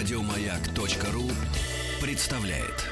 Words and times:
Радиомаяк.ру 0.00 1.30
представляет. 2.00 2.86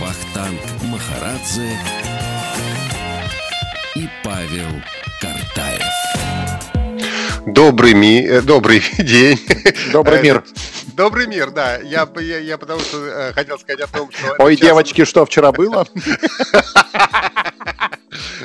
Вахтанг 0.00 0.60
Махарадзе 0.84 1.76
и 3.94 4.08
Павел 4.24 4.82
Картаев. 5.20 5.82
Добрый, 7.44 7.92
ми... 7.92 8.22
э, 8.22 8.40
добрый 8.40 8.82
день. 8.98 9.38
Добрый 9.92 10.22
мир. 10.22 10.42
Добрый 11.02 11.26
мир, 11.26 11.50
да. 11.50 11.78
Я, 11.78 12.08
я, 12.20 12.38
я 12.38 12.56
потому 12.56 12.78
что 12.78 13.04
э, 13.04 13.32
хотел 13.32 13.58
сказать 13.58 13.80
о 13.80 13.88
том, 13.88 14.08
что... 14.12 14.36
Ой, 14.38 14.54
девочки, 14.54 15.04
что 15.04 15.26
вчера 15.26 15.50
было? 15.50 15.84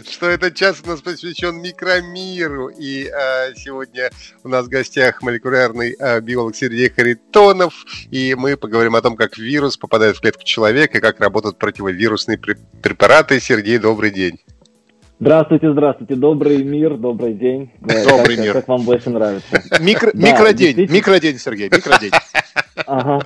Что 0.09 0.27
этот 0.30 0.55
час 0.55 0.77
у 0.84 0.88
нас 0.88 1.02
посвящен 1.02 1.62
микромиру. 1.62 2.70
И 2.70 3.12
э, 3.13 3.54
сегодня 3.55 4.09
у 4.44 4.49
нас 4.49 4.66
в 4.66 4.70
гостях 4.70 5.22
молекулярный 5.22 5.96
э, 5.99 6.20
биолог 6.22 6.55
Сергей 6.55 6.90
Харитонов. 6.90 7.76
И 8.09 8.34
мы 8.34 8.58
поговорим 8.58 8.96
о 8.96 9.02
том, 9.02 9.16
как 9.16 9.38
вирус 9.38 9.77
попадает 9.77 10.18
в 10.18 10.21
клетку 10.21 10.44
человека 10.44 10.98
и 10.98 11.02
как 11.02 11.20
работают 11.20 11.60
противовирусные 11.60 12.40
пре- 12.40 12.58
препараты. 12.82 13.40
Сергей, 13.40 13.77
добрый 13.77 14.10
день. 14.10 14.40
Здравствуйте, 15.20 15.71
здравствуйте. 15.71 16.16
Добрый 16.16 16.63
мир, 16.63 16.95
добрый 16.95 17.34
день. 17.34 17.71
Э, 17.81 18.05
Добрый 18.07 18.35
как, 18.35 18.45
мир. 18.45 18.53
Как 18.53 18.67
вам 18.67 18.81
больше 18.84 19.09
нравится. 19.09 19.48
Микро- 19.81 20.12
Да, 20.13 20.27
Микродень, 20.31 20.88
микродень, 20.91 21.38
Сергей, 21.40 21.70
микродень. 21.76 22.12
Ага. 22.85 23.20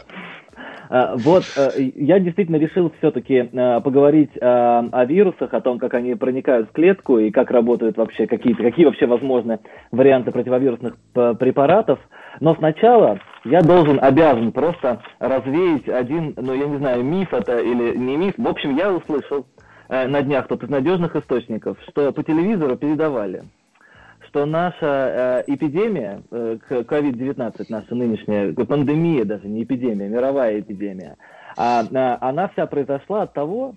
А, 0.89 1.15
Вот, 1.17 1.43
э, 1.57 1.69
я 1.95 2.19
действительно 2.19 2.55
решил 2.55 2.93
все-таки 2.99 3.43
поговорить 3.83 4.31
э, 4.35 4.39
о 4.41 5.05
вирусах, 5.05 5.53
о 5.53 5.59
том, 5.59 5.79
как 5.79 5.93
они 5.93 6.15
проникают 6.15 6.70
в 6.70 6.71
клетку 6.71 7.20
и 7.20 7.29
как 7.29 7.51
работают 7.51 7.98
вообще, 7.98 8.26
какие, 8.26 8.53
какие 8.53 8.85
вообще 8.85 9.05
возможны 9.05 9.59
варианты 9.91 10.31
противовирусных 10.31 10.95
препаратов. 11.13 11.99
Но 12.39 12.55
сначала 12.55 13.20
я 13.43 13.59
должен, 13.61 13.99
обязан 14.01 14.53
просто 14.53 15.01
развеять 15.20 15.89
один, 15.89 16.33
ну 16.37 16.53
я 16.53 16.67
не 16.67 16.77
знаю, 16.77 17.03
миф 17.03 17.33
это 17.33 17.57
или 17.57 17.98
не 17.98 18.15
миф. 18.15 18.33
В 18.37 18.48
общем, 18.48 18.77
я 18.77 18.91
услышал 18.93 19.45
э, 19.57 19.60
на 19.91 20.23
днях 20.23 20.47
тут 20.47 20.63
из 20.63 20.70
надежных 20.70 21.15
источников, 21.15 21.77
что 21.89 22.11
по 22.13 22.23
телевизору 22.23 22.77
передавали, 22.77 23.43
что 24.27 24.45
наша 24.45 25.43
э, 25.45 25.53
эпидемия, 25.53 26.21
э, 26.31 26.57
к- 26.65 26.71
COVID-19, 26.71 27.65
наша 27.67 27.93
нынешняя 27.93 28.51
э, 28.51 28.65
пандемия 28.65 29.25
даже, 29.25 29.48
не 29.48 29.63
эпидемия, 29.63 30.07
мировая 30.07 30.61
эпидемия, 30.61 31.17
а, 31.57 31.83
она 32.21 32.48
вся 32.48 32.65
произошла 32.65 33.23
от 33.23 33.33
того, 33.33 33.75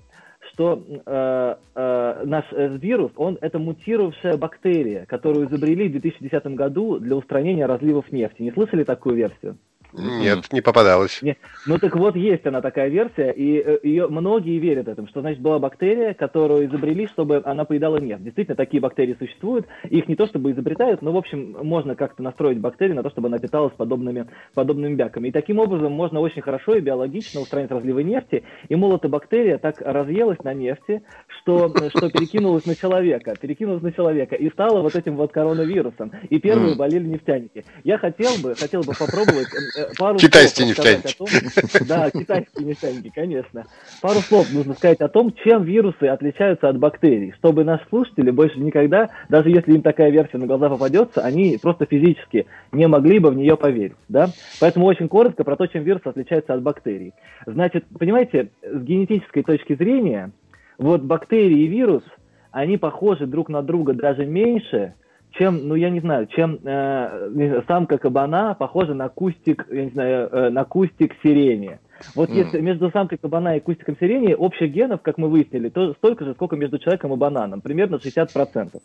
что 0.53 0.81
э, 1.07 1.55
э, 1.75 2.23
наш 2.25 2.45
э, 2.53 2.77
вирус, 2.77 3.11
он 3.17 3.39
это 3.41 3.59
мутировавшая 3.59 4.37
бактерия, 4.37 5.07
которую 5.07 5.49
изобрели 5.49 5.89
в 5.89 5.93
2010 5.93 6.47
году 6.55 6.99
для 7.01 7.17
устранения 7.17 7.67
разливов 7.67 8.13
нефти. 8.13 8.43
Не 8.43 8.53
слышали 8.53 8.85
такую 8.85 9.17
версию? 9.17 9.57
Нет, 9.97 10.53
не 10.53 10.61
попадалось. 10.61 11.21
Ну 11.67 11.79
так 11.79 11.97
вот, 11.97 12.17
есть 12.17 12.45
она 12.47 12.61
такая 12.61 12.89
версия, 12.89 13.31
и 13.31 13.59
э, 13.59 13.79
ее 13.83 14.09
многие 14.09 14.59
верят 14.59 14.89
этому, 14.89 15.09
что, 15.09 15.21
значит, 15.21 15.41
была 15.41 15.59
бактерия, 15.59 16.15
которую 16.15 16.67
изобрели, 16.67 17.07
чтобы 17.07 17.41
она 17.45 17.65
поедала 17.65 17.99
нефть. 17.99 18.25
Действительно, 18.25 18.57
такие 18.57 18.81
бактерии 18.81 19.17
существуют, 19.19 19.67
их 19.89 20.09
не 20.09 20.17
то 20.17 20.27
чтобы 20.27 20.51
изобретают, 20.51 21.01
но, 21.01 21.13
в 21.13 21.17
общем, 21.17 21.57
можно 21.63 21.95
как-то 21.95 22.23
настроить 22.23 22.59
бактерию 22.59 22.97
на 22.97 23.03
то, 23.03 23.11
чтобы 23.11 23.29
она 23.29 23.39
питалась 23.39 23.73
подобными, 23.77 24.27
подобными 24.55 24.95
бяками. 24.95 25.29
И 25.29 25.33
таким 25.33 25.59
образом 25.59 25.93
можно 25.93 26.21
очень 26.21 26.43
хорошо 26.43 26.75
и 26.75 26.81
биологично 26.81 27.41
устранить 27.41 27.71
разливы 27.71 28.03
нефти, 28.03 28.43
и 28.69 28.77
молотобактерия 28.77 29.59
так 29.59 29.81
разъелась 29.81 30.43
на 30.43 30.55
нефти, 30.55 31.03
что, 31.41 31.69
что 31.69 32.11
перекинулась 32.11 32.67
на 32.67 32.75
человека, 32.75 33.35
перекинулась 33.41 33.83
на 33.83 33.93
человека 33.93 34.35
и 34.35 34.51
стала 34.51 34.83
вот 34.83 34.97
этим 34.97 35.17
вот 35.17 35.33
коронавирусом. 35.33 36.13
И 36.29 36.39
первые 36.41 36.77
болели 36.77 37.07
нефтяники. 37.07 37.65
Я 37.85 37.99
хотел 37.99 38.31
бы, 38.43 38.55
хотел 38.55 38.83
бы 38.83 38.93
попробовать 38.99 39.49
э, 39.55 39.83
э, 39.83 39.84
пару 39.99 40.19
Китайские 40.19 40.69
нефтяники. 40.69 41.15
о 41.15 41.19
том- 41.19 41.87
да, 41.89 42.11
китайские 42.11 42.67
нефтяники, 42.67 43.11
конечно. 43.15 43.65
Пару 44.01 44.21
слов 44.21 44.53
нужно 44.53 44.75
сказать 44.75 45.01
о 45.01 45.09
том, 45.09 45.33
чем 45.45 45.65
вирусы 45.65 46.05
отличаются 46.05 46.69
от 46.69 46.79
бактерий, 46.79 47.33
чтобы 47.39 47.65
наши 47.65 47.85
слушатели 47.89 48.31
больше 48.31 48.59
никогда, 48.59 49.11
даже 49.29 49.51
если 49.51 49.73
им 49.73 49.83
такая 49.83 50.11
версия 50.11 50.39
на 50.39 50.47
глаза 50.47 50.69
попадется, 50.69 51.21
они 51.23 51.59
просто 51.61 51.87
физически 51.87 52.47
не 52.73 52.87
могли 52.87 53.19
бы 53.19 53.31
в 53.31 53.37
нее 53.37 53.57
поверить. 53.57 53.97
Да? 54.09 54.31
Поэтому 54.61 54.87
очень 54.87 55.09
коротко 55.09 55.45
про 55.45 55.57
то, 55.57 55.67
чем 55.67 55.83
вирус 55.85 56.03
отличается 56.05 56.55
от 56.55 56.63
бактерий. 56.63 57.13
Значит, 57.47 57.85
понимаете, 57.99 58.51
с 58.63 58.83
генетической 58.83 59.43
точки 59.43 59.75
зрения, 59.75 60.33
вот 60.79 61.03
бактерии 61.03 61.65
и 61.65 61.67
вирус, 61.67 62.03
они 62.51 62.77
похожи 62.77 63.27
друг 63.27 63.49
на 63.49 63.63
друга 63.63 63.95
даже 63.95 64.25
меньше, 64.25 64.95
чем, 65.39 65.69
ну 65.69 65.75
я 65.75 65.91
не 65.91 66.01
знаю, 66.01 66.27
чем 66.27 66.59
э, 66.65 67.63
самка 67.67 67.99
кабана 67.99 68.55
похожа 68.55 68.95
на 68.95 69.09
кустик, 69.09 69.67
я 69.71 69.85
не 69.85 69.91
знаю, 69.91 70.29
э, 70.31 70.51
на 70.51 70.65
кустик 70.65 71.15
сирени. 71.23 71.79
Вот 72.15 72.29
Мгм. 72.29 72.39
если 72.39 72.61
между 72.61 72.91
самкой 72.91 73.19
кабана 73.19 73.57
и 73.57 73.61
кустиком 73.61 73.97
сирени 73.99 74.35
общих 74.35 74.71
генов, 74.71 75.03
как 75.03 75.19
мы 75.19 75.29
выяснили, 75.29 75.69
то 75.69 75.95
столько 75.95 76.25
же, 76.25 76.35
сколько 76.35 76.57
между 76.57 76.79
человеком 76.79 77.13
и 77.13 77.17
бананом, 77.17 77.61
примерно 77.61 77.99
60%. 77.99 78.81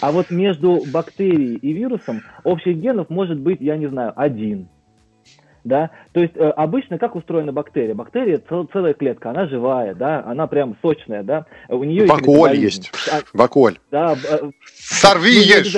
А 0.00 0.12
вот 0.12 0.30
между 0.30 0.82
бактерией 0.86 1.56
и 1.56 1.72
вирусом 1.72 2.22
общих 2.44 2.76
генов 2.76 3.10
может 3.10 3.38
быть, 3.38 3.60
я 3.60 3.76
не 3.76 3.86
знаю, 3.88 4.12
один. 4.16 4.68
Да? 5.64 5.90
То 6.12 6.20
есть 6.20 6.36
э, 6.36 6.48
обычно 6.50 6.98
как 6.98 7.14
устроена 7.16 7.52
бактерия? 7.52 7.94
Бактерия 7.94 8.40
цел- 8.48 8.68
целая 8.72 8.94
клетка, 8.94 9.30
она 9.30 9.46
живая, 9.46 9.94
да, 9.94 10.22
она 10.24 10.46
прям 10.46 10.76
сочная, 10.80 11.22
да. 11.22 11.46
У 11.68 11.84
нее 11.84 12.06
Баколь 12.06 12.56
есть. 12.56 12.90
А, 13.10 13.20
Баколь. 13.34 13.78
да, 13.90 14.14
б- 14.14 14.20
э, 14.30 14.50
Сорви 14.74 15.36
ну, 15.36 15.42
ешь. 15.42 15.76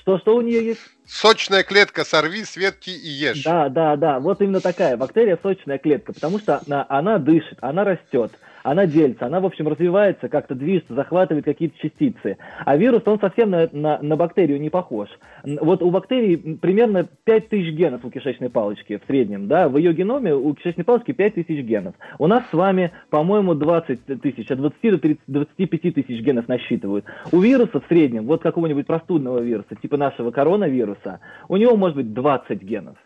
Что, 0.00 0.18
что 0.18 0.36
у 0.36 0.40
нее 0.40 0.64
есть? 0.64 0.80
Сочная 1.06 1.62
клетка, 1.62 2.04
сорви, 2.04 2.44
светки 2.44 2.90
и 2.90 3.08
ешь. 3.08 3.44
Да, 3.44 3.68
да, 3.68 3.96
да. 3.96 4.18
Вот 4.18 4.40
именно 4.40 4.60
такая 4.60 4.96
бактерия 4.96 5.38
сочная 5.42 5.78
клетка, 5.78 6.12
потому 6.12 6.38
что 6.38 6.60
она, 6.66 6.86
она 6.88 7.18
дышит, 7.18 7.58
она 7.60 7.84
растет, 7.84 8.32
она 8.66 8.86
делится, 8.86 9.26
она, 9.26 9.38
в 9.38 9.46
общем, 9.46 9.68
развивается, 9.68 10.28
как-то 10.28 10.56
движется, 10.56 10.94
захватывает 10.94 11.44
какие-то 11.44 11.78
частицы. 11.78 12.36
А 12.64 12.76
вирус, 12.76 13.02
он 13.06 13.20
совсем 13.20 13.50
на, 13.50 13.68
на, 13.70 13.98
на 14.02 14.16
бактерию 14.16 14.60
не 14.60 14.70
похож. 14.70 15.08
Вот 15.44 15.82
у 15.82 15.90
бактерии 15.90 16.42
м, 16.44 16.58
примерно 16.58 17.06
5000 17.24 17.72
генов 17.74 18.04
у 18.04 18.10
кишечной 18.10 18.50
палочки 18.50 18.96
в 18.98 19.06
среднем, 19.06 19.46
да, 19.46 19.68
в 19.68 19.76
ее 19.76 19.92
геноме 19.92 20.34
у 20.34 20.52
кишечной 20.54 20.84
палочки 20.84 21.12
5000 21.12 21.64
генов. 21.64 21.94
У 22.18 22.26
нас 22.26 22.42
с 22.50 22.52
вами, 22.52 22.90
по-моему, 23.08 23.54
20 23.54 24.20
тысяч, 24.20 24.50
от 24.50 24.58
20 24.58 24.90
до 24.90 24.98
30, 24.98 25.20
25 25.28 25.94
тысяч 25.94 26.20
генов 26.22 26.48
насчитывают. 26.48 27.04
У 27.30 27.38
вируса 27.38 27.80
в 27.80 27.86
среднем, 27.86 28.26
вот 28.26 28.42
какого-нибудь 28.42 28.86
простудного 28.86 29.38
вируса, 29.38 29.76
типа 29.80 29.96
нашего 29.96 30.32
коронавируса, 30.32 31.20
у 31.48 31.56
него 31.56 31.76
может 31.76 31.96
быть 31.96 32.12
20 32.12 32.60
генов. 32.62 32.96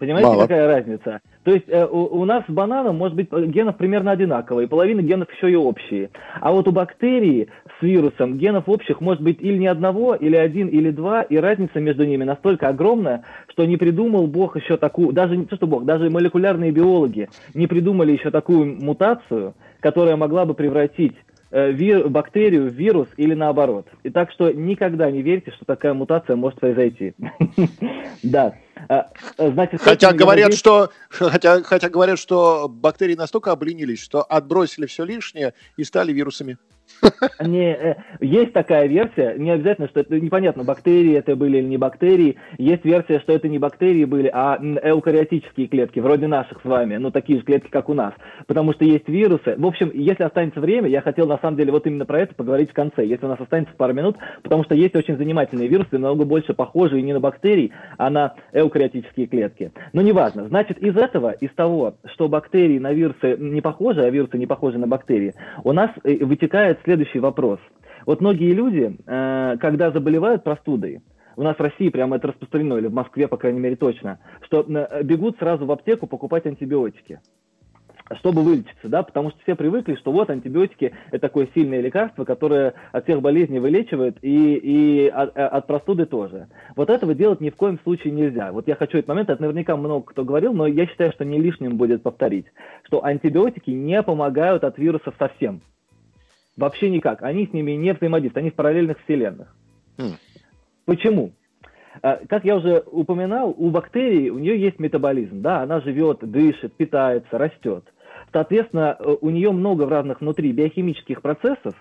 Понимаете, 0.00 0.30
Мало. 0.30 0.42
какая 0.42 0.66
разница? 0.66 1.20
То 1.44 1.52
есть 1.52 1.66
э, 1.68 1.86
у, 1.86 2.22
у 2.22 2.24
нас 2.24 2.42
с 2.48 2.50
бананом 2.50 2.96
может 2.96 3.14
быть 3.14 3.30
генов 3.30 3.76
примерно 3.76 4.12
одинаково, 4.12 4.60
и 4.60 4.66
половина 4.66 5.02
генов 5.02 5.28
еще 5.30 5.52
и 5.52 5.54
общие. 5.54 6.08
А 6.40 6.52
вот 6.52 6.66
у 6.66 6.72
бактерии 6.72 7.48
с 7.78 7.82
вирусом 7.82 8.38
генов 8.38 8.66
общих 8.66 9.02
может 9.02 9.22
быть 9.22 9.42
или 9.42 9.58
не 9.58 9.66
одного, 9.66 10.14
или 10.14 10.36
один, 10.36 10.68
или 10.68 10.90
два, 10.90 11.20
и 11.20 11.36
разница 11.36 11.80
между 11.80 12.06
ними 12.06 12.24
настолько 12.24 12.68
огромная, 12.68 13.24
что 13.50 13.66
не 13.66 13.76
придумал 13.76 14.26
Бог 14.26 14.56
еще 14.56 14.78
такую, 14.78 15.12
даже 15.12 15.36
не 15.36 15.44
то, 15.44 15.56
что 15.56 15.66
Бог, 15.66 15.84
даже 15.84 16.08
молекулярные 16.08 16.70
биологи 16.70 17.28
не 17.52 17.66
придумали 17.66 18.12
еще 18.12 18.30
такую 18.30 18.82
мутацию, 18.82 19.52
которая 19.80 20.16
могла 20.16 20.46
бы 20.46 20.54
превратить 20.54 21.14
э, 21.50 22.08
бактерию 22.08 22.68
вирус 22.68 23.08
или 23.16 23.34
наоборот. 23.34 23.86
И 24.02 24.10
так 24.10 24.30
что 24.30 24.50
никогда 24.50 25.10
не 25.10 25.22
верьте, 25.22 25.50
что 25.52 25.64
такая 25.64 25.94
мутация 25.94 26.36
может 26.36 26.60
произойти. 26.60 27.14
Да. 28.22 28.54
А, 28.88 29.10
а, 29.38 29.50
Значит, 29.50 29.80
Хотя 29.80 30.12
говорят, 30.12 30.54
что 30.54 30.90
хотя, 31.08 31.62
хотя 31.62 31.88
говорят, 31.88 32.18
что 32.18 32.68
бактерии 32.68 33.14
настолько 33.14 33.52
обленились, 33.52 34.02
что 34.02 34.22
отбросили 34.22 34.86
все 34.86 35.04
лишнее 35.04 35.54
и 35.76 35.84
стали 35.84 36.12
вирусами. 36.12 36.58
Не, 37.44 37.72
э, 37.72 37.94
есть 38.20 38.52
такая 38.52 38.86
версия, 38.86 39.34
не 39.36 39.50
обязательно, 39.50 39.88
что 39.88 40.00
это 40.00 40.18
непонятно, 40.20 40.64
бактерии 40.64 41.14
это 41.14 41.36
были 41.36 41.58
или 41.58 41.66
не 41.66 41.76
бактерии. 41.76 42.36
Есть 42.58 42.84
версия, 42.84 43.20
что 43.20 43.32
это 43.32 43.48
не 43.48 43.58
бактерии 43.58 44.04
были, 44.04 44.30
а 44.32 44.56
эукариотические 44.56 45.68
клетки, 45.68 46.00
вроде 46.00 46.26
наших 46.26 46.60
с 46.62 46.64
вами, 46.64 46.96
ну 46.96 47.10
такие 47.10 47.38
же 47.38 47.44
клетки, 47.44 47.68
как 47.70 47.88
у 47.88 47.94
нас. 47.94 48.14
Потому 48.46 48.72
что 48.72 48.84
есть 48.84 49.08
вирусы. 49.08 49.54
В 49.56 49.66
общем, 49.66 49.90
если 49.94 50.24
останется 50.24 50.60
время, 50.60 50.88
я 50.88 51.00
хотел 51.00 51.26
на 51.26 51.38
самом 51.38 51.56
деле 51.56 51.72
вот 51.72 51.86
именно 51.86 52.06
про 52.06 52.20
это 52.20 52.34
поговорить 52.34 52.70
в 52.70 52.74
конце, 52.74 53.04
если 53.04 53.26
у 53.26 53.28
нас 53.28 53.40
останется 53.40 53.74
пару 53.76 53.92
минут, 53.92 54.16
потому 54.42 54.64
что 54.64 54.74
есть 54.74 54.94
очень 54.94 55.16
занимательные 55.16 55.68
вирусы, 55.68 55.92
намного 55.92 56.24
больше 56.24 56.54
похожие 56.54 57.02
не 57.02 57.12
на 57.12 57.20
бактерии, 57.20 57.72
а 57.98 58.10
на 58.10 58.34
эукариотические 58.52 59.26
клетки. 59.26 59.72
Но 59.92 60.02
неважно. 60.02 60.48
Значит, 60.48 60.78
из 60.78 60.96
этого, 60.96 61.32
из 61.32 61.50
того, 61.54 61.94
что 62.12 62.28
бактерии 62.28 62.78
на 62.78 62.92
вирусы 62.92 63.36
не 63.38 63.60
похожи, 63.60 64.02
а 64.02 64.10
вирусы 64.10 64.38
не 64.38 64.46
похожи 64.46 64.78
на 64.78 64.86
бактерии, 64.86 65.34
у 65.64 65.72
нас 65.72 65.90
э, 66.04 66.24
вытекает 66.24 66.80
следующий 66.90 67.20
вопрос. 67.20 67.60
Вот 68.04 68.20
многие 68.20 68.52
люди, 68.52 68.96
э, 69.06 69.56
когда 69.60 69.92
заболевают 69.92 70.42
простудой, 70.42 71.02
у 71.36 71.42
нас 71.42 71.56
в 71.56 71.60
России 71.60 71.88
прямо 71.88 72.16
это 72.16 72.28
распространено, 72.28 72.78
или 72.78 72.88
в 72.88 72.92
Москве, 72.92 73.28
по 73.28 73.36
крайней 73.36 73.60
мере, 73.60 73.76
точно, 73.76 74.18
что 74.42 74.66
э, 74.68 75.04
бегут 75.04 75.38
сразу 75.38 75.66
в 75.66 75.70
аптеку 75.70 76.08
покупать 76.08 76.46
антибиотики. 76.46 77.20
чтобы 78.18 78.42
вылечиться, 78.42 78.88
да, 78.88 79.04
потому 79.04 79.30
что 79.30 79.38
все 79.44 79.54
привыкли, 79.54 79.94
что 79.94 80.10
вот 80.10 80.30
антибиотики– 80.30 80.92
это 81.12 81.20
такое 81.20 81.48
сильное 81.54 81.80
лекарство, 81.80 82.24
которое 82.24 82.74
от 82.90 83.04
всех 83.04 83.22
болезней 83.22 83.60
вылечивает 83.60 84.18
и, 84.22 84.54
и 84.56 85.08
от, 85.08 85.36
от 85.36 85.66
простуды 85.68 86.06
тоже. 86.06 86.48
Вот 86.74 86.90
этого 86.90 87.14
делать 87.14 87.40
ни 87.40 87.50
в 87.50 87.56
коем 87.56 87.78
случае 87.84 88.12
нельзя. 88.12 88.50
Вот 88.50 88.66
я 88.66 88.74
хочу 88.74 88.98
этот 88.98 89.08
момент, 89.08 89.30
это 89.30 89.40
наверняка 89.40 89.76
много 89.76 90.06
кто 90.06 90.24
говорил, 90.24 90.52
но 90.52 90.66
я 90.66 90.86
считаю, 90.86 91.12
что 91.12 91.24
не 91.24 91.40
лишним 91.40 91.76
будет 91.76 92.02
повторить, 92.02 92.46
что 92.82 93.04
антибиотики 93.04 93.70
не 93.70 94.02
помогают 94.02 94.64
от 94.64 94.76
вирусов 94.76 95.14
совсем. 95.16 95.60
Вообще 96.60 96.90
никак. 96.90 97.22
Они 97.22 97.46
с 97.46 97.52
ними 97.54 97.72
не 97.72 97.94
взаимодействуют, 97.94 98.42
они 98.42 98.50
в 98.50 98.54
параллельных 98.54 98.98
вселенных. 99.04 99.56
Mm. 99.96 100.12
Почему? 100.84 101.32
А, 102.02 102.20
как 102.28 102.44
я 102.44 102.56
уже 102.56 102.84
упоминал, 102.86 103.54
у 103.56 103.70
бактерий 103.70 104.28
у 104.28 104.38
нее 104.38 104.60
есть 104.60 104.78
метаболизм, 104.78 105.40
да, 105.40 105.62
она 105.62 105.80
живет, 105.80 106.18
дышит, 106.20 106.74
питается, 106.74 107.38
растет. 107.38 107.84
Соответственно, 108.30 108.94
э, 108.98 109.16
у 109.22 109.30
нее 109.30 109.52
много 109.52 109.84
в 109.84 109.88
разных 109.88 110.20
внутри 110.20 110.52
биохимических 110.52 111.22
процессов, 111.22 111.74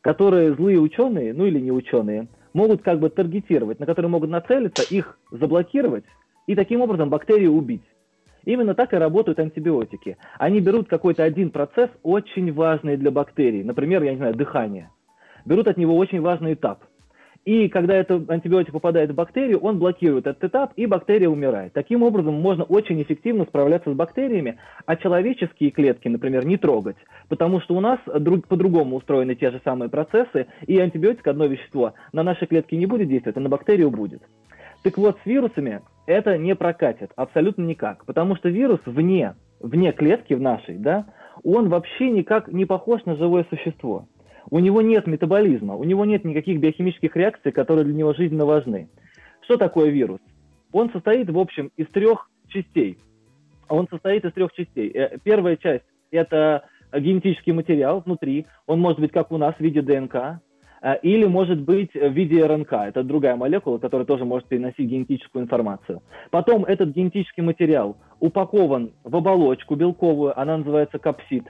которые 0.00 0.54
злые 0.54 0.80
ученые, 0.80 1.34
ну 1.34 1.44
или 1.44 1.60
не 1.60 1.70
ученые, 1.70 2.28
могут 2.54 2.82
как 2.82 2.98
бы 2.98 3.10
таргетировать, 3.10 3.80
на 3.80 3.86
которые 3.86 4.08
могут 4.08 4.30
нацелиться, 4.30 4.82
их 4.82 5.18
заблокировать 5.30 6.04
и 6.46 6.54
таким 6.54 6.80
образом 6.80 7.10
бактерию 7.10 7.52
убить. 7.52 7.84
Именно 8.46 8.74
так 8.74 8.94
и 8.94 8.96
работают 8.96 9.38
антибиотики. 9.38 10.16
Они 10.38 10.60
берут 10.60 10.88
какой-то 10.88 11.22
один 11.22 11.50
процесс, 11.50 11.90
очень 12.02 12.50
важный 12.52 12.96
для 12.96 13.10
бактерий, 13.10 13.62
например, 13.62 14.02
я 14.02 14.12
не 14.12 14.16
знаю, 14.16 14.34
дыхание. 14.34 14.90
Берут 15.44 15.68
от 15.68 15.76
него 15.76 15.94
очень 15.96 16.22
важный 16.22 16.54
этап– 16.54 16.84
и 17.46 17.68
когда 17.68 17.94
этот 17.94 18.28
антибиотик 18.28 18.72
попадает 18.72 19.12
в 19.12 19.14
бактерию, 19.14 19.60
он 19.60 19.78
блокирует 19.78 20.26
этот 20.26 20.42
этап, 20.42 20.72
и 20.74 20.84
бактерия 20.86 21.28
умирает. 21.28 21.72
Таким 21.72 22.02
образом, 22.02 22.34
можно 22.34 22.64
очень 22.64 23.00
эффективно 23.00 23.44
справляться 23.44 23.92
с 23.92 23.94
бактериями, 23.94 24.58
а 24.84 24.96
человеческие 24.96 25.70
клетки, 25.70 26.08
например, 26.08 26.44
не 26.44 26.56
трогать. 26.56 26.96
Потому 27.28 27.60
что 27.60 27.76
у 27.76 27.80
нас 27.80 28.00
друг, 28.18 28.48
по-другому 28.48 28.96
устроены 28.96 29.36
те 29.36 29.52
же 29.52 29.60
самые 29.62 29.88
процессы, 29.88 30.48
и 30.66 30.76
антибиотик, 30.76 31.24
одно 31.28 31.46
вещество, 31.46 31.94
на 32.12 32.24
наши 32.24 32.46
клетки 32.46 32.74
не 32.74 32.86
будет 32.86 33.08
действовать, 33.08 33.36
а 33.36 33.40
на 33.40 33.48
бактерию 33.48 33.92
будет. 33.92 34.22
Так 34.82 34.98
вот, 34.98 35.16
с 35.22 35.26
вирусами 35.26 35.82
это 36.06 36.38
не 36.38 36.54
прокатит 36.54 37.12
абсолютно 37.16 37.62
никак, 37.62 38.04
потому 38.04 38.36
что 38.36 38.48
вирус 38.48 38.80
вне, 38.86 39.34
вне 39.60 39.92
клетки 39.92 40.34
в 40.34 40.40
нашей, 40.40 40.78
да, 40.78 41.06
он 41.44 41.68
вообще 41.68 42.10
никак 42.10 42.48
не 42.48 42.64
похож 42.64 43.04
на 43.04 43.16
живое 43.16 43.46
существо 43.50 44.06
у 44.50 44.58
него 44.58 44.82
нет 44.82 45.06
метаболизма, 45.06 45.74
у 45.74 45.84
него 45.84 46.04
нет 46.04 46.24
никаких 46.24 46.60
биохимических 46.60 47.14
реакций, 47.16 47.52
которые 47.52 47.84
для 47.84 47.94
него 47.94 48.14
жизненно 48.14 48.44
важны. 48.44 48.88
Что 49.42 49.56
такое 49.56 49.90
вирус? 49.90 50.20
Он 50.72 50.90
состоит, 50.90 51.30
в 51.30 51.38
общем, 51.38 51.70
из 51.76 51.86
трех 51.88 52.30
частей. 52.48 52.98
Он 53.68 53.88
состоит 53.88 54.24
из 54.24 54.32
трех 54.32 54.52
частей. 54.52 54.90
Э, 54.90 55.18
первая 55.22 55.56
часть– 55.56 55.84
это 56.10 56.64
генетический 56.92 57.52
материал 57.52 58.00
внутри. 58.00 58.46
Он 58.66 58.80
может 58.80 59.00
быть, 59.00 59.12
как 59.12 59.32
у 59.32 59.38
нас, 59.38 59.54
в 59.56 59.60
виде 59.60 59.82
ДНК, 59.82 60.40
или 61.02 61.24
может 61.24 61.60
быть 61.60 61.94
в 61.94 62.12
виде 62.12 62.44
РНК. 62.44 62.72
Это 62.72 63.02
другая 63.02 63.36
молекула, 63.36 63.78
которая 63.78 64.06
тоже 64.06 64.24
может 64.24 64.48
переносить 64.48 64.88
генетическую 64.88 65.44
информацию. 65.44 66.02
Потом 66.30 66.64
этот 66.64 66.90
генетический 66.90 67.42
материал 67.42 67.96
упакован 68.20 68.92
в 69.04 69.16
оболочку 69.16 69.74
белковую, 69.74 70.38
она 70.38 70.58
называется 70.58 70.98
капсид. 70.98 71.44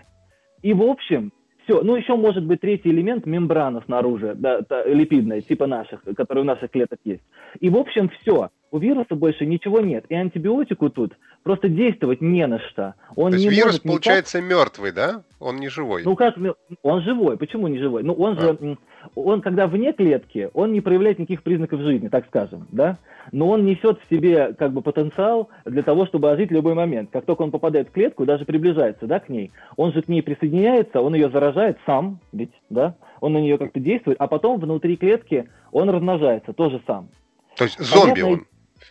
И, 0.62 0.72
в 0.72 0.82
общем, 0.82 1.32
все. 1.66 1.82
Ну, 1.82 1.96
еще 1.96 2.16
может 2.16 2.44
быть 2.44 2.60
третий 2.60 2.90
элемент, 2.90 3.26
мембрана 3.26 3.82
снаружи, 3.84 4.34
да, 4.36 4.60
липидная, 4.86 5.40
типа 5.40 5.66
наших, 5.66 6.02
которые 6.16 6.42
у 6.42 6.46
наших 6.46 6.70
клеток 6.70 7.00
есть. 7.04 7.22
И, 7.60 7.68
в 7.68 7.76
общем, 7.76 8.10
все. 8.20 8.50
У 8.70 8.78
вируса 8.78 9.14
больше 9.14 9.46
ничего 9.46 9.80
нет. 9.80 10.04
И 10.08 10.14
антибиотику 10.14 10.90
тут 10.90 11.14
просто 11.42 11.68
действовать 11.68 12.20
не 12.20 12.46
на 12.46 12.58
что. 12.58 12.94
Он 13.14 13.30
То 13.30 13.36
есть 13.36 13.48
не 13.48 13.54
вирус, 13.54 13.66
может 13.66 13.82
получается, 13.82 14.38
никак... 14.38 14.50
мертвый, 14.50 14.92
да? 14.92 15.22
Он 15.38 15.56
не 15.56 15.68
живой. 15.68 16.02
Ну 16.04 16.16
как, 16.16 16.36
он 16.82 17.02
живой. 17.02 17.36
Почему 17.36 17.68
не 17.68 17.78
живой? 17.78 18.02
Ну 18.02 18.12
он 18.14 18.36
а. 18.38 18.40
же, 18.40 18.78
он 19.14 19.40
когда 19.40 19.66
вне 19.66 19.92
клетки, 19.92 20.50
он 20.54 20.72
не 20.72 20.80
проявляет 20.80 21.18
никаких 21.18 21.42
признаков 21.42 21.80
жизни, 21.80 22.08
так 22.08 22.26
скажем, 22.26 22.66
да? 22.72 22.98
Но 23.32 23.48
он 23.48 23.64
несет 23.64 23.98
в 24.00 24.14
себе 24.14 24.54
как 24.54 24.72
бы 24.72 24.82
потенциал 24.82 25.48
для 25.64 25.82
того, 25.82 26.06
чтобы 26.06 26.30
ожить 26.30 26.50
в 26.50 26.54
любой 26.54 26.74
момент. 26.74 27.10
Как 27.12 27.24
только 27.24 27.42
он 27.42 27.50
попадает 27.50 27.88
в 27.88 27.92
клетку, 27.92 28.24
даже 28.24 28.44
приближается, 28.44 29.06
да, 29.06 29.20
к 29.20 29.28
ней, 29.28 29.50
он 29.76 29.92
же 29.92 30.02
к 30.02 30.08
ней 30.08 30.22
присоединяется, 30.22 31.00
он 31.00 31.14
ее 31.14 31.30
заражает 31.30 31.78
сам, 31.86 32.20
ведь, 32.32 32.52
да? 32.70 32.96
Он 33.20 33.32
на 33.32 33.38
нее 33.38 33.58
как-то 33.58 33.80
действует, 33.80 34.16
а 34.20 34.26
потом 34.26 34.60
внутри 34.60 34.96
клетки 34.96 35.48
он 35.72 35.90
размножается 35.90 36.52
тоже 36.52 36.80
сам. 36.86 37.08
То 37.56 37.64
есть 37.64 37.78
зомби 37.78 38.20
Понятно, 38.20 38.32
он? 38.32 38.46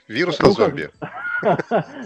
Вирус 0.08 0.40
на 0.40 0.48
ну, 0.48 0.54
зомби. 0.54 0.90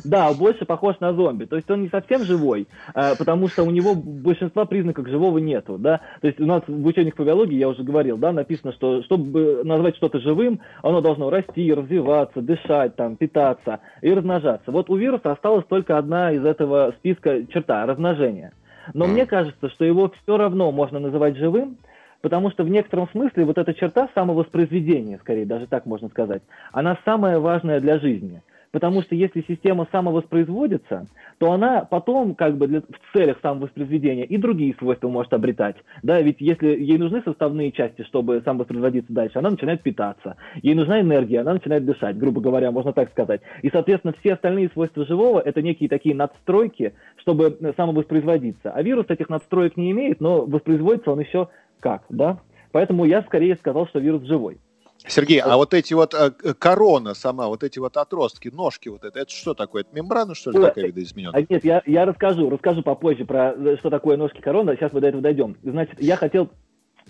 Да, 0.04 0.34
больше 0.34 0.66
похож 0.66 1.00
на 1.00 1.14
зомби. 1.14 1.46
То 1.46 1.56
есть 1.56 1.70
он 1.70 1.82
не 1.84 1.90
совсем 1.90 2.24
живой, 2.24 2.68
а, 2.94 3.16
потому 3.16 3.48
что 3.48 3.64
у 3.64 3.72
него 3.72 3.96
большинства 3.96 4.66
признаков 4.66 5.08
живого 5.08 5.38
нету. 5.38 5.78
Да? 5.78 6.02
То 6.22 6.28
есть 6.28 6.40
у 6.40 6.46
нас 6.46 6.64
в 6.68 6.86
учениях 6.86 7.16
по 7.16 7.24
биологии, 7.24 7.58
я 7.58 7.70
уже 7.70 7.84
говорил, 7.84 8.18
да, 8.18 8.32
написано, 8.32 8.74
что 8.74 9.04
чтобы 9.04 9.64
назвать 9.64 9.96
что-то 9.96 10.20
живым, 10.20 10.60
оно 10.82 11.02
должно 11.02 11.30
расти, 11.30 11.74
развиваться, 11.74 12.42
дышать, 12.42 12.96
там, 12.96 13.16
питаться 13.16 13.80
и 14.02 14.14
размножаться. 14.14 14.72
Вот 14.72 14.90
у 14.90 14.96
вируса 14.96 15.32
осталась 15.32 15.66
только 15.68 15.98
одна 15.98 16.32
из 16.32 16.44
этого 16.44 16.94
списка 16.98 17.46
черта– 17.48 17.86
размножение. 17.86 18.52
Но 18.94 19.06
мне 19.06 19.26
кажется, 19.26 19.70
что 19.70 19.86
его 19.86 20.12
все 20.24 20.38
равно 20.38 20.72
можно 20.72 21.00
называть 21.00 21.38
живым, 21.38 21.78
Потому 22.22 22.52
что 22.52 22.64
в 22.64 22.70
некотором 22.70 23.08
смысле 23.10 23.46
вот 23.46 23.58
эта 23.58 23.74
черта 23.74 24.10
самовоспроизведения, 24.14 25.18
скорее 25.20 25.46
даже 25.46 25.68
так 25.68 25.86
можно 25.86 26.10
сказать, 26.10 26.42
она 26.72 26.98
самая 27.06 27.40
важная 27.40 27.80
для 27.80 28.00
жизни. 28.00 28.42
Потому 28.72 29.02
что 29.02 29.16
если 29.16 29.44
система 29.48 29.88
самовоспроизводится, 29.92 31.08
то 31.40 31.52
она 31.52 31.82
потом 31.82 32.36
как 32.36 32.58
бы 32.58 32.68
для, 32.68 32.82
в 32.82 33.18
целях 33.18 33.38
самовоспроизведения 33.42 34.26
и 34.26 34.38
другие 34.38 34.76
свойства 34.76 35.08
может 35.08 35.34
обретать. 35.34 35.76
Да, 36.04 36.22
ведь 36.22 36.38
если 36.40 36.68
ей 36.68 36.98
нужны 36.98 37.22
составные 37.24 37.72
части, 37.72 38.04
чтобы 38.04 38.42
самовоспроизводиться 38.46 39.12
дальше, 39.12 39.40
она 39.40 39.50
начинает 39.50 39.82
питаться. 39.82 40.36
Ей 40.62 40.76
нужна 40.76 41.02
энергия, 41.02 41.42
она 41.42 41.54
начинает 41.54 41.86
дышать, 41.86 42.18
грубо 42.18 42.42
говоря, 42.42 42.72
можно 42.72 42.94
так 42.94 43.10
сказать. 43.10 43.42
И, 43.64 43.70
соответственно, 43.70 44.14
все 44.20 44.34
остальные 44.34 44.70
свойства 44.70 45.06
живого– 45.06 45.40
это 45.46 45.62
некие 45.62 45.90
такие 45.90 46.14
надстройки, 46.14 46.94
чтобы 47.18 47.58
самовоспроизводиться. 47.76 48.72
А 48.72 48.82
вирус 48.84 49.06
этих 49.10 49.30
надстроек 49.30 49.78
не 49.78 49.92
имеет, 49.92 50.22
но 50.22 50.46
воспроизводится 50.46 51.12
он 51.12 51.20
еще 51.20 51.50
как, 51.80 52.04
да? 52.10 52.40
Поэтому 52.72 53.06
я 53.06 53.24
скорее 53.24 53.56
сказал, 53.56 53.88
что 53.88 54.00
вирус 54.00 54.24
живой. 54.24 54.60
Сергей, 55.10 55.40
а 55.40 55.58
вот 55.58 55.74
эти 55.74 55.94
вот 55.94 56.14
э, 56.14 56.32
корона 56.58 57.14
сама, 57.14 57.48
вот 57.48 57.64
эти 57.64 57.80
вот 57.80 57.98
отростки, 57.98 58.50
ножки 58.50 58.90
вот 58.90 59.04
это, 59.04 59.20
это 59.20 59.32
что 59.32 59.54
такое? 59.54 59.82
Это 59.82 59.96
мембрана, 59.96 60.36
что 60.36 60.52
ли, 60.52 60.62
такая 60.62 60.86
видоизмененная? 60.86 61.46
Нет, 61.50 61.66
я, 61.66 61.82
я 61.86 62.06
расскажу, 62.06 62.50
расскажу 62.50 62.84
попозже 62.84 63.26
про 63.26 63.54
э, 63.54 63.78
что 63.78 63.90
такое 63.90 64.18
ножки 64.18 64.40
корона, 64.40 64.76
сейчас 64.76 64.94
мы 64.94 65.02
до 65.02 65.08
этого 65.08 65.24
дойдем. 65.24 65.58
Значит, 65.64 66.02
я 66.02 66.16
хотел 66.16 66.50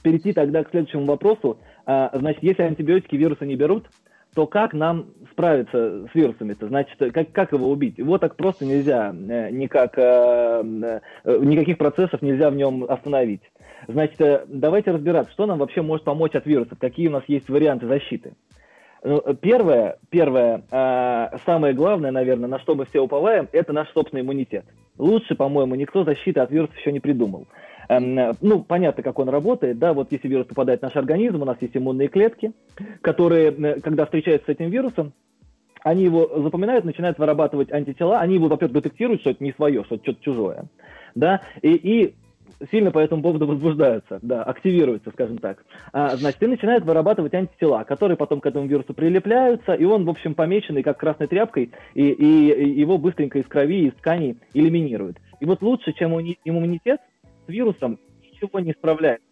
перейти 0.01 0.31
тогда 0.31 0.63
к 0.63 0.69
следующему 0.69 1.05
вопросу. 1.05 1.59
А, 1.85 2.09
значит, 2.13 2.41
если 2.41 2.63
антибиотики 2.63 3.15
вируса 3.15 3.45
не 3.45 3.55
берут, 3.55 3.89
то 4.33 4.47
как 4.47 4.73
нам 4.73 5.07
справиться 5.31 6.07
с 6.07 6.15
вирусами-то? 6.15 6.67
Значит, 6.67 6.97
как, 7.13 7.31
как 7.33 7.51
его 7.51 7.69
убить? 7.69 7.97
Его 7.97 8.17
так 8.17 8.37
просто 8.37 8.63
нельзя, 8.63 9.13
э, 9.13 9.49
никак, 9.49 9.97
никаких 9.97 11.77
процессов 11.77 12.21
нельзя 12.21 12.49
в 12.49 12.55
нем 12.55 12.85
остановить. 12.87 13.41
Значит, 13.87 14.21
э, 14.21 14.45
давайте 14.47 14.91
разбираться, 14.91 15.31
что 15.33 15.45
нам 15.45 15.59
вообще 15.59 15.81
может 15.81 16.05
помочь 16.05 16.35
от 16.35 16.45
вирусов, 16.45 16.77
какие 16.79 17.07
у 17.07 17.11
нас 17.11 17.23
есть 17.27 17.49
варианты 17.49 17.87
защиты. 17.87 18.33
Ну, 19.01 19.21
первое, 19.39 19.97
первое, 20.09 20.63
э, 20.69 21.37
самое 21.45 21.73
главное, 21.73 22.11
наверное, 22.11 22.49
на 22.49 22.59
что 22.59 22.75
мы 22.75 22.85
все 22.85 22.99
уповаем, 22.99 23.47
это 23.53 23.71
наш 23.71 23.89
собственный 23.93 24.21
иммунитет. 24.21 24.65
Лучше, 24.97 25.35
по-моему, 25.35 25.75
никто 25.75 26.03
защиты 26.03 26.41
от 26.41 26.51
вирусов 26.51 26.77
еще 26.77 26.91
не 26.91 26.99
придумал. 26.99 27.47
Эм, 27.87 28.35
ну, 28.41 28.61
понятно, 28.61 29.01
как 29.01 29.17
он 29.17 29.29
работает, 29.29 29.79
да, 29.79 29.93
вот 29.93 30.11
если 30.11 30.27
вирус 30.27 30.45
попадает 30.45 30.81
в 30.81 30.83
наш 30.83 30.95
организм, 30.95 31.41
у 31.41 31.45
нас 31.45 31.57
есть 31.61 31.75
иммунные 31.75 32.09
клетки, 32.09 32.51
которые, 33.01 33.51
э, 33.51 33.79
когда 33.79 34.05
встречаются 34.05 34.51
с 34.51 34.55
этим 34.55 34.69
вирусом, 34.69 35.13
они 35.81 36.03
его 36.03 36.29
запоминают, 36.41 36.83
начинают 36.83 37.17
вырабатывать 37.17 37.71
антитела, 37.71 38.19
они 38.19 38.35
его, 38.35 38.47
во-первых, 38.47 38.73
детектируют, 38.73 39.21
что 39.21 39.31
это 39.31 39.43
не 39.43 39.53
свое, 39.53 39.83
что 39.85 39.95
это 39.95 40.03
что-то 40.03 40.23
чужое, 40.23 40.65
да, 41.15 41.41
и, 41.61 41.73
и 41.73 42.15
сильно 42.71 42.91
по 42.91 42.99
этому 42.99 43.21
поводу 43.21 43.47
возбуждаются, 43.47 44.19
да, 44.21 44.43
активируются, 44.43 45.11
скажем 45.11 45.37
так. 45.37 45.63
А, 45.93 46.15
значит, 46.15 46.41
и 46.43 46.47
начинает 46.47 46.83
вырабатывать 46.83 47.33
антитела, 47.33 47.83
которые 47.83 48.17
потом 48.17 48.41
к 48.41 48.45
этому 48.45 48.67
вирусу 48.67 48.93
прилепляются, 48.93 49.73
и 49.73 49.85
он, 49.85 50.05
в 50.05 50.09
общем, 50.09 50.35
помеченный 50.35 50.83
как 50.83 50.97
красной 50.97 51.27
тряпкой, 51.27 51.71
и, 51.93 52.09
и, 52.09 52.51
и 52.51 52.79
его 52.79 52.97
быстренько 52.97 53.39
из 53.39 53.45
крови, 53.45 53.87
из 53.87 53.93
тканей 53.93 54.37
элиминируют. 54.53 55.17
И 55.39 55.45
вот 55.45 55.61
лучше, 55.61 55.93
чем 55.93 56.13
иммунитет 56.19 56.99
с 57.45 57.49
вирусом, 57.49 57.99
ничего 58.21 58.59
не 58.59 58.73
справляется 58.73 59.29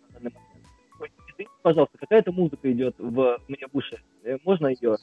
пожалуйста, 1.61 1.97
какая-то 1.97 2.31
музыка 2.31 2.71
идет 2.71 2.95
в 2.97 3.39
мне 3.47 3.67
в 3.71 3.77
уши. 3.77 3.97
Э, 4.23 4.37
можно 4.43 4.67
ее? 4.67 4.97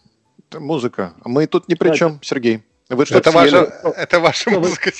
Музыка. 0.58 1.14
Мы 1.24 1.46
тут 1.46 1.68
ни 1.68 1.74
при 1.74 1.94
чем, 1.94 2.18
Сергей. 2.22 2.62
Вы 2.90 3.06
что, 3.06 3.16
Это 3.16 3.30
съели? 3.30 3.50
ваша, 3.54 3.72
это 3.96 4.20
ваша 4.20 4.40
Что 4.50 4.60
вы- 4.60 4.68
музыка. 4.68 4.90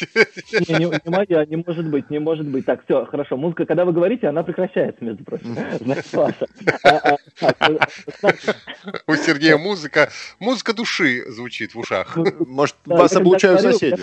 Не, 0.53 0.79
не, 0.79 0.87
не 0.87 1.11
моя, 1.11 1.45
не 1.45 1.57
может 1.57 1.87
быть, 1.87 2.09
не 2.09 2.19
может 2.19 2.47
быть. 2.47 2.65
Так, 2.65 2.83
все, 2.85 3.05
хорошо. 3.05 3.37
Музыка, 3.37 3.67
когда 3.67 3.85
вы 3.85 3.93
говорите, 3.93 4.27
она 4.27 4.43
прекращается, 4.43 5.05
между 5.05 5.23
прочим. 5.23 5.55
Значит, 5.81 6.13
ваша. 6.15 6.47
А, 6.83 7.17
а, 7.43 7.79
значит, 8.21 8.57
У 9.07 9.15
Сергея 9.17 9.59
музыка, 9.59 10.09
музыка 10.41 10.73
души 10.73 11.31
звучит 11.31 11.75
в 11.75 11.79
ушах. 11.79 12.17
Может, 12.47 12.77
да, 12.87 12.97
вас 12.97 13.15
облучают 13.15 13.61
говорил, 13.61 13.79
соседи? 13.79 14.03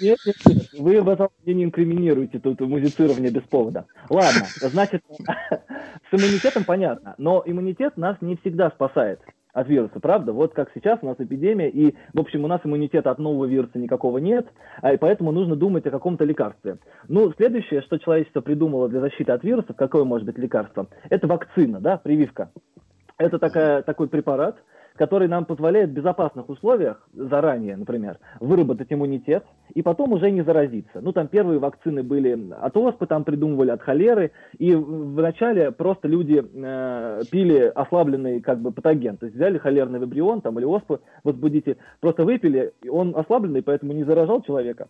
Нет, 0.00 0.18
нет, 0.24 0.36
нет. 0.46 0.66
Вы 0.78 1.02
в 1.02 1.08
этом 1.08 1.30
не 1.44 1.64
инкриминируете 1.64 2.38
тут 2.38 2.60
музицирование 2.60 3.32
без 3.32 3.42
повода. 3.42 3.86
Ладно, 4.08 4.46
значит, 4.60 5.02
с 5.18 6.12
иммунитетом 6.12 6.62
понятно, 6.62 7.16
но 7.18 7.42
иммунитет 7.44 7.96
нас 7.96 8.16
не 8.20 8.36
всегда 8.36 8.70
спасает 8.70 9.20
от 9.54 9.68
вируса, 9.68 10.00
правда? 10.00 10.32
Вот 10.32 10.52
как 10.52 10.70
сейчас 10.74 10.98
у 11.00 11.06
нас 11.06 11.16
эпидемия, 11.18 11.70
и, 11.70 11.94
в 12.12 12.20
общем, 12.20 12.44
у 12.44 12.48
нас 12.48 12.60
иммунитета 12.64 13.10
от 13.10 13.18
нового 13.18 13.46
вируса 13.46 13.78
никакого 13.78 14.18
нет, 14.18 14.46
а 14.82 14.92
и 14.92 14.96
поэтому 14.96 15.32
нужно 15.32 15.56
думать 15.56 15.86
о 15.86 15.90
каком-то 15.90 16.24
лекарстве. 16.24 16.78
Ну, 17.08 17.32
следующее, 17.32 17.80
что 17.82 17.98
человечество 17.98 18.40
придумало 18.40 18.88
для 18.88 19.00
защиты 19.00 19.32
от 19.32 19.44
вирусов, 19.44 19.76
какое 19.76 20.04
может 20.04 20.26
быть 20.26 20.36
лекарство, 20.36 20.88
это 21.08 21.26
вакцина, 21.28 21.80
да, 21.80 21.96
прививка. 21.96 22.50
Это 23.16 23.38
такая, 23.38 23.82
такой 23.82 24.08
препарат, 24.08 24.56
который 24.96 25.26
нам 25.26 25.44
позволяет 25.44 25.90
в 25.90 25.92
безопасных 25.92 26.48
условиях, 26.48 27.02
заранее, 27.12 27.76
например, 27.76 28.18
выработать 28.38 28.92
иммунитет 28.92 29.44
и 29.74 29.82
потом 29.82 30.12
уже 30.12 30.30
не 30.30 30.42
заразиться. 30.42 31.00
Ну, 31.00 31.12
там 31.12 31.26
первые 31.26 31.58
вакцины 31.58 32.02
были 32.04 32.52
от 32.52 32.76
оспы, 32.76 33.06
там 33.06 33.24
придумывали 33.24 33.70
от 33.70 33.82
холеры, 33.82 34.30
и 34.58 34.72
вначале 34.74 35.72
просто 35.72 36.06
люди 36.06 36.44
э, 36.44 37.22
пили 37.30 37.72
ослабленный 37.74 38.40
как 38.40 38.60
бы 38.60 38.70
патоген, 38.70 39.16
то 39.16 39.26
есть 39.26 39.36
взяли 39.36 39.58
холерный 39.58 39.98
вибрион 39.98 40.40
там 40.40 40.58
или 40.58 40.64
оспу 40.64 41.00
возбудитель, 41.24 41.76
просто 42.00 42.24
выпили, 42.24 42.72
и 42.82 42.88
он 42.88 43.16
ослабленный, 43.16 43.62
поэтому 43.62 43.92
не 43.92 44.04
заражал 44.04 44.42
человека, 44.42 44.86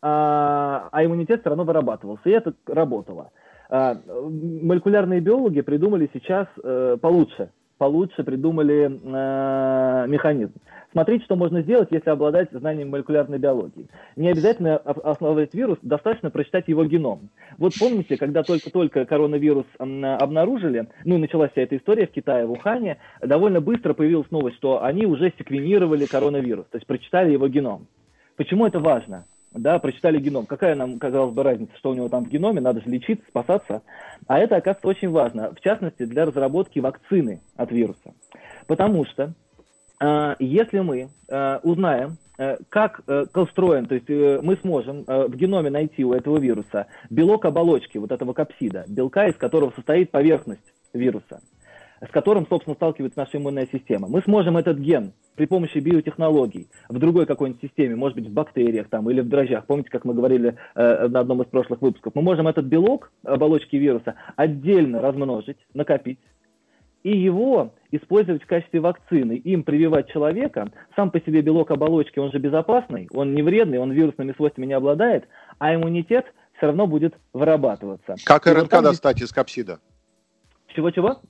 а, 0.00 0.88
а 0.90 1.04
иммунитет 1.04 1.40
все 1.40 1.50
равно 1.50 1.64
вырабатывался, 1.64 2.26
и 2.28 2.32
это 2.32 2.54
работало. 2.66 3.32
А, 3.68 3.96
молекулярные 4.06 5.20
биологи 5.20 5.60
придумали 5.60 6.08
сейчас 6.12 6.46
э, 6.62 6.96
получше, 7.00 7.50
получше 7.82 8.22
придумали 8.22 8.84
э, 8.84 10.06
механизм. 10.06 10.52
Смотрите, 10.92 11.24
что 11.24 11.34
можно 11.34 11.62
сделать, 11.62 11.88
если 11.90 12.10
обладать 12.10 12.48
знанием 12.52 12.90
молекулярной 12.90 13.38
биологии. 13.38 13.88
Не 14.14 14.28
обязательно 14.28 14.76
ос- 14.76 14.98
основывать 15.02 15.52
вирус, 15.52 15.78
достаточно 15.82 16.30
прочитать 16.30 16.68
его 16.68 16.84
геном. 16.84 17.30
Вот 17.58 17.72
помните, 17.80 18.16
когда 18.18 18.44
только-только 18.44 19.04
коронавирус 19.04 19.66
обнаружили, 19.80 20.86
ну 21.04 21.16
и 21.16 21.18
началась 21.18 21.50
вся 21.50 21.62
эта 21.62 21.76
история 21.76 22.06
в 22.06 22.12
Китае, 22.12 22.46
в 22.46 22.52
Ухане, 22.52 22.98
довольно 23.20 23.60
быстро 23.60 23.94
появилась 23.94 24.30
новость, 24.30 24.58
что 24.58 24.84
они 24.84 25.04
уже 25.04 25.32
секвенировали 25.36 26.06
коронавирус, 26.06 26.66
то 26.70 26.76
есть 26.76 26.86
прочитали 26.86 27.32
его 27.32 27.48
геном. 27.48 27.88
Почему 28.36 28.64
это 28.64 28.78
важно? 28.78 29.24
Да, 29.54 29.78
прочитали 29.78 30.18
геном. 30.18 30.46
Какая 30.46 30.74
нам, 30.74 30.98
казалось 30.98 31.34
бы, 31.34 31.42
разница, 31.42 31.76
что 31.76 31.90
у 31.90 31.94
него 31.94 32.08
там 32.08 32.24
в 32.24 32.28
геноме, 32.28 32.60
надо 32.60 32.80
же 32.80 32.88
лечиться, 32.88 33.24
спасаться. 33.28 33.82
А 34.26 34.38
это, 34.38 34.56
оказывается, 34.56 34.88
очень 34.88 35.10
важно, 35.10 35.52
в 35.54 35.60
частности, 35.60 36.04
для 36.04 36.24
разработки 36.24 36.78
вакцины 36.78 37.40
от 37.56 37.70
вируса. 37.70 38.14
Потому 38.66 39.04
что 39.04 39.34
э, 40.00 40.34
если 40.38 40.80
мы 40.80 41.10
э, 41.28 41.58
узнаем, 41.62 42.16
э, 42.38 42.56
как 42.70 43.02
э, 43.06 43.24
устроен, 43.34 43.86
то 43.86 43.94
есть 43.94 44.08
э, 44.08 44.40
мы 44.42 44.56
сможем 44.56 45.04
э, 45.06 45.26
в 45.26 45.36
геноме 45.36 45.68
найти 45.68 46.02
у 46.02 46.14
этого 46.14 46.38
вируса 46.38 46.86
белок 47.10 47.44
оболочки 47.44 47.98
вот 47.98 48.10
этого 48.10 48.32
капсида, 48.32 48.86
белка, 48.88 49.26
из 49.26 49.36
которого 49.36 49.72
состоит 49.72 50.10
поверхность 50.10 50.72
вируса, 50.94 51.40
с 52.06 52.10
которым, 52.10 52.46
собственно, 52.48 52.74
сталкивается 52.74 53.18
наша 53.18 53.38
иммунная 53.38 53.68
система. 53.70 54.08
Мы 54.08 54.22
сможем 54.22 54.56
этот 54.56 54.78
ген 54.78 55.12
при 55.36 55.46
помощи 55.46 55.78
биотехнологий 55.78 56.68
в 56.88 56.98
другой 56.98 57.26
какой-нибудь 57.26 57.62
системе, 57.62 57.96
может 57.96 58.16
быть, 58.16 58.28
в 58.28 58.32
бактериях 58.32 58.88
там, 58.88 59.08
или 59.10 59.20
в 59.20 59.28
дрожжах, 59.28 59.66
помните, 59.66 59.90
как 59.90 60.04
мы 60.04 60.14
говорили 60.14 60.56
э, 60.74 61.08
на 61.08 61.20
одном 61.20 61.42
из 61.42 61.48
прошлых 61.48 61.80
выпусков, 61.80 62.14
мы 62.14 62.22
можем 62.22 62.48
этот 62.48 62.66
белок 62.66 63.12
оболочки 63.24 63.76
вируса 63.76 64.16
отдельно 64.36 65.00
размножить, 65.00 65.58
накопить, 65.74 66.18
и 67.02 67.16
его 67.16 67.72
использовать 67.90 68.42
в 68.42 68.46
качестве 68.46 68.80
вакцины, 68.80 69.32
им 69.32 69.64
прививать 69.64 70.10
человека, 70.10 70.70
сам 70.96 71.10
по 71.10 71.20
себе 71.20 71.40
белок 71.42 71.70
оболочки, 71.70 72.18
он 72.18 72.30
же 72.32 72.38
безопасный, 72.38 73.08
он 73.12 73.34
не 73.34 73.42
вредный, 73.42 73.78
он 73.78 73.92
вирусными 73.92 74.32
свойствами 74.32 74.66
не 74.66 74.74
обладает, 74.74 75.24
а 75.58 75.74
иммунитет 75.74 76.26
все 76.56 76.66
равно 76.66 76.86
будет 76.86 77.14
вырабатываться. 77.32 78.16
Как 78.24 78.46
И 78.46 78.50
вот 78.50 78.58
РНК 78.58 78.70
там 78.70 78.84
достать 78.84 79.20
из 79.20 79.32
капсида? 79.32 79.80
Чего-чего? 80.74 81.20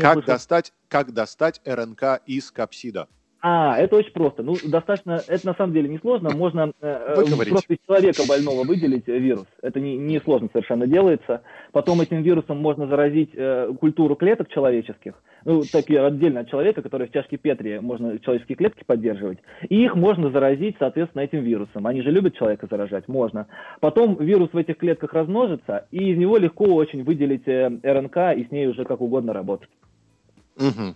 Как 0.00 0.14
слышал. 0.14 0.22
достать, 0.22 0.72
как 0.88 1.12
достать 1.12 1.60
РНК 1.64 2.22
из 2.26 2.50
капсида? 2.50 3.08
А, 3.44 3.76
это 3.76 3.96
очень 3.96 4.12
просто. 4.12 4.44
Ну, 4.44 4.54
достаточно, 4.64 5.20
это 5.26 5.46
на 5.46 5.54
самом 5.54 5.72
деле 5.72 5.88
несложно. 5.88 6.30
Можно 6.30 6.72
э, 6.80 7.14
э, 7.16 7.46
просто 7.50 7.74
из 7.74 7.78
человека 7.84 8.22
больного 8.28 8.64
выделить 8.64 9.08
э, 9.08 9.18
вирус. 9.18 9.46
Это 9.62 9.80
не, 9.80 9.96
не 9.96 10.20
сложно 10.20 10.48
совершенно 10.52 10.86
делается. 10.86 11.42
Потом 11.72 12.00
этим 12.00 12.22
вирусом 12.22 12.58
можно 12.58 12.86
заразить 12.86 13.30
э, 13.34 13.72
культуру 13.80 14.14
клеток 14.14 14.48
человеческих. 14.48 15.14
Ну, 15.44 15.64
такие 15.64 16.00
отдельно 16.04 16.40
от 16.40 16.50
человека, 16.50 16.82
которые 16.82 17.08
в 17.08 17.12
чашке 17.12 17.36
Петри 17.36 17.78
можно 17.80 18.18
человеческие 18.18 18.56
клетки 18.56 18.84
поддерживать. 18.84 19.38
И 19.68 19.82
их 19.84 19.96
можно 19.96 20.30
заразить, 20.30 20.76
соответственно, 20.78 21.22
этим 21.22 21.40
вирусом. 21.40 21.86
Они 21.86 22.02
же 22.02 22.10
любят 22.10 22.36
человека 22.36 22.66
заражать? 22.70 23.08
Можно. 23.08 23.46
Потом 23.80 24.16
вирус 24.18 24.50
в 24.52 24.56
этих 24.56 24.76
клетках 24.78 25.12
размножится, 25.12 25.86
и 25.90 26.12
из 26.12 26.18
него 26.18 26.36
легко 26.36 26.64
очень 26.64 27.02
выделить 27.04 27.46
э, 27.48 27.68
РНК 27.82 28.36
и 28.36 28.44
с 28.44 28.50
ней 28.50 28.68
уже 28.68 28.84
как 28.84 29.00
угодно 29.00 29.32
работать. 29.32 29.68
Мгм. 30.56 30.94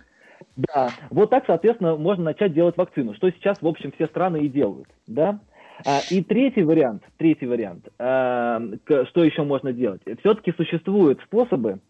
Да, 0.56 0.94
вот 1.10 1.30
так, 1.30 1.44
соответственно, 1.46 1.96
можно 1.96 2.24
начать 2.24 2.52
делать 2.52 2.76
вакцину, 2.76 3.14
что 3.14 3.30
сейчас, 3.30 3.58
в 3.60 3.66
общем, 3.66 3.92
все 3.92 4.06
страны 4.06 4.38
и 4.44 4.48
делают, 4.48 4.88
да. 5.06 5.40
А, 5.84 6.02
И 6.08 6.22
третий 6.22 6.62
вариант, 6.62 7.02
третий 7.18 7.46
вариант, 7.46 7.88
а, 7.98 8.62
к- 8.84 9.06
что 9.06 9.24
еще 9.24 9.42
можно 9.42 9.72
делать? 9.72 10.00
Все-таки 10.20 10.52
существуют 10.52 11.20
способы 11.22 11.80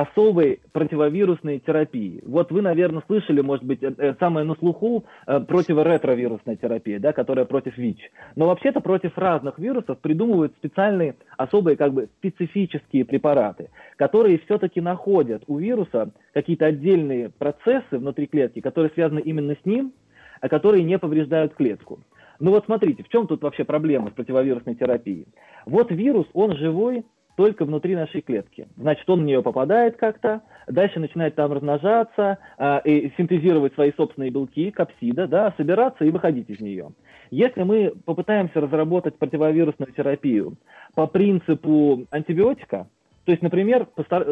особой 0.00 0.60
противовирусной 0.72 1.58
терапии. 1.58 2.22
Вот 2.24 2.52
вы, 2.52 2.62
наверное, 2.62 3.02
слышали, 3.06 3.40
может 3.40 3.64
быть, 3.64 3.82
э, 3.82 3.92
э, 3.96 4.14
самое 4.20 4.46
на 4.46 4.54
слуху 4.54 5.04
э, 5.26 5.40
противоретровирусная 5.40 6.56
терапия, 6.56 7.00
да, 7.00 7.12
которая 7.12 7.44
против 7.44 7.76
ВИЧ. 7.76 8.10
Но 8.36 8.46
вообще-то 8.46 8.80
против 8.80 9.16
разных 9.18 9.58
вирусов 9.58 9.98
придумывают 9.98 10.54
специальные, 10.56 11.16
особые, 11.36 11.76
как 11.76 11.92
бы, 11.92 12.08
специфические 12.18 13.04
препараты, 13.04 13.70
которые 13.96 14.38
все-таки 14.38 14.80
находят 14.80 15.42
у 15.46 15.58
вируса 15.58 16.10
какие-то 16.32 16.66
отдельные 16.66 17.30
процессы 17.30 17.98
внутри 17.98 18.26
клетки, 18.26 18.60
которые 18.60 18.90
связаны 18.94 19.20
именно 19.20 19.56
с 19.60 19.66
ним, 19.66 19.92
а 20.40 20.48
которые 20.48 20.84
не 20.84 20.98
повреждают 20.98 21.54
клетку. 21.54 22.00
Ну 22.40 22.52
вот 22.52 22.66
смотрите, 22.66 23.02
в 23.02 23.08
чем 23.08 23.26
тут 23.26 23.42
вообще 23.42 23.64
проблема 23.64 24.10
с 24.10 24.12
противовирусной 24.12 24.76
терапией? 24.76 25.26
Вот 25.66 25.90
вирус, 25.90 26.26
он 26.34 26.56
живой 26.56 27.04
только 27.38 27.64
внутри 27.64 27.94
нашей 27.94 28.20
клетки. 28.20 28.66
Значит, 28.76 29.08
он 29.08 29.20
в 29.20 29.24
нее 29.24 29.44
попадает 29.44 29.96
как-то, 29.96 30.42
дальше 30.66 30.98
начинает 30.98 31.36
там 31.36 31.52
размножаться 31.52 32.38
а, 32.58 32.78
и 32.78 33.12
синтезировать 33.16 33.74
свои 33.74 33.92
собственные 33.92 34.32
белки, 34.32 34.72
капсида, 34.72 35.28
да, 35.28 35.54
собираться 35.56 36.04
и 36.04 36.10
выходить 36.10 36.50
из 36.50 36.58
нее. 36.58 36.90
Если 37.30 37.62
мы 37.62 37.92
попытаемся 38.04 38.60
разработать 38.60 39.18
противовирусную 39.18 39.92
терапию 39.92 40.56
по 40.96 41.06
принципу 41.06 42.06
антибиотика, 42.10 42.88
то 43.24 43.30
есть, 43.30 43.42
например, 43.42 43.86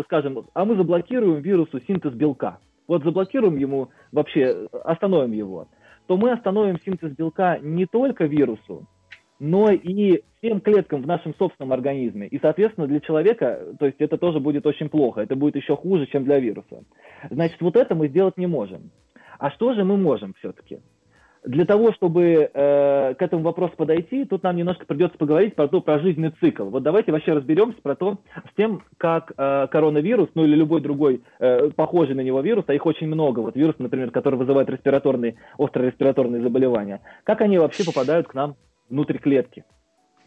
скажем, 0.07 0.45
а 0.53 0.65
мы 0.65 0.75
заблокируем 0.75 1.41
вирусу 1.41 1.81
синтез 1.87 2.13
белка, 2.13 2.59
вот 2.89 3.05
заблокируем 3.05 3.57
ему 3.57 3.91
вообще, 4.11 4.67
остановим 4.83 5.31
его, 5.31 5.69
то 6.09 6.17
мы 6.17 6.33
остановим 6.33 6.81
синтез 6.85 7.13
белка 7.13 7.61
не 7.61 7.87
только 7.87 8.25
вирусу, 8.25 8.89
но 9.39 9.71
и 9.71 10.23
всем 10.39 10.61
клеткам 10.61 11.03
в 11.03 11.07
нашем 11.07 11.35
собственном 11.35 11.73
организме. 11.73 12.27
И, 12.29 12.39
соответственно, 12.39 12.87
для 12.87 13.01
человека, 13.01 13.75
то 13.79 13.87
есть 13.87 14.01
это 14.01 14.17
тоже 14.17 14.41
будет 14.41 14.67
очень 14.67 14.89
плохо, 14.89 15.21
это 15.21 15.37
будет 15.37 15.57
еще 15.57 15.77
хуже, 15.77 16.07
чем 16.07 16.25
для 16.25 16.39
вируса. 16.39 16.85
Значит, 17.31 17.61
вот 17.61 17.77
это 17.77 17.95
мы 17.95 18.09
сделать 18.09 18.37
не 18.37 18.47
можем. 18.47 18.91
А 19.39 19.51
что 19.51 19.75
же 19.75 19.85
мы 19.85 19.97
можем 19.97 20.35
все-таки? 20.39 20.79
Для 21.45 21.65
того, 21.65 21.93
чтобы 21.93 22.51
э, 22.53 23.15
к 23.15 23.23
этому 23.23 23.45
вопросу 23.45 23.75
подойти, 23.77 24.25
тут 24.25 24.43
нам 24.43 24.57
немножко 24.57 24.85
придется 24.85 25.17
поговорить 25.17 25.55
про 25.55 25.69
то, 25.69 25.81
про 25.81 26.01
жизненный 26.01 26.33
цикл. 26.41 26.65
Вот 26.65 26.83
давайте 26.83 27.13
вообще 27.13 27.35
разберемся 27.35 27.81
про 27.81 27.95
то, 27.95 28.19
с 28.51 28.57
тем, 28.57 28.83
как 28.99 29.33
э, 29.37 29.69
коронавирус, 29.71 30.29
ну 30.35 30.45
или 30.45 30.57
любой 30.57 30.81
другой 30.81 31.23
э, 31.39 31.71
похожий 31.71 32.17
на 32.17 32.23
него 32.23 32.41
вирус, 32.41 32.65
а 32.67 32.75
их 32.75 32.85
очень 32.85 33.07
много, 33.07 33.41
вот 33.41 33.55
вирус, 33.55 33.77
например, 33.79 34.11
который 34.11 34.41
вызывает 34.41 34.69
респираторные, 34.69 35.37
острые 35.57 35.91
респираторные 35.91 36.43
заболевания, 36.43 37.01
как 37.23 37.41
они 37.43 37.59
вообще 37.59 37.85
попадают 37.85 38.27
к 38.27 38.35
нам 38.35 38.57
внутрь 38.89 39.19
клетки? 39.19 39.65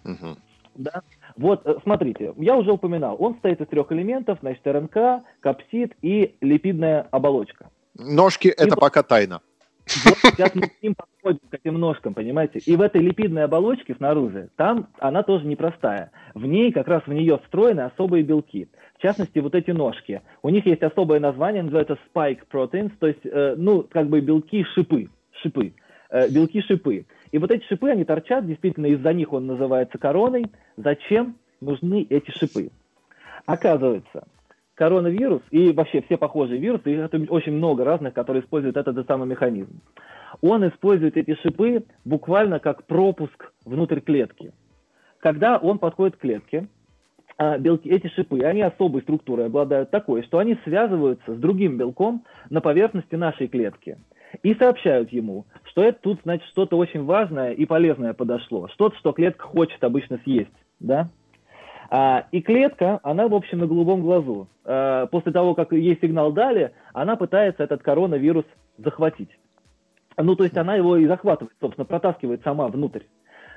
Мгм. 0.04 0.38
Да? 0.76 1.02
Вот, 1.36 1.66
э, 1.66 1.76
смотрите, 1.84 2.34
я 2.38 2.56
уже 2.56 2.72
упоминал, 2.72 3.16
он 3.20 3.34
состоит 3.34 3.60
из 3.62 3.68
трех 3.68 3.92
элементов, 3.92 4.40
значит, 4.42 4.66
РНК, 4.66 5.24
капсид 5.42 5.94
и 6.02 6.36
липидная 6.42 7.08
оболочка. 7.12 7.70
Ножки 7.98 8.48
это 8.48 8.76
И- 8.76 8.80
пока 8.80 9.04
тайна. 9.04 9.42
Вот 10.06 10.18
сейчас 10.18 10.54
мы 10.54 10.68
к 10.68 10.84
ним 10.84 10.94
подходим, 10.94 11.40
к 11.50 11.54
этим 11.56 11.80
ножкам, 11.80 12.14
понимаете? 12.14 12.60
И 12.60 12.76
в 12.76 12.82
этой 12.82 13.02
липидной 13.02 13.44
оболочке 13.46 13.96
снаружи, 13.96 14.50
там 14.56 14.88
она 15.00 15.24
тоже 15.24 15.48
непростая. 15.48 16.12
В 16.36 16.46
ней, 16.46 16.72
как 16.72 16.88
раз 16.88 17.02
в 17.08 17.12
нее 17.12 17.40
встроены 17.44 17.82
особые 17.82 18.24
белки. 18.24 18.70
В 19.00 19.02
частности, 19.02 19.40
вот 19.40 19.56
эти 19.56 19.72
ножки. 19.72 20.22
У 20.44 20.50
них 20.50 20.68
есть 20.68 20.84
особое 20.84 21.20
название, 21.20 21.64
называется 21.64 21.98
spike 22.14 22.42
proteins, 22.52 22.92
то 23.00 23.08
есть, 23.08 23.26
э, 23.26 23.56
ну, 23.58 23.84
как 23.84 24.10
бы 24.10 24.20
белки-шипы. 24.22 25.10
Шипы. 25.42 25.74
Э, 26.12 26.30
белки-шипы. 26.30 27.06
И 27.32 27.38
вот 27.38 27.52
эти 27.52 27.64
шипы, 27.66 27.90
они 27.90 28.06
торчат, 28.06 28.46
действительно, 28.46 28.88
из-за 28.88 29.14
них 29.14 29.34
он 29.34 29.46
называется 29.46 29.98
короной. 29.98 30.46
Зачем 30.78 31.36
нужны 31.62 32.06
эти 32.10 32.32
шипы? 32.32 32.72
Оказывается, 33.46 34.28
коронавирус 34.76 35.42
и 35.52 35.72
вообще 35.72 36.02
все 36.02 36.18
похожие 36.18 36.60
вирусы, 36.60 36.92
их 36.92 37.32
очень 37.32 37.54
много 37.54 37.84
разных, 37.84 38.14
которые 38.14 38.44
используют 38.44 38.78
этот 38.78 38.96
же 38.96 39.04
самый 39.06 39.28
механизм. 39.28 39.82
Он 40.42 40.68
использует 40.68 41.18
эти 41.18 41.36
шипы 41.42 41.84
буквально 42.06 42.60
как 42.60 42.86
пропуск 42.86 43.52
внутрь 43.66 44.00
клетки. 44.00 44.54
Когда 45.20 45.58
он 45.58 45.80
подходит 45.80 46.16
к 46.16 46.20
клетке, 46.20 46.68
а, 47.38 47.58
белки, 47.58 47.90
эти 47.90 48.08
шипы, 48.08 48.42
они 48.42 48.62
особой 48.62 49.02
структурой 49.02 49.48
обладают 49.48 49.92
такой, 49.92 50.24
что 50.24 50.40
они 50.40 50.58
связываются 50.64 51.36
с 51.36 51.38
другим 51.38 51.78
белком 51.78 52.26
на 52.50 52.62
поверхности 52.62 53.16
нашей 53.16 53.48
клетки 53.48 53.98
и 54.44 54.54
сообщают 54.54 55.12
ему, 55.12 55.46
что 55.64 55.84
это 55.84 56.00
тут, 56.02 56.20
значит, 56.24 56.48
что-то 56.50 56.78
очень 56.78 57.04
важное 57.04 57.52
и 57.52 57.66
полезное 57.66 58.14
подошло, 58.14 58.68
что-то, 58.70 58.98
что 58.98 59.12
клетка 59.12 59.46
хочет 59.46 59.84
обычно 59.84 60.20
съесть, 60.24 60.52
да? 60.80 61.08
А, 61.92 62.26
и 62.32 62.42
клетка, 62.42 63.00
она, 63.02 63.28
в 63.28 63.34
общем, 63.34 63.60
на 63.60 63.68
голубом 63.68 64.02
глазу. 64.02 64.48
А, 64.64 65.08
после 65.08 65.32
того, 65.32 65.56
как 65.56 65.72
ей 65.72 65.98
сигнал 66.00 66.32
дали, 66.32 66.74
она 66.94 67.16
пытается 67.16 67.64
этот 67.64 67.82
коронавирус 67.82 68.46
захватить. 68.78 69.32
Ну, 70.18 70.36
то 70.36 70.44
есть 70.44 70.58
она 70.58 70.76
его 70.76 70.98
и 70.98 71.08
захватывает, 71.08 71.56
собственно, 71.60 71.86
протаскивает 71.86 72.44
сама 72.44 72.68
внутрь. 72.68 73.04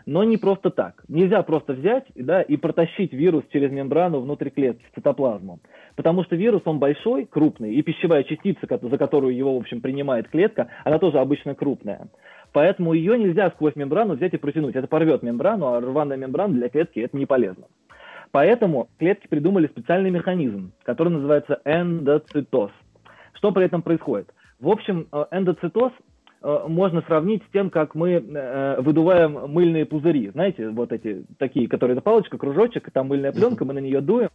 Но 0.06 0.24
не 0.24 0.36
просто 0.36 0.70
так. 0.70 1.04
Нельзя 1.08 1.42
просто 1.42 1.74
взять 1.74 2.06
да, 2.14 2.42
и 2.42 2.56
протащить 2.56 3.12
вирус 3.12 3.44
через 3.52 3.70
мембрану 3.70 4.20
внутрь 4.20 4.50
клетки, 4.50 4.84
в 4.90 4.94
цитоплазму. 4.94 5.60
Потому 5.96 6.24
что 6.24 6.36
вирус, 6.36 6.62
он 6.64 6.78
большой, 6.78 7.26
крупный, 7.26 7.74
и 7.74 7.82
пищевая 7.82 8.24
частица, 8.24 8.66
за 8.70 8.98
которую 8.98 9.36
его, 9.36 9.54
в 9.54 9.60
общем, 9.60 9.80
принимает 9.80 10.28
клетка, 10.28 10.68
она 10.84 10.98
тоже 10.98 11.18
обычно 11.18 11.54
крупная. 11.54 12.08
Поэтому 12.52 12.92
ее 12.92 13.18
нельзя 13.18 13.50
сквозь 13.50 13.76
мембрану 13.76 14.14
взять 14.14 14.34
и 14.34 14.38
протянуть. 14.38 14.76
Это 14.76 14.86
порвет 14.86 15.22
мембрану, 15.22 15.66
а 15.66 15.80
рваная 15.80 16.16
мембрана 16.16 16.54
для 16.54 16.68
клетки 16.68 17.00
это 17.00 17.16
не 17.16 17.26
полезно. 17.26 17.64
Поэтому 18.30 18.88
клетки 18.98 19.26
придумали 19.26 19.66
специальный 19.66 20.10
механизм, 20.10 20.72
который 20.84 21.10
называется 21.10 21.60
эндоцитоз. 21.64 22.70
Что 23.34 23.52
при 23.52 23.66
этом 23.66 23.82
происходит? 23.82 24.32
В 24.58 24.68
общем, 24.68 25.06
э, 25.12 25.24
эндоцитоз 25.30 25.92
можно 26.42 27.02
сравнить 27.02 27.42
с 27.44 27.52
тем, 27.52 27.70
как 27.70 27.94
мы 27.94 28.12
э, 28.12 28.80
выдуваем 28.80 29.50
мыльные 29.50 29.86
пузыри. 29.86 30.30
Знаете, 30.30 30.68
вот 30.70 30.92
эти 30.92 31.24
такие, 31.38 31.68
которые 31.68 31.94
это 31.94 32.02
палочка, 32.02 32.38
кружочек, 32.38 32.90
там 32.90 33.08
мыльная 33.08 33.32
пленка, 33.32 33.64
мы 33.64 33.74
на 33.74 33.78
нее 33.78 34.00
дуем, 34.00 34.30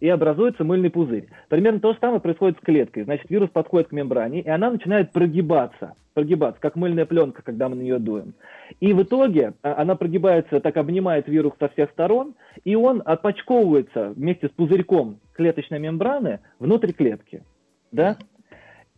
и 0.00 0.08
образуется 0.08 0.64
мыльный 0.64 0.90
пузырь. 0.90 1.28
Примерно 1.48 1.80
то 1.80 1.92
же 1.92 1.98
самое 2.00 2.20
происходит 2.20 2.58
с 2.58 2.64
клеткой. 2.64 3.04
Значит, 3.04 3.28
вирус 3.28 3.50
подходит 3.50 3.88
к 3.88 3.92
мембране, 3.92 4.40
и 4.40 4.48
она 4.48 4.70
начинает 4.70 5.12
прогибаться, 5.12 5.94
прогибаться, 6.14 6.60
как 6.60 6.76
мыльная 6.76 7.06
пленка, 7.06 7.42
когда 7.42 7.68
мы 7.68 7.76
на 7.76 7.82
нее 7.82 7.98
дуем. 7.98 8.34
И 8.80 8.92
в 8.92 9.02
итоге 9.02 9.54
а, 9.62 9.82
она 9.82 9.96
прогибается, 9.96 10.60
так 10.60 10.76
обнимает 10.76 11.26
вирус 11.28 11.54
со 11.58 11.68
всех 11.68 11.90
сторон, 11.90 12.34
и 12.64 12.76
он 12.76 13.02
отпочковывается 13.04 14.10
вместе 14.10 14.48
с 14.48 14.50
пузырьком 14.50 15.20
клеточной 15.34 15.78
мембраны 15.78 16.40
внутрь 16.58 16.92
клетки. 16.92 17.42
Да? 17.90 18.16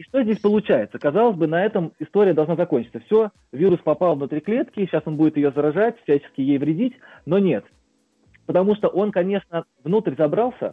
И 0.00 0.02
что 0.02 0.22
здесь 0.22 0.38
получается? 0.38 0.98
Казалось 0.98 1.36
бы, 1.36 1.46
на 1.46 1.62
этом 1.62 1.92
история 1.98 2.32
должна 2.32 2.56
закончиться. 2.56 3.00
Все, 3.00 3.32
вирус 3.52 3.80
попал 3.80 4.16
внутрь 4.16 4.40
клетки, 4.40 4.86
сейчас 4.86 5.02
он 5.04 5.16
будет 5.16 5.36
ее 5.36 5.52
заражать, 5.52 6.00
всячески 6.04 6.40
ей 6.40 6.56
вредить, 6.56 6.94
но 7.26 7.38
нет. 7.38 7.66
Потому 8.46 8.74
что 8.76 8.88
он, 8.88 9.12
конечно, 9.12 9.66
внутрь 9.84 10.14
забрался, 10.16 10.72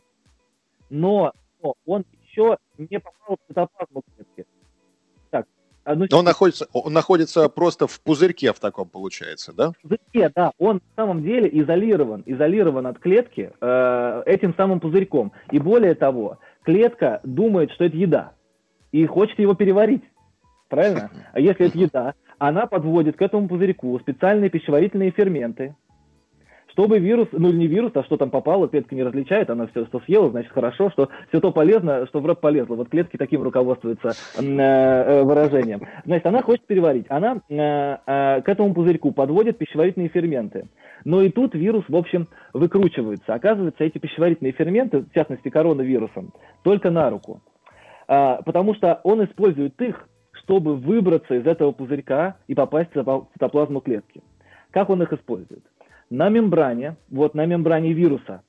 но, 0.90 1.34
но 1.62 1.74
он 1.86 2.06
еще 2.24 2.56
не 2.78 3.02
попал 3.02 3.36
в 3.36 3.48
цитоплазму 3.50 4.02
клетки. 4.16 4.46
Так, 5.30 5.46
одну 5.84 6.06
он 6.14 6.24
находится, 6.24 6.68
он 6.72 6.94
находится 6.94 7.50
просто 7.50 7.86
в 7.86 8.00
пузырьке 8.00 8.54
в 8.54 8.62
таком, 8.62 8.88
получается, 8.88 9.52
да? 9.52 9.72
В 9.72 9.82
пузырьке, 9.82 10.32
да. 10.34 10.54
Он 10.58 10.76
на 10.76 11.04
самом 11.04 11.22
деле 11.22 11.50
изолирован, 11.52 12.24
изолирован 12.26 12.88
от 12.88 13.00
клетки 13.00 13.52
э, 13.60 14.24
этим 14.26 14.56
самым 14.56 14.80
пузырьком. 14.80 15.34
И 15.52 15.60
более 15.60 15.96
того, 15.96 16.38
клетка 16.64 17.20
думает, 17.26 17.72
что 17.72 17.84
это 17.84 17.98
еда 17.98 18.37
и 18.92 19.06
хочет 19.06 19.40
его 19.40 19.54
переварить. 19.54 20.04
Правильно? 20.70 21.10
А 21.34 21.40
если 21.40 21.68
это 21.68 21.78
еда, 21.78 22.14
она 22.40 22.66
подводит 22.66 23.16
к 23.16 23.22
этому 23.22 23.48
пузырьку 23.48 23.98
специальные 24.00 24.50
пищеварительные 24.50 25.12
ферменты, 25.12 25.76
чтобы 26.78 27.00
вирус, 27.00 27.28
ну 27.32 27.52
не 27.52 27.66
вирус, 27.66 27.92
а 27.96 28.04
что 28.04 28.18
там 28.18 28.30
попало, 28.30 28.68
клетка 28.68 28.94
не 28.94 29.02
различает, 29.02 29.50
она 29.50 29.66
все, 29.66 29.88
что 29.88 30.00
съела, 30.02 30.30
значит 30.30 30.52
хорошо, 30.52 30.92
что 30.92 31.10
все 31.30 31.40
то 31.40 31.52
полезно, 31.52 32.06
что 32.06 32.20
в 32.20 32.26
рот 32.28 32.40
полезло. 32.40 32.76
Вот 32.76 32.90
клетки 32.90 33.18
таким 33.18 33.42
руководствуются 33.42 34.10
э, 34.38 34.44
э, 34.44 35.24
выражением. 35.24 35.82
Значит, 36.06 36.28
она 36.28 36.44
хочет 36.44 36.68
переварить. 36.68 37.08
Она 37.10 37.42
э, 37.50 37.56
э, 37.58 38.42
к 38.42 38.48
этому 38.48 38.76
пузырьку 38.76 39.12
подводит 39.12 39.58
пищеварительные 39.58 40.10
ферменты. 40.10 40.68
Но 41.04 41.24
и 41.24 41.32
тут 41.32 41.56
вирус, 41.56 41.86
в 41.88 41.96
общем, 41.96 42.28
выкручивается. 42.54 43.34
Оказывается, 43.34 43.84
эти 43.84 43.98
пищеварительные 43.98 44.52
ферменты, 44.52 45.00
в 45.00 45.12
частности 45.16 45.50
коронавирусом, 45.50 46.32
только 46.62 46.92
на 46.92 47.10
руку. 47.10 47.42
А, 48.08 48.42
потому 48.44 48.74
что 48.76 49.00
он 49.04 49.24
использует 49.24 49.80
их, 49.82 50.08
чтобы 50.32 50.76
выбраться 50.76 51.36
из 51.36 51.46
этого 51.46 51.72
пузырька 51.72 52.38
и 52.48 52.56
попасть 52.56 52.96
в 52.96 53.28
цитоплазму 53.34 53.82
клетки. 53.82 54.22
Как 54.72 54.90
он 54.90 55.02
их 55.02 55.12
использует? 55.14 55.64
на 56.10 56.30
мембране, 56.30 56.96
вот 57.10 57.36
на 57.36 57.46
мембране 57.46 57.94
вируса, 57.94 58.42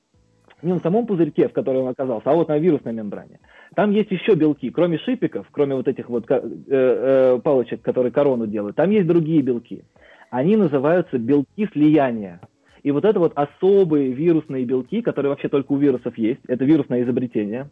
не 0.61 0.73
на 0.73 0.79
самом 0.79 1.05
пузырьке, 1.05 1.47
в 1.47 1.53
котором 1.53 1.83
он 1.83 1.89
оказался, 1.89 2.29
а 2.29 2.33
вот 2.33 2.49
на 2.49 2.57
вирусной 2.57 2.93
мембране. 2.93 3.39
Там 3.75 3.91
есть 3.91 4.11
еще 4.11 4.35
белки, 4.35 4.69
кроме 4.71 4.97
шипиков, 4.97 5.47
кроме 5.51 5.75
вот 5.75 5.87
этих 5.87 6.09
вот 6.09 6.29
э, 6.29 6.41
э, 6.67 7.39
палочек, 7.41 7.81
которые 7.81 8.11
корону 8.11 8.45
делают, 8.47 8.75
там 8.75 8.89
есть 8.89 9.07
другие 9.07 9.41
белки. 9.41 9.83
Они 10.29 10.57
называются 10.57 11.17
белки 11.17 11.67
слияния. 11.71 12.41
И 12.83 12.91
вот 12.91 13.03
это 13.03 13.19
вот 13.19 13.33
особые 13.35 14.11
вирусные 14.11 14.65
белки, 14.65 15.01
которые 15.01 15.31
вообще 15.31 15.49
только 15.49 15.71
у 15.71 15.77
вирусов 15.77 16.17
есть, 16.17 16.41
это 16.47 16.65
вирусное 16.65 17.03
изобретение, 17.03 17.69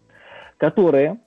которые 0.58 1.18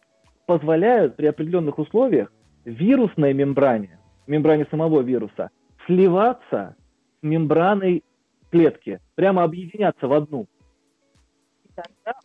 позволяют 0.50 1.14
при 1.14 1.26
определенных 1.26 1.78
условиях 1.78 2.32
вирусной 2.64 3.32
мембране, 3.32 4.00
мембране 4.26 4.66
самого 4.68 5.00
вируса, 5.00 5.50
сливаться 5.86 6.74
с 6.74 7.22
мембраной 7.22 8.02
клетки, 8.50 8.98
прямо 9.14 9.44
объединяться 9.44 10.08
в 10.08 10.12
одну. 10.12 10.48
И 11.64 11.68
тогда 11.72 12.18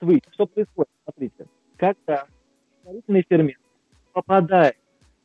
вы, 0.00 0.20
что 0.30 0.46
происходит? 0.46 0.92
Смотрите, 1.02 1.46
когда 1.76 2.26
пищеварительный 2.84 3.26
фермент 3.28 3.58
попадает, 4.12 4.76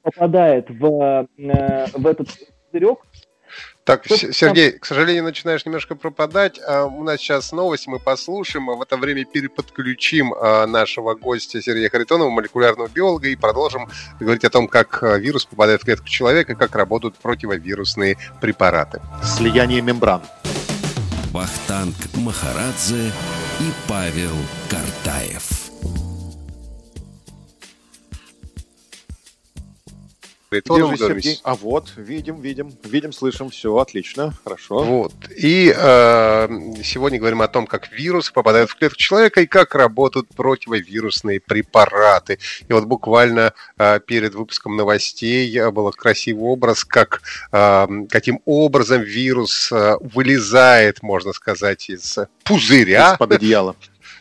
попадает 0.01 0.67
в, 0.67 1.27
э, 1.37 1.85
в 1.93 2.07
этот 2.07 2.27
пузырек, 2.71 3.05
так, 3.87 4.05
Сергей, 4.05 4.73
к 4.73 4.85
сожалению, 4.85 5.23
начинаешь 5.23 5.65
немножко 5.65 5.95
пропадать. 5.95 6.59
А, 6.67 6.83
у 6.83 7.03
нас 7.03 7.21
сейчас 7.21 7.53
новость, 7.53 7.87
мы 7.87 7.99
послушаем, 7.99 8.69
а 8.69 8.75
в 8.75 8.81
это 8.81 8.97
время 8.97 9.23
переподключим 9.23 10.33
а, 10.33 10.67
нашего 10.67 11.15
гостя 11.15 11.61
Сергея 11.61 11.89
Харитонова, 11.89 12.29
молекулярного 12.29 12.89
биолога, 12.89 13.29
и 13.29 13.37
продолжим 13.37 13.87
говорить 14.19 14.43
о 14.43 14.49
том, 14.49 14.67
как 14.67 15.01
вирус 15.01 15.45
попадает 15.45 15.81
в 15.81 15.85
клетку 15.85 16.07
человека, 16.07 16.55
как 16.55 16.75
работают 16.75 17.15
противовирусные 17.15 18.17
препараты. 18.41 19.01
Слияние 19.23 19.81
мембран. 19.81 20.21
Вахтанг 21.31 21.95
Махарадзе 22.15 23.11
и 23.61 23.71
Павел 23.87 24.35
Картаев. 24.69 25.56
Где 30.49 30.87
же 30.87 30.97
Сергей? 30.97 31.39
А 31.43 31.55
вот, 31.55 31.91
видим, 31.97 32.39
видим, 32.39 32.73
видим, 32.83 33.11
слышим, 33.11 33.49
все, 33.49 33.75
отлично, 33.75 34.33
хорошо. 34.43 34.83
Вот. 34.83 35.13
И 35.35 35.73
э, 35.75 36.47
сегодня 36.83 37.19
говорим 37.19 37.41
о 37.41 37.49
том, 37.49 37.67
как 37.67 37.91
вирусы 37.91 38.31
попадают 38.31 38.69
в 38.69 38.75
клетку 38.75 38.97
человека 38.97 39.41
и 39.41 39.45
как 39.45 39.75
работают 39.75 40.29
противовирусные 40.29 41.41
препараты. 41.41 42.39
И 42.67 42.71
вот 42.71 42.85
буквально 42.85 43.53
э, 43.77 43.99
перед 43.99 44.35
выпуском 44.35 44.77
новостей 44.77 45.59
был 45.71 45.91
красивый 45.91 46.43
образ, 46.43 46.85
как 46.85 47.21
э, 47.51 47.87
каким 48.09 48.41
образом 48.45 49.01
вирус 49.01 49.69
э, 49.71 49.97
вылезает, 49.99 51.03
можно 51.03 51.33
сказать, 51.33 51.89
из 51.89 52.19
пузыря. 52.45 53.13
Из-под 53.13 53.33
одеяла. 53.33 53.75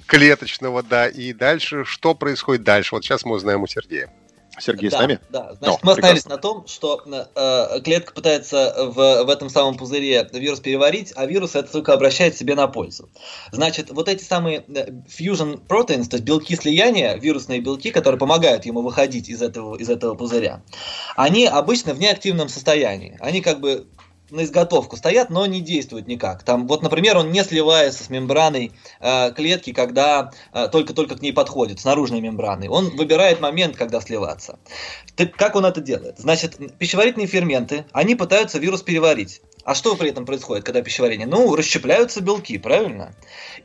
Клеточного, 0.06 0.82
да. 0.82 1.06
И 1.06 1.32
дальше, 1.32 1.84
что 1.84 2.14
происходит 2.14 2.64
дальше? 2.64 2.94
Вот 2.94 3.04
сейчас 3.04 3.24
мы 3.24 3.36
узнаем 3.36 3.62
у 3.62 3.66
Сергея. 3.68 4.10
Сергей 4.58 4.90
да, 4.90 4.96
с 4.96 5.00
нами? 5.00 5.20
Да, 5.28 5.54
значит, 5.58 5.80
О, 5.82 5.86
мы 5.86 5.92
остановились 5.92 6.26
на 6.26 6.38
том, 6.38 6.66
что 6.66 7.02
э, 7.04 7.80
клетка 7.82 8.12
пытается 8.12 8.74
в, 8.76 9.24
в 9.24 9.28
этом 9.28 9.50
самом 9.50 9.76
пузыре 9.76 10.28
вирус 10.32 10.60
переварить, 10.60 11.12
а 11.14 11.26
вирус 11.26 11.54
это 11.54 11.70
только 11.70 11.92
обращает 11.92 12.36
себе 12.36 12.54
на 12.54 12.66
пользу. 12.66 13.08
Значит, 13.52 13.90
вот 13.90 14.08
эти 14.08 14.24
самые 14.24 14.64
э, 14.68 14.90
fusion 15.08 15.60
proteins, 15.66 16.06
то 16.08 16.16
есть 16.16 16.24
белки 16.24 16.56
слияния, 16.56 17.16
вирусные 17.16 17.60
белки, 17.60 17.90
которые 17.90 18.18
помогают 18.18 18.64
ему 18.64 18.82
выходить 18.82 19.28
из 19.28 19.42
этого, 19.42 19.76
из 19.76 19.90
этого 19.90 20.14
пузыря, 20.14 20.62
они 21.16 21.46
обычно 21.46 21.92
в 21.94 21.98
неактивном 21.98 22.48
состоянии. 22.48 23.18
Они 23.20 23.40
как 23.40 23.60
бы 23.60 23.86
на 24.30 24.44
изготовку 24.44 24.96
стоят, 24.96 25.30
но 25.30 25.46
не 25.46 25.60
действуют 25.60 26.06
никак. 26.06 26.42
Там, 26.42 26.66
вот, 26.66 26.82
например, 26.82 27.16
он 27.16 27.30
не 27.30 27.42
сливается 27.44 28.04
с 28.04 28.10
мембраной 28.10 28.72
э, 29.00 29.32
клетки, 29.32 29.72
когда 29.72 30.32
э, 30.52 30.68
только-только 30.68 31.16
к 31.16 31.22
ней 31.22 31.32
подходит, 31.32 31.80
с 31.80 31.84
наружной 31.84 32.20
мембраной. 32.20 32.68
Он 32.68 32.96
выбирает 32.96 33.40
момент, 33.40 33.76
когда 33.76 34.00
сливаться. 34.00 34.58
Так, 35.14 35.34
как 35.34 35.54
он 35.56 35.64
это 35.64 35.80
делает? 35.80 36.18
Значит, 36.18 36.58
пищеварительные 36.78 37.28
ферменты, 37.28 37.86
они 37.92 38.14
пытаются 38.14 38.58
вирус 38.58 38.82
переварить. 38.82 39.40
А 39.64 39.74
что 39.74 39.96
при 39.96 40.10
этом 40.10 40.26
происходит, 40.26 40.64
когда 40.64 40.80
пищеварение? 40.82 41.26
Ну, 41.26 41.54
расщепляются 41.56 42.20
белки, 42.20 42.56
правильно? 42.56 43.14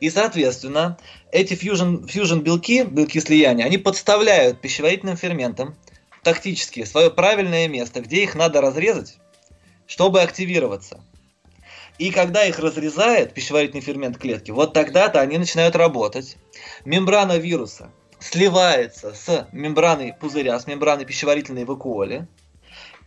И, 0.00 0.10
соответственно, 0.10 0.98
эти 1.30 1.54
фьюжн, 1.54 2.06
фьюжн 2.06 2.40
белки, 2.40 2.82
белки 2.82 3.20
слияния, 3.20 3.64
они 3.64 3.78
подставляют 3.78 4.60
пищеварительным 4.60 5.16
ферментам 5.16 5.76
тактически 6.24 6.84
свое 6.84 7.10
правильное 7.10 7.68
место, 7.68 8.00
где 8.00 8.22
их 8.22 8.34
надо 8.34 8.60
разрезать, 8.60 9.18
чтобы 9.86 10.22
активироваться. 10.22 11.04
И 11.98 12.10
когда 12.10 12.44
их 12.44 12.58
разрезает 12.58 13.34
пищеварительный 13.34 13.82
фермент 13.82 14.18
клетки, 14.18 14.50
вот 14.50 14.72
тогда-то 14.72 15.20
они 15.20 15.38
начинают 15.38 15.76
работать. 15.76 16.36
Мембрана 16.84 17.38
вируса 17.38 17.90
сливается 18.18 19.14
с 19.14 19.48
мембраной 19.52 20.14
пузыря, 20.14 20.58
с 20.58 20.66
мембраной 20.66 21.04
пищеварительной 21.04 21.64
вакуоли. 21.64 22.26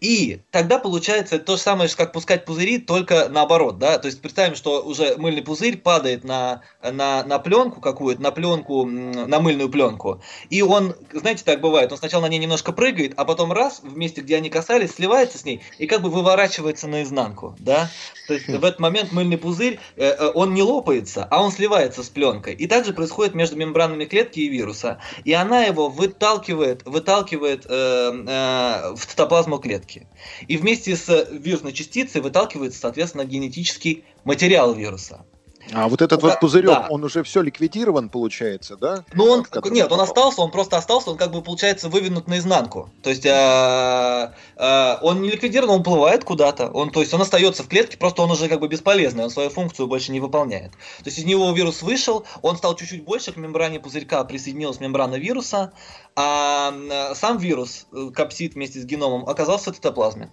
И 0.06 0.40
тогда 0.52 0.78
получается 0.78 1.40
то 1.40 1.56
же 1.56 1.62
самое, 1.64 1.90
как 1.90 2.14
пускать 2.14 2.46
пузыри, 2.46 2.78
только 2.78 3.28
наоборот, 3.28 3.80
да, 3.80 3.98
то 3.98 4.06
есть 4.06 4.22
представим, 4.22 4.54
что 4.54 4.84
уже 4.86 5.16
мыльный 5.18 5.42
пузырь 5.42 5.78
падает 5.78 6.24
на, 6.24 6.62
на, 6.84 7.24
на 7.24 7.40
пленку 7.40 7.82
какую-то, 7.82 8.22
на 8.22 8.30
пленку, 8.30 8.86
на 8.86 9.40
мыльную 9.40 9.68
пленку, 9.68 10.22
и 10.52 10.62
он, 10.62 10.94
знаете, 11.12 11.44
так 11.44 11.60
бывает, 11.60 11.92
он 11.92 11.98
сначала 11.98 12.22
на 12.22 12.28
ней 12.28 12.38
немножко 12.38 12.72
прыгает, 12.72 13.14
а 13.18 13.26
потом 13.26 13.52
раз, 13.52 13.80
в 13.82 13.98
месте, 13.98 14.22
где 14.22 14.36
они 14.36 14.52
касались, 14.52 14.92
сливается 14.92 15.40
с 15.40 15.44
ней 15.44 15.64
и 15.80 15.88
как 15.88 16.04
бы 16.04 16.12
выворачивается 16.12 16.88
наизнанку, 16.88 17.56
да, 17.58 17.90
то 18.28 18.36
есть 18.36 18.48
в 18.48 18.64
этот 18.64 18.80
момент 18.80 19.12
мыльный 19.12 19.40
пузырь, 19.40 19.80
э, 19.96 20.06
э, 20.06 20.32
он 20.36 20.54
не 20.54 20.62
лопается, 20.62 21.28
а 21.32 21.42
он 21.42 21.52
сливается 21.52 22.04
с 22.04 22.10
пленкой, 22.10 22.54
и 22.54 22.68
также 22.68 22.94
происходит 22.94 23.34
между 23.34 23.56
мембранами 23.56 24.06
клетки 24.06 24.40
и 24.40 24.50
вируса, 24.50 25.00
и 25.24 25.34
она 25.34 25.64
его 25.64 25.90
выталкивает, 25.90 26.86
выталкивает 26.86 27.66
э, 27.68 27.70
э, 27.72 28.94
в 28.96 29.04
цитоплазму 29.04 29.58
клетки 29.58 29.95
клетки. 29.96 30.08
И 30.48 30.58
вместе 30.58 30.96
с 30.96 31.28
вирусной 31.32 31.74
частицей 31.74 32.22
выталкивается, 32.22 32.80
соответственно, 32.80 33.26
генетический 33.26 34.04
материал 34.24 34.74
вируса. 34.74 35.26
А 35.74 35.88
вот 35.88 36.02
этот 36.02 36.22
вот 36.22 36.40
пузырек, 36.40 36.70
да. 36.70 36.88
он 36.90 37.04
уже 37.04 37.24
все 37.24 37.42
ликвидирован, 37.42 38.10
получается, 38.10 38.78
да? 38.78 39.04
Ну, 39.14 39.26
он, 39.26 39.46
нет, 39.72 39.92
он 39.92 40.00
остался, 40.02 40.42
он 40.42 40.52
просто 40.52 40.78
остался, 40.78 41.12
он 41.12 41.18
как 41.18 41.32
бы, 41.32 41.42
получается, 41.42 41.90
вывинут 41.90 42.28
наизнанку. 42.28 42.90
То 43.02 43.10
есть, 43.10 43.26
э, 43.26 44.34
э, 44.56 44.98
он 45.02 45.22
не 45.22 45.32
ликвидирован, 45.32 45.76
он 45.76 45.84
плывает 45.84 46.24
куда-то. 46.24 46.68
Он, 46.68 46.92
то 46.92 47.00
есть, 47.02 47.14
он 47.14 47.22
остается 47.22 47.64
в 47.64 47.68
клетке, 47.68 47.98
просто 47.98 48.22
он 48.22 48.32
уже 48.32 48.48
как 48.48 48.60
бы 48.60 48.68
бесполезный, 48.68 49.24
он 49.24 49.30
свою 49.30 49.50
функцию 49.50 49.88
больше 49.88 50.12
не 50.12 50.20
выполняет. 50.20 50.72
То 50.72 51.06
есть, 51.06 51.18
из 51.18 51.26
него 51.26 51.52
вирус 51.52 51.82
вышел, 51.82 52.26
он 52.42 52.58
стал 52.58 52.76
чуть-чуть 52.76 53.04
больше, 53.04 53.32
к 53.32 53.38
мембране 53.38 53.80
пузырька 53.80 54.24
присоединилась 54.24 54.80
мембрана 54.80 55.16
вируса, 55.16 55.74
а 56.16 56.74
э, 56.74 57.16
сам 57.16 57.38
вирус, 57.38 57.88
э, 57.92 58.10
капсид 58.14 58.54
вместе 58.56 58.80
с 58.80 58.86
геномом, 58.86 59.28
оказался 59.28 59.72
в 59.72 59.76
цитоплазме. 59.76 60.30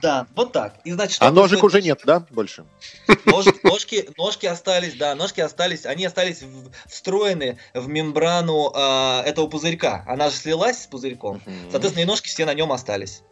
Да, 0.00 0.26
вот 0.34 0.52
так. 0.52 0.74
И 0.84 0.92
значит, 0.92 1.18
а 1.20 1.30
ножек 1.30 1.60
происходит... 1.60 1.74
уже 1.74 1.82
нет, 1.82 2.00
да, 2.04 2.26
больше? 2.30 2.64
Нож, 3.24 3.46
ножки, 3.62 4.08
ножки 4.16 4.46
остались, 4.46 4.94
да, 4.94 5.14
ножки 5.14 5.40
остались, 5.40 5.86
они 5.86 6.04
остались 6.04 6.42
встроены 6.86 7.58
в 7.74 7.88
мембрану 7.88 8.72
э, 8.74 9.22
этого 9.22 9.46
пузырька. 9.46 10.04
Она 10.06 10.30
же 10.30 10.36
слилась 10.36 10.82
с 10.82 10.86
пузырьком. 10.86 11.42
Uh-huh. 11.44 11.70
Соответственно, 11.70 12.04
и 12.04 12.06
ножки 12.06 12.28
все 12.28 12.44
на 12.44 12.54
нем 12.54 12.72
остались. 12.72 13.22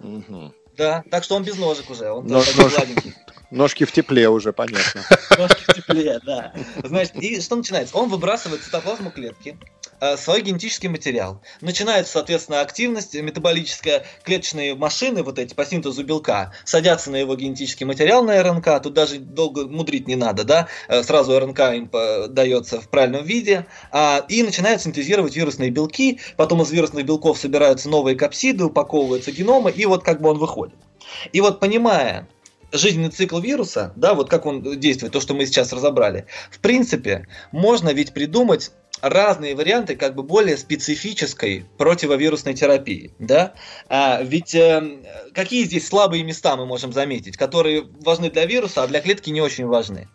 Uh-huh. 0.00 0.52
Да, 0.76 1.04
так 1.10 1.24
что 1.24 1.36
он 1.36 1.44
без 1.44 1.56
ножек 1.56 1.88
уже, 1.90 2.10
он 2.10 2.26
Нож, 2.26 2.54
нож, 2.56 2.72
Ножки 3.50 3.84
в 3.84 3.92
тепле 3.92 4.28
уже, 4.28 4.52
понятно. 4.52 5.02
Ножки 5.38 5.62
в 5.62 5.74
тепле, 5.74 6.20
да. 6.24 6.52
Значит, 6.82 7.14
и 7.16 7.40
что 7.40 7.54
начинается? 7.54 7.96
Он 7.96 8.08
выбрасывает 8.08 8.62
цитоплазму 8.62 9.10
клетки, 9.10 9.56
свой 10.16 10.42
генетический 10.42 10.88
материал. 10.88 11.40
Начинается, 11.60 12.12
соответственно, 12.12 12.60
активность 12.60 13.14
метаболическая, 13.14 14.04
клеточные 14.22 14.74
машины, 14.74 15.22
вот 15.22 15.38
эти 15.38 15.54
по 15.54 15.64
синтезу 15.64 16.04
белка, 16.04 16.52
садятся 16.64 17.10
на 17.10 17.16
его 17.16 17.34
генетический 17.36 17.86
материал 17.86 18.24
на 18.24 18.42
РНК, 18.42 18.82
тут 18.82 18.94
даже 18.94 19.18
долго 19.18 19.66
мудрить 19.66 20.06
не 20.08 20.16
надо, 20.16 20.44
да, 20.44 20.68
э, 20.88 21.02
сразу 21.02 21.38
РНК 21.38 21.60
им 21.60 21.90
дается 22.28 22.80
в 22.80 22.88
правильном 22.88 23.24
виде, 23.24 23.66
а, 23.90 24.24
и 24.28 24.42
начинают 24.42 24.82
синтезировать 24.82 25.36
вирусные 25.36 25.70
белки, 25.70 26.20
потом 26.36 26.62
из 26.62 26.70
вирусных 26.70 27.04
белков 27.04 27.38
собираются 27.38 27.88
новые 27.88 28.16
капсиды, 28.16 28.64
упаковываются 28.64 29.32
геномы, 29.32 29.70
и 29.70 29.86
вот 29.86 30.04
как 30.04 30.20
бы 30.20 30.30
он 30.30 30.38
выходит. 30.38 30.76
И 31.32 31.40
вот 31.40 31.60
понимая, 31.60 32.28
жизненный 32.72 33.10
цикл 33.10 33.38
вируса, 33.38 33.92
да, 33.96 34.14
вот 34.14 34.28
как 34.28 34.46
он 34.46 34.78
действует, 34.78 35.12
то, 35.12 35.20
что 35.20 35.34
мы 35.34 35.46
сейчас 35.46 35.72
разобрали, 35.72 36.26
в 36.50 36.58
принципе, 36.58 37.26
можно 37.52 37.90
ведь 37.90 38.12
придумать 38.12 38.72
разные 39.00 39.54
варианты 39.54 39.96
как 39.96 40.14
бы 40.14 40.22
более 40.22 40.56
специфической 40.56 41.66
противовирусной 41.78 42.54
терапии, 42.54 43.14
да? 43.18 43.54
А, 43.88 44.22
ведь 44.22 44.54
э, 44.54 44.98
какие 45.34 45.64
здесь 45.64 45.86
слабые 45.86 46.22
места 46.24 46.56
мы 46.56 46.66
можем 46.66 46.92
заметить, 46.92 47.36
которые 47.36 47.82
важны 48.00 48.30
для 48.30 48.46
вируса, 48.46 48.82
а 48.82 48.86
для 48.86 49.00
клетки 49.00 49.30
не 49.30 49.40
очень 49.40 49.66
важны? 49.66 50.08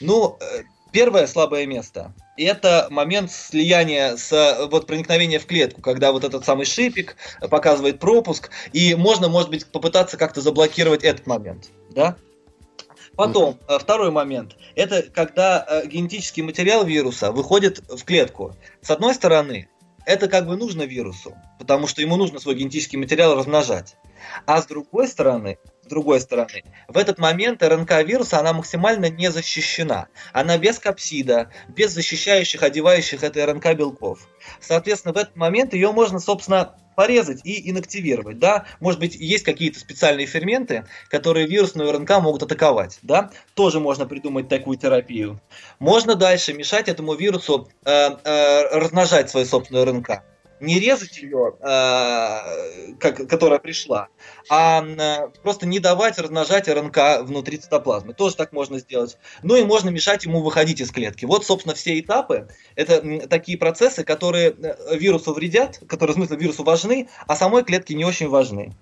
Ну, 0.00 0.38
э, 0.40 0.62
первое 0.92 1.26
слабое 1.26 1.66
место– 1.66 2.14
это 2.36 2.88
момент 2.90 3.30
слияния 3.30 4.16
с 4.16 4.66
вот 4.70 4.86
проникновения 4.86 5.38
в 5.38 5.46
клетку, 5.46 5.82
когда 5.82 6.12
вот 6.12 6.24
этот 6.24 6.44
самый 6.44 6.66
шипик 6.66 7.16
показывает 7.50 8.00
пропуск, 8.00 8.50
и 8.72 8.94
можно, 8.94 9.28
может 9.28 9.50
быть, 9.50 9.66
попытаться 9.66 10.16
как-то 10.16 10.40
заблокировать 10.40 11.04
этот 11.04 11.26
момент, 11.26 11.70
да? 11.90 12.16
Потом, 13.16 13.58
mm-hmm. 13.66 13.78
второй 13.78 14.10
момент. 14.10 14.56
Это 14.74 15.02
когда 15.02 15.64
э, 15.68 15.86
генетический 15.86 16.42
материал 16.42 16.84
вируса 16.84 17.32
выходит 17.32 17.80
в 17.88 18.04
клетку. 18.04 18.56
С 18.82 18.90
одной 18.90 19.14
стороны, 19.14 19.68
это 20.06 20.28
как 20.28 20.46
бы 20.46 20.56
нужно 20.56 20.82
вирусу, 20.82 21.34
потому 21.58 21.86
что 21.86 22.02
ему 22.02 22.16
нужно 22.16 22.38
свой 22.38 22.54
генетический 22.56 22.98
материал 22.98 23.36
размножать. 23.36 23.96
А 24.46 24.60
с 24.60 24.66
другой 24.66 25.08
стороны, 25.08 25.58
с 25.82 25.86
другой 25.86 26.20
стороны, 26.20 26.64
в 26.88 26.96
этот 26.96 27.18
момент 27.18 27.62
РНК 27.62 28.02
вируса, 28.04 28.38
она 28.38 28.52
максимально 28.52 29.10
не 29.10 29.30
защищена. 29.30 30.08
Она 30.32 30.58
без 30.58 30.78
капсида, 30.78 31.50
без 31.68 31.92
защищающих, 31.92 32.62
одевающих 32.62 33.22
это 33.22 33.44
РНК 33.46 33.74
белков. 33.74 34.28
Соответственно, 34.60 35.14
в 35.14 35.18
этот 35.18 35.36
момент 35.36 35.74
ее 35.74 35.92
можно, 35.92 36.20
собственно, 36.20 36.74
порезать 36.94 37.40
и 37.44 37.70
инактивировать, 37.70 38.38
да, 38.38 38.64
может 38.80 39.00
быть, 39.00 39.14
есть 39.14 39.44
какие-то 39.44 39.78
специальные 39.78 40.26
ферменты, 40.26 40.86
которые 41.08 41.46
вирусную 41.46 41.92
РНК 41.92 42.20
могут 42.20 42.42
атаковать, 42.42 42.98
да, 43.02 43.30
тоже 43.54 43.80
можно 43.80 44.06
придумать 44.06 44.48
такую 44.48 44.78
терапию. 44.78 45.40
Можно 45.78 46.14
дальше 46.14 46.52
мешать 46.52 46.88
этому 46.88 47.14
вирусу 47.14 47.68
э, 47.84 47.90
э, 47.90 48.78
размножать 48.78 49.30
свою 49.30 49.46
собственную 49.46 49.86
РНК 49.86 50.22
не 50.64 50.80
резать 50.80 51.18
ее, 51.18 51.54
э, 51.60 52.94
как, 52.98 53.28
которая 53.28 53.58
пришла, 53.58 54.08
а 54.48 54.84
э, 54.84 55.28
просто 55.42 55.66
не 55.66 55.78
давать 55.78 56.18
размножать 56.18 56.68
РНК 56.68 57.22
внутри 57.22 57.58
цитоплазмы. 57.58 58.14
Тоже 58.14 58.36
так 58.36 58.52
можно 58.52 58.78
сделать. 58.78 59.18
Ну 59.42 59.56
и 59.56 59.64
можно 59.64 59.90
мешать 59.90 60.24
ему 60.24 60.42
выходить 60.42 60.80
из 60.80 60.90
клетки. 60.90 61.24
Вот, 61.24 61.44
собственно, 61.44 61.74
все 61.74 61.98
этапы. 61.98 62.48
Это 62.74 63.28
такие 63.28 63.58
процессы, 63.58 64.04
которые 64.04 64.50
э, 64.50 64.96
вирусу 64.96 65.32
вредят, 65.32 65.80
которые, 65.88 66.14
в 66.14 66.16
смысле, 66.16 66.36
вирусу 66.36 66.64
важны, 66.64 67.08
а 67.26 67.36
самой 67.36 67.64
клетке 67.64 67.94
не 67.94 68.04
очень 68.04 68.28
важны. 68.28 68.74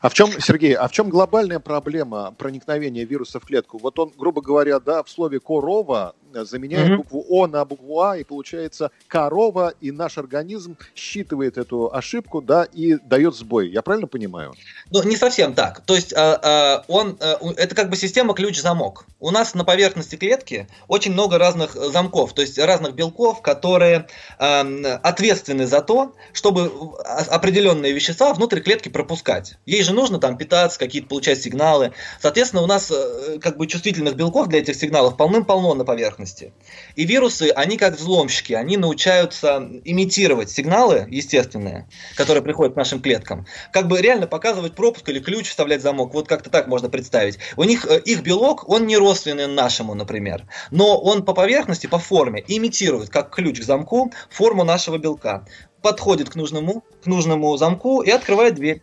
А 0.00 0.08
в 0.08 0.14
чем, 0.14 0.30
Сергей, 0.40 0.74
а 0.74 0.88
в 0.88 0.92
чем 0.92 1.08
глобальная 1.08 1.58
проблема 1.58 2.32
проникновения 2.38 3.04
вируса 3.04 3.40
в 3.40 3.44
клетку? 3.44 3.78
Вот 3.78 3.98
он, 3.98 4.12
грубо 4.16 4.40
говоря, 4.40 4.80
да, 4.80 5.02
в 5.02 5.10
слове 5.10 5.40
корова 5.40 6.14
заменяет 6.42 6.90
mm-hmm. 6.90 6.96
букву 6.96 7.24
О 7.28 7.46
на 7.46 7.64
букву 7.64 8.00
А, 8.00 8.16
и 8.16 8.24
получается 8.24 8.90
корова, 9.06 9.74
и 9.80 9.90
наш 9.90 10.18
организм 10.18 10.76
считывает 10.94 11.56
эту 11.58 11.94
ошибку, 11.94 12.40
да, 12.42 12.64
и 12.64 12.94
дает 12.94 13.34
сбой. 13.36 13.68
Я 13.68 13.82
правильно 13.82 14.08
понимаю? 14.08 14.54
Ну, 14.90 15.02
не 15.02 15.16
совсем 15.16 15.54
так. 15.54 15.82
То 15.86 15.94
есть 15.94 16.12
а, 16.12 16.40
а, 16.42 16.84
он, 16.88 17.16
а, 17.20 17.38
это 17.56 17.74
как 17.74 17.90
бы 17.90 17.96
система 17.96 18.34
ключ-замок. 18.34 19.06
У 19.20 19.30
нас 19.30 19.54
на 19.54 19.64
поверхности 19.64 20.16
клетки 20.16 20.66
очень 20.88 21.12
много 21.12 21.38
разных 21.38 21.74
замков, 21.74 22.32
то 22.32 22.42
есть 22.42 22.58
разных 22.58 22.94
белков, 22.94 23.42
которые 23.42 24.08
ответственны 24.38 25.66
за 25.66 25.80
то, 25.80 26.14
чтобы 26.32 26.70
определенные 27.04 27.92
вещества 27.92 28.32
внутрь 28.32 28.60
клетки 28.60 28.88
пропускать. 28.88 29.56
Ей 29.66 29.82
же 29.82 29.92
нужно 29.92 30.18
там 30.18 30.36
питаться, 30.36 30.78
какие-то 30.78 31.08
получать 31.08 31.42
сигналы. 31.42 31.92
Соответственно, 32.20 32.62
у 32.62 32.66
нас 32.66 32.90
э, 32.90 33.38
как 33.40 33.56
бы 33.56 33.66
чувствительных 33.66 34.16
белков 34.16 34.48
для 34.48 34.60
этих 34.60 34.76
сигналов 34.76 35.16
полным-полно 35.16 35.74
на 35.74 35.84
поверхности 35.84 36.23
поверхности. 36.24 36.52
И 36.96 37.04
вирусы, 37.04 37.50
они 37.54 37.76
как 37.76 37.96
взломщики, 37.96 38.52
они 38.52 38.76
научаются 38.76 39.68
имитировать 39.84 40.50
сигналы 40.50 41.06
естественные, 41.10 41.88
которые 42.16 42.42
приходят 42.42 42.74
к 42.74 42.76
нашим 42.76 43.00
клеткам, 43.00 43.46
как 43.72 43.88
бы 43.88 44.00
реально 44.00 44.26
показывать 44.26 44.74
пропуск 44.74 45.08
или 45.08 45.20
ключ, 45.20 45.48
вставлять 45.48 45.82
замок. 45.82 46.14
Вот 46.14 46.28
как-то 46.28 46.50
так 46.50 46.66
можно 46.66 46.88
представить. 46.88 47.38
У 47.56 47.64
них 47.64 47.86
э, 47.86 48.00
их 48.00 48.22
белок, 48.22 48.68
он 48.68 48.86
не 48.86 48.96
родственный 48.96 49.46
нашему, 49.46 49.94
например, 49.94 50.44
но 50.70 50.98
он 50.98 51.24
по 51.24 51.34
поверхности, 51.34 51.86
по 51.86 51.98
форме 51.98 52.42
имитирует, 52.46 53.10
как 53.10 53.34
ключ 53.34 53.60
к 53.60 53.64
замку, 53.64 54.12
форму 54.30 54.64
нашего 54.64 54.98
белка. 54.98 55.44
Подходит 55.82 56.30
к 56.30 56.34
нужному, 56.34 56.82
к 57.02 57.06
нужному 57.06 57.56
замку 57.56 58.02
и 58.02 58.10
открывает 58.10 58.54
дверь. 58.54 58.82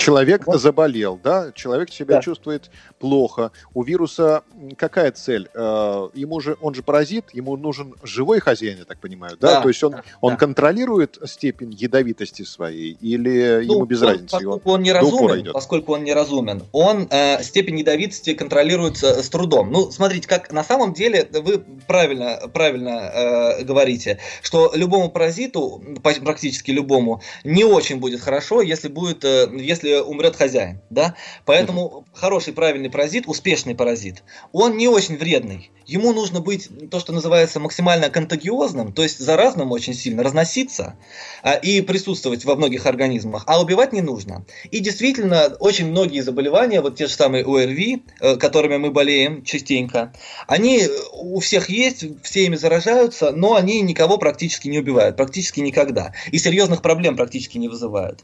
Человек 0.00 0.46
вот. 0.46 0.60
заболел, 0.60 1.20
да, 1.22 1.52
человек 1.54 1.90
себя 1.90 2.16
да. 2.16 2.22
чувствует 2.22 2.70
плохо. 2.98 3.52
У 3.74 3.82
вируса 3.82 4.42
какая 4.76 5.12
цель? 5.12 5.48
Э, 5.54 6.08
ему 6.14 6.40
же, 6.40 6.56
он 6.60 6.74
же 6.74 6.82
паразит, 6.82 7.26
ему 7.32 7.56
нужен 7.56 7.94
живой 8.02 8.40
хозяин, 8.40 8.78
я 8.78 8.84
так 8.84 8.98
понимаю, 8.98 9.36
да? 9.40 9.56
да 9.56 9.60
То 9.62 9.68
есть 9.68 9.82
он, 9.82 9.92
да, 9.92 10.04
он 10.20 10.36
контролирует 10.36 11.18
степень 11.26 11.72
ядовитости 11.72 12.42
своей 12.42 12.96
или 13.00 13.64
ну, 13.66 13.74
ему 13.74 13.84
без 13.84 14.02
он, 14.02 14.08
разницы? 14.08 14.36
Поскольку 14.36 14.70
он 14.70 14.82
неразумен, 14.82 15.52
поскольку 15.52 15.92
он 15.94 16.04
неразумен, 16.04 16.62
он 16.72 17.06
э, 17.10 17.42
степень 17.42 17.78
ядовитости 17.78 18.34
контролируется 18.34 19.22
с 19.22 19.28
трудом. 19.28 19.70
Ну, 19.70 19.90
смотрите, 19.90 20.26
как 20.26 20.52
на 20.52 20.64
самом 20.64 20.94
деле 20.94 21.28
вы 21.32 21.58
правильно, 21.86 22.48
правильно 22.52 22.88
э, 22.90 23.64
говорите, 23.64 24.18
что 24.42 24.72
любому 24.74 25.10
паразиту, 25.10 25.82
практически 26.02 26.70
любому, 26.70 27.20
не 27.44 27.64
очень 27.64 27.98
будет 27.98 28.20
хорошо, 28.20 28.62
если 28.62 28.88
будет, 28.88 29.24
э, 29.24 29.48
если 29.52 29.89
если 29.90 30.10
умрет 30.10 30.36
хозяин, 30.36 30.80
да? 30.90 31.14
Поэтому 31.44 32.04
хороший, 32.12 32.52
правильный 32.52 32.90
паразит, 32.90 33.26
успешный 33.26 33.74
паразит, 33.74 34.22
он 34.52 34.76
не 34.76 34.88
очень 34.88 35.16
вредный. 35.16 35.70
Ему 35.90 36.12
нужно 36.12 36.40
быть 36.40 36.68
то, 36.88 37.00
что 37.00 37.12
называется 37.12 37.58
максимально 37.58 38.10
контагиозным, 38.10 38.92
то 38.92 39.02
есть 39.02 39.18
заразным 39.18 39.72
очень 39.72 39.92
сильно, 39.92 40.22
разноситься 40.22 40.94
а, 41.42 41.54
и 41.54 41.80
присутствовать 41.80 42.44
во 42.44 42.54
многих 42.54 42.86
организмах, 42.86 43.42
а 43.48 43.60
убивать 43.60 43.92
не 43.92 44.00
нужно. 44.00 44.44
И 44.70 44.78
действительно, 44.78 45.56
очень 45.58 45.86
многие 45.86 46.20
заболевания, 46.20 46.80
вот 46.80 46.94
те 46.94 47.08
же 47.08 47.14
самые 47.14 47.44
ОРВИ, 47.44 48.04
э, 48.20 48.36
которыми 48.36 48.76
мы 48.76 48.92
болеем 48.92 49.42
частенько, 49.42 50.12
они 50.46 50.86
у 51.12 51.40
всех 51.40 51.68
есть, 51.68 52.04
все 52.22 52.44
ими 52.44 52.54
заражаются, 52.54 53.32
но 53.32 53.56
они 53.56 53.80
никого 53.80 54.16
практически 54.16 54.68
не 54.68 54.78
убивают, 54.78 55.16
практически 55.16 55.58
никогда. 55.58 56.14
И 56.30 56.38
серьезных 56.38 56.82
проблем 56.82 57.16
практически 57.16 57.58
не 57.58 57.66
вызывают. 57.66 58.20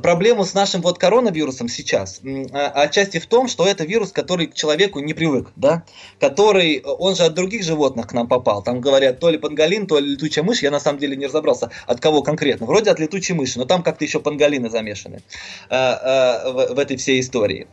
Проблему 0.00 0.44
с 0.44 0.54
нашим 0.54 0.80
вот 0.80 0.98
коронавирусом 0.98 1.68
сейчас 1.68 2.20
а, 2.52 2.68
отчасти 2.68 3.18
в 3.18 3.26
том, 3.26 3.48
что 3.48 3.66
это 3.66 3.82
вирус, 3.82 4.12
который 4.12 4.46
к 4.46 4.54
человеку 4.54 5.00
не 5.00 5.12
привык, 5.12 5.48
да, 5.56 5.82
который, 6.20 6.84
он 7.00 7.16
же 7.16 7.24
от 7.24 7.34
других 7.34 7.64
животных 7.64 8.06
к 8.06 8.12
нам 8.12 8.28
попал. 8.28 8.62
Там 8.62 8.80
говорят 8.80 9.18
то 9.18 9.30
ли 9.30 9.38
панголин, 9.38 9.86
то 9.86 9.98
ли 9.98 10.12
летучая 10.12 10.44
мышь, 10.44 10.62
я 10.62 10.70
на 10.70 10.80
самом 10.80 10.98
деле 10.98 11.16
не 11.16 11.26
разобрался, 11.26 11.70
от 11.86 12.00
кого 12.00 12.22
конкретно. 12.22 12.66
Вроде 12.66 12.90
от 12.90 13.00
летучей 13.00 13.34
мыши, 13.34 13.58
но 13.58 13.64
там 13.64 13.82
как-то 13.82 14.04
еще 14.04 14.20
панголины 14.20 14.68
замешаны 14.68 15.22
а, 15.68 16.44
а, 16.44 16.52
в, 16.52 16.74
в 16.74 16.78
этой 16.78 16.96
всей 16.96 17.20
истории. 17.20 17.66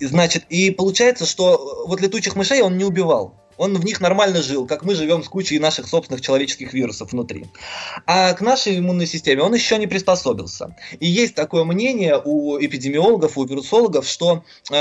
Значит, 0.00 0.44
и 0.48 0.70
получается, 0.70 1.26
что 1.26 1.84
вот 1.86 2.00
летучих 2.00 2.36
мышей 2.36 2.60
он 2.60 2.76
не 2.76 2.84
убивал. 2.84 3.34
Он 3.62 3.78
в 3.78 3.84
них 3.84 4.00
нормально 4.00 4.42
жил, 4.42 4.66
как 4.66 4.82
мы 4.82 4.96
живем 4.96 5.22
с 5.22 5.28
кучей 5.28 5.60
наших 5.60 5.86
собственных 5.86 6.20
человеческих 6.20 6.72
вирусов 6.72 7.12
внутри. 7.12 7.46
А 8.06 8.32
к 8.32 8.40
нашей 8.40 8.80
иммунной 8.80 9.06
системе 9.06 9.42
он 9.42 9.54
еще 9.54 9.78
не 9.78 9.86
приспособился. 9.86 10.74
И 10.98 11.06
есть 11.06 11.36
такое 11.36 11.62
мнение 11.62 12.20
у 12.24 12.58
эпидемиологов, 12.58 13.38
у 13.38 13.44
вирусологов, 13.44 14.04
что 14.08 14.42
э, 14.68 14.74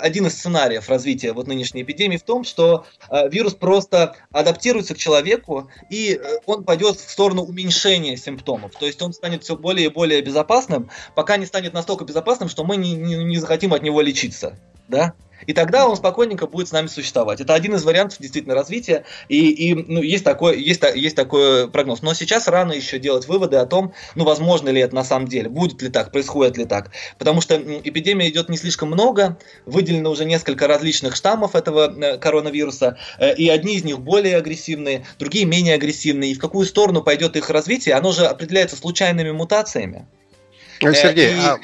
один 0.00 0.26
из 0.26 0.32
сценариев 0.32 0.88
развития 0.88 1.34
вот 1.34 1.46
нынешней 1.46 1.82
эпидемии 1.82 2.16
в 2.16 2.24
том, 2.24 2.42
что 2.42 2.84
э, 3.08 3.28
вирус 3.28 3.54
просто 3.54 4.16
адаптируется 4.32 4.96
к 4.96 4.98
человеку, 4.98 5.70
и 5.88 6.20
э, 6.20 6.38
он 6.46 6.64
пойдет 6.64 6.96
в 6.96 7.08
сторону 7.08 7.44
уменьшения 7.44 8.16
симптомов. 8.16 8.72
То 8.72 8.86
есть 8.86 9.00
он 9.02 9.12
станет 9.12 9.44
все 9.44 9.54
более 9.54 9.86
и 9.86 9.88
более 9.88 10.20
безопасным, 10.20 10.90
пока 11.14 11.36
не 11.36 11.46
станет 11.46 11.74
настолько 11.74 12.04
безопасным, 12.04 12.48
что 12.48 12.64
мы 12.64 12.76
не, 12.76 12.94
не, 12.94 13.22
не 13.22 13.38
захотим 13.38 13.72
от 13.72 13.84
него 13.84 14.00
лечиться. 14.00 14.58
Да? 14.88 15.14
И 15.46 15.52
тогда 15.52 15.86
он 15.86 15.96
спокойненько 15.96 16.46
будет 16.46 16.68
с 16.68 16.72
нами 16.72 16.86
существовать. 16.86 17.40
Это 17.40 17.54
один 17.54 17.74
из 17.74 17.84
вариантов 17.84 18.18
действительно 18.18 18.54
развития, 18.54 19.04
и, 19.28 19.50
и 19.50 19.74
ну, 19.74 20.00
есть, 20.00 20.24
такой, 20.24 20.60
есть, 20.60 20.82
есть 20.94 21.16
такой 21.16 21.70
прогноз. 21.70 22.02
Но 22.02 22.14
сейчас 22.14 22.48
рано 22.48 22.72
еще 22.72 22.98
делать 22.98 23.28
выводы 23.28 23.56
о 23.56 23.66
том, 23.66 23.92
ну, 24.14 24.24
возможно 24.24 24.68
ли 24.70 24.80
это 24.80 24.94
на 24.94 25.04
самом 25.04 25.28
деле, 25.28 25.48
будет 25.48 25.82
ли 25.82 25.88
так, 25.88 26.10
происходит 26.10 26.56
ли 26.56 26.64
так. 26.64 26.90
Потому 27.18 27.40
что 27.40 27.56
эпидемия 27.56 28.28
идет 28.28 28.48
не 28.48 28.56
слишком 28.56 28.88
много, 28.88 29.38
выделено 29.66 30.10
уже 30.10 30.24
несколько 30.24 30.66
различных 30.66 31.16
штаммов 31.16 31.54
этого 31.54 31.92
э, 31.92 32.18
коронавируса, 32.18 32.96
э, 33.18 33.34
и 33.34 33.48
одни 33.48 33.76
из 33.76 33.84
них 33.84 34.00
более 34.00 34.36
агрессивные, 34.36 35.04
другие 35.18 35.44
менее 35.44 35.74
агрессивные. 35.74 36.32
И 36.32 36.34
в 36.34 36.38
какую 36.38 36.66
сторону 36.66 37.02
пойдет 37.02 37.36
их 37.36 37.50
развитие, 37.50 37.94
оно 37.94 38.12
же 38.12 38.26
определяется 38.26 38.76
случайными 38.76 39.30
мутациями. 39.30 40.06
Э, 40.80 40.94
Сергей, 40.94 41.34
и, 41.34 41.38
а, 41.38 41.58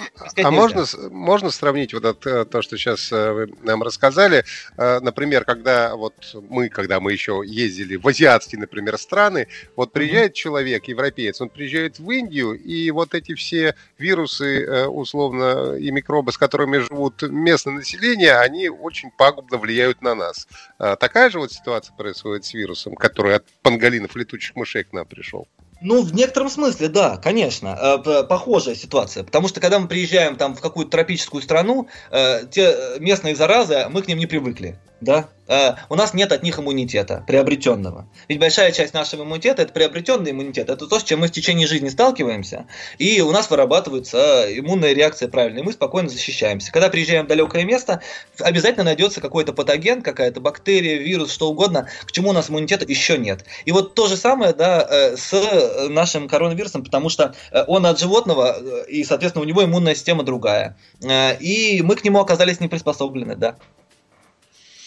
а 0.44 0.50
можно, 0.50 0.84
можно 1.10 1.50
сравнить 1.50 1.92
вот 1.92 2.04
это, 2.04 2.44
то, 2.44 2.62
что 2.62 2.76
сейчас 2.76 3.12
э, 3.12 3.32
вы 3.32 3.52
нам 3.62 3.82
рассказали? 3.82 4.44
Э, 4.76 5.00
например, 5.00 5.44
когда 5.44 5.96
вот 5.96 6.14
мы, 6.48 6.68
когда 6.68 7.00
мы 7.00 7.12
еще 7.12 7.42
ездили 7.44 7.96
в 7.96 8.06
азиатские, 8.06 8.60
например, 8.60 8.98
страны, 8.98 9.48
вот 9.76 9.92
приезжает 9.92 10.32
mm-hmm. 10.32 10.34
человек, 10.34 10.84
европеец, 10.84 11.40
он 11.40 11.48
приезжает 11.48 11.98
в 11.98 12.10
Индию, 12.10 12.52
и 12.52 12.90
вот 12.90 13.14
эти 13.14 13.34
все 13.34 13.74
вирусы, 13.98 14.86
условно, 14.88 15.74
и 15.76 15.90
микробы, 15.90 16.32
с 16.32 16.38
которыми 16.38 16.78
живут 16.78 17.22
местное 17.22 17.74
население, 17.74 18.36
они 18.36 18.68
очень 18.68 19.10
пагубно 19.10 19.58
влияют 19.58 20.02
на 20.02 20.14
нас. 20.14 20.46
Такая 20.78 21.30
же 21.30 21.38
вот 21.38 21.52
ситуация 21.52 21.94
происходит 21.96 22.44
с 22.44 22.54
вирусом, 22.54 22.94
который 22.94 23.36
от 23.36 23.46
панголинов 23.62 24.16
летучих 24.16 24.56
мышей 24.56 24.84
к 24.84 24.92
нам 24.92 25.06
пришел? 25.06 25.46
Ну, 25.82 26.02
в 26.02 26.14
некотором 26.14 26.48
смысле, 26.48 26.88
да, 26.88 27.16
конечно, 27.16 28.00
э, 28.06 28.22
похожая 28.24 28.76
ситуация. 28.76 29.24
Потому 29.24 29.48
что 29.48 29.60
когда 29.60 29.80
мы 29.80 29.88
приезжаем 29.88 30.36
там 30.36 30.54
в 30.54 30.60
какую-то 30.60 30.92
тропическую 30.92 31.42
страну, 31.42 31.88
э, 32.10 32.46
те 32.50 32.74
местные 33.00 33.34
заразы, 33.34 33.86
мы 33.90 34.02
к 34.02 34.08
ним 34.08 34.18
не 34.18 34.26
привыкли 34.26 34.78
да, 35.02 35.28
э, 35.48 35.74
у 35.88 35.94
нас 35.94 36.14
нет 36.14 36.32
от 36.32 36.42
них 36.42 36.58
иммунитета 36.58 37.24
приобретенного. 37.26 38.08
Ведь 38.28 38.38
большая 38.38 38.72
часть 38.72 38.94
нашего 38.94 39.24
иммунитета 39.24 39.62
это 39.62 39.72
приобретенный 39.72 40.30
иммунитет, 40.30 40.70
это 40.70 40.86
то, 40.86 40.98
с 40.98 41.04
чем 41.04 41.20
мы 41.20 41.28
в 41.28 41.32
течение 41.32 41.66
жизни 41.66 41.88
сталкиваемся, 41.88 42.66
и 42.98 43.20
у 43.20 43.30
нас 43.32 43.50
вырабатывается 43.50 44.46
иммунная 44.48 44.92
реакция 44.92 45.28
правильная, 45.28 45.62
и 45.62 45.64
мы 45.64 45.72
спокойно 45.72 46.08
защищаемся. 46.08 46.72
Когда 46.72 46.88
приезжаем 46.88 47.24
в 47.24 47.28
далекое 47.28 47.64
место, 47.64 48.00
обязательно 48.38 48.84
найдется 48.84 49.20
какой-то 49.20 49.52
патоген, 49.52 50.02
какая-то 50.02 50.40
бактерия, 50.40 50.98
вирус, 50.98 51.32
что 51.32 51.50
угодно, 51.50 51.88
к 52.04 52.12
чему 52.12 52.30
у 52.30 52.32
нас 52.32 52.48
иммунитета 52.48 52.84
еще 52.86 53.18
нет. 53.18 53.44
И 53.64 53.72
вот 53.72 53.94
то 53.94 54.08
же 54.08 54.16
самое, 54.16 54.52
да, 54.54 54.86
э, 54.88 55.16
с 55.16 55.88
нашим 55.88 56.28
коронавирусом, 56.28 56.84
потому 56.84 57.08
что 57.08 57.34
э, 57.50 57.64
он 57.66 57.84
от 57.86 57.98
животного, 57.98 58.56
э, 58.58 58.84
и, 58.88 59.04
соответственно, 59.04 59.44
у 59.44 59.48
него 59.48 59.64
иммунная 59.64 59.94
система 59.94 60.22
другая. 60.22 60.76
И 61.02 61.82
мы 61.84 61.96
к 61.96 62.04
нему 62.04 62.20
оказались 62.20 62.60
не 62.60 62.68
приспособлены, 62.68 63.36
да. 63.36 63.56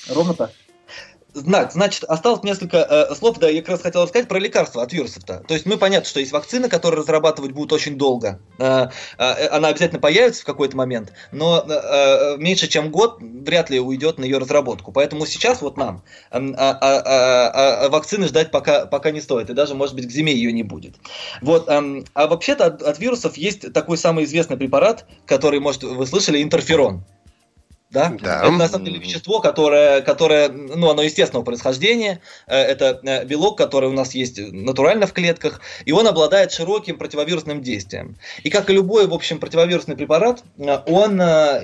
Ровно 0.09 0.33
так. 0.33 0.51
Знак, 1.35 1.73
значит, 1.73 2.05
осталось 2.05 2.43
несколько 2.43 2.77
э, 2.77 3.13
слов, 3.13 3.39
да, 3.39 3.49
я 3.49 3.59
как 3.59 3.71
раз 3.71 3.81
хотел 3.81 4.07
сказать 4.07 4.29
про 4.29 4.39
лекарства 4.39 4.81
от 4.81 4.93
вирусов-то. 4.93 5.43
То 5.45 5.53
есть 5.53 5.65
мы 5.65 5.75
понятно, 5.75 6.07
что 6.07 6.21
есть 6.21 6.31
вакцины, 6.31 6.69
которые 6.69 7.01
разрабатывать 7.01 7.51
будут 7.51 7.73
очень 7.73 7.97
долго. 7.97 8.39
Э, 8.57 8.87
э, 9.17 9.47
она 9.49 9.67
обязательно 9.67 9.99
появится 9.99 10.43
в 10.43 10.45
какой-то 10.45 10.77
момент, 10.77 11.11
но 11.33 11.59
э, 11.59 11.71
э 11.73 12.37
меньше 12.37 12.69
чем 12.69 12.89
год 12.89 13.17
вряд 13.19 13.69
ли 13.69 13.81
уйдет 13.81 14.17
на 14.17 14.23
ее 14.23 14.37
разработку. 14.37 14.93
Поэтому 14.93 15.25
сейчас 15.25 15.61
вот 15.61 15.75
нам 15.75 16.03
э, 16.31 16.39
э, 16.39 16.41
э, 16.41 16.55
э, 16.55 17.89
вакцины 17.89 18.29
ждать 18.29 18.51
пока, 18.51 18.85
пока 18.85 19.11
не 19.11 19.19
стоит, 19.19 19.49
и 19.49 19.53
даже, 19.53 19.75
может 19.75 19.93
быть, 19.93 20.07
к 20.07 20.11
зиме 20.11 20.33
ее 20.33 20.53
не 20.53 20.63
будет. 20.63 20.95
Вот, 21.41 21.67
э, 21.67 22.03
а 22.13 22.27
вообще-то 22.27 22.67
от, 22.67 22.81
от 22.81 22.97
вирусов 22.99 23.35
есть 23.35 23.73
такой 23.73 23.97
самый 23.97 24.23
известный 24.23 24.55
препарат, 24.55 25.05
который, 25.25 25.59
может, 25.59 25.83
вы 25.83 26.07
слышали, 26.07 26.41
интерферон 26.41 27.03
да? 27.95 28.13
да. 28.21 28.41
Это 28.41 28.51
на 28.51 28.67
самом 28.67 28.85
деле 28.85 28.99
вещество, 28.99 29.39
которое, 29.39 30.01
которое, 30.01 30.49
ну, 30.49 30.89
оно 30.89 31.01
естественного 31.01 31.45
происхождения. 31.45 32.21
Э, 32.45 32.57
это 32.57 32.99
э, 33.03 33.25
белок, 33.25 33.57
который 33.57 33.89
у 33.89 33.93
нас 33.93 34.13
есть 34.13 34.37
натурально 34.37 35.07
в 35.07 35.13
клетках, 35.13 35.61
и 35.85 35.91
он 35.93 36.05
обладает 36.05 36.51
широким 36.51 36.97
противовирусным 36.97 37.61
действием. 37.61 38.17
И 38.43 38.49
как 38.49 38.69
и 38.69 38.73
любой, 38.73 39.07
в 39.07 39.13
общем, 39.13 39.39
противовирусный 39.39 39.95
препарат, 39.95 40.43
э, 40.57 40.77
он 40.87 41.15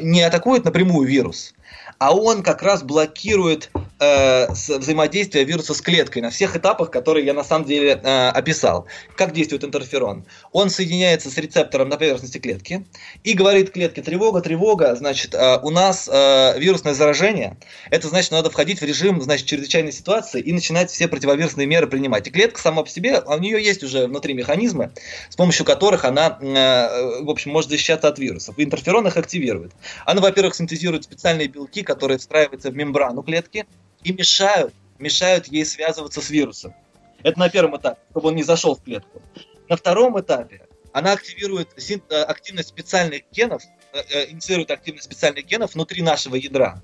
не 0.02 0.22
атакует 0.22 0.64
напрямую 0.64 1.08
вирус, 1.08 1.54
а 2.02 2.16
он 2.16 2.42
как 2.42 2.64
раз 2.64 2.82
блокирует 2.82 3.70
э, 4.00 4.52
взаимодействие 4.52 5.44
вируса 5.44 5.76
с 5.76 5.82
клеткой 5.82 6.24
на 6.24 6.32
всех 6.32 6.56
этапах, 6.56 6.90
которые 6.90 7.24
я 7.28 7.36
на 7.36 7.44
самом 7.44 7.66
деле 7.66 8.02
э, 8.04 8.30
описал. 8.30 8.88
Как 9.16 9.34
действует 9.34 9.64
интерферон? 9.64 10.26
Он 10.52 10.72
соединяется 10.72 11.30
с 11.30 11.38
рецептором 11.38 11.90
на 11.90 11.98
поверхности 11.98 12.40
клетки 12.40 12.88
и 13.24 13.34
говорит 13.34 13.70
клетке 13.70 14.02
тревога, 14.02 14.42
тревога, 14.42 14.96
значит, 14.96 15.36
э, 15.36 15.60
у 15.62 15.70
нас 15.70 16.10
э, 16.12 16.58
вирусное 16.58 16.96
заражение, 16.96 17.58
это 17.92 18.08
значит, 18.08 18.32
надо 18.32 18.50
входить 18.50 18.82
в 18.82 18.84
режим, 18.84 19.22
значит, 19.22 19.46
чрезвычайной 19.46 19.92
ситуации 19.92 20.42
и 20.42 20.52
начинать 20.54 20.90
все 20.90 21.08
противовирусные 21.08 21.68
меры 21.68 21.86
принимать. 21.86 22.26
И 22.26 22.32
клетка 22.32 22.60
сама 22.60 22.82
по 22.82 22.90
себе, 22.90 23.18
а 23.18 23.36
у 23.36 23.40
нее 23.40 23.64
есть 23.64 23.84
уже 23.84 24.08
внутри 24.08 24.34
механизмы, 24.34 24.90
с 25.30 25.36
помощью 25.36 25.66
которых 25.66 26.04
она, 26.04 26.40
э, 26.42 27.22
в 27.22 27.30
общем, 27.30 27.52
может 27.52 27.70
защищаться 27.70 28.08
от 28.08 28.18
вирусов. 28.18 28.56
Интерферон 28.58 29.06
их 29.06 29.18
активирует. 29.18 29.74
Она, 30.08 30.20
во-первых, 30.20 30.56
синтезирует 30.56 31.04
специальные 31.04 31.48
белки, 31.48 31.84
которые 31.94 32.18
встраиваются 32.18 32.72
в 32.72 32.76
мембрану 32.76 33.22
клетки 33.22 33.66
и 34.04 34.14
мешают, 34.14 34.74
мешают 34.98 35.48
ей 35.48 35.66
связываться 35.66 36.22
с 36.22 36.30
вирусом. 36.30 36.74
Это 37.22 37.38
на 37.38 37.50
первом 37.50 37.78
этапе, 37.78 38.00
чтобы 38.12 38.30
он 38.30 38.36
не 38.36 38.44
зашел 38.44 38.76
в 38.76 38.84
клетку. 38.84 39.22
На 39.68 39.76
втором 39.76 40.20
этапе 40.20 40.68
она 40.94 41.12
активирует 41.14 41.70
э, 41.78 42.22
активность 42.24 42.70
специальных 42.70 43.24
генов, 43.32 43.62
э, 43.94 44.00
э, 44.10 44.32
инициирует 44.32 44.72
активность 44.72 45.06
специальных 45.06 45.46
генов 45.46 45.74
внутри 45.74 46.02
нашего 46.02 46.36
ядра, 46.36 46.82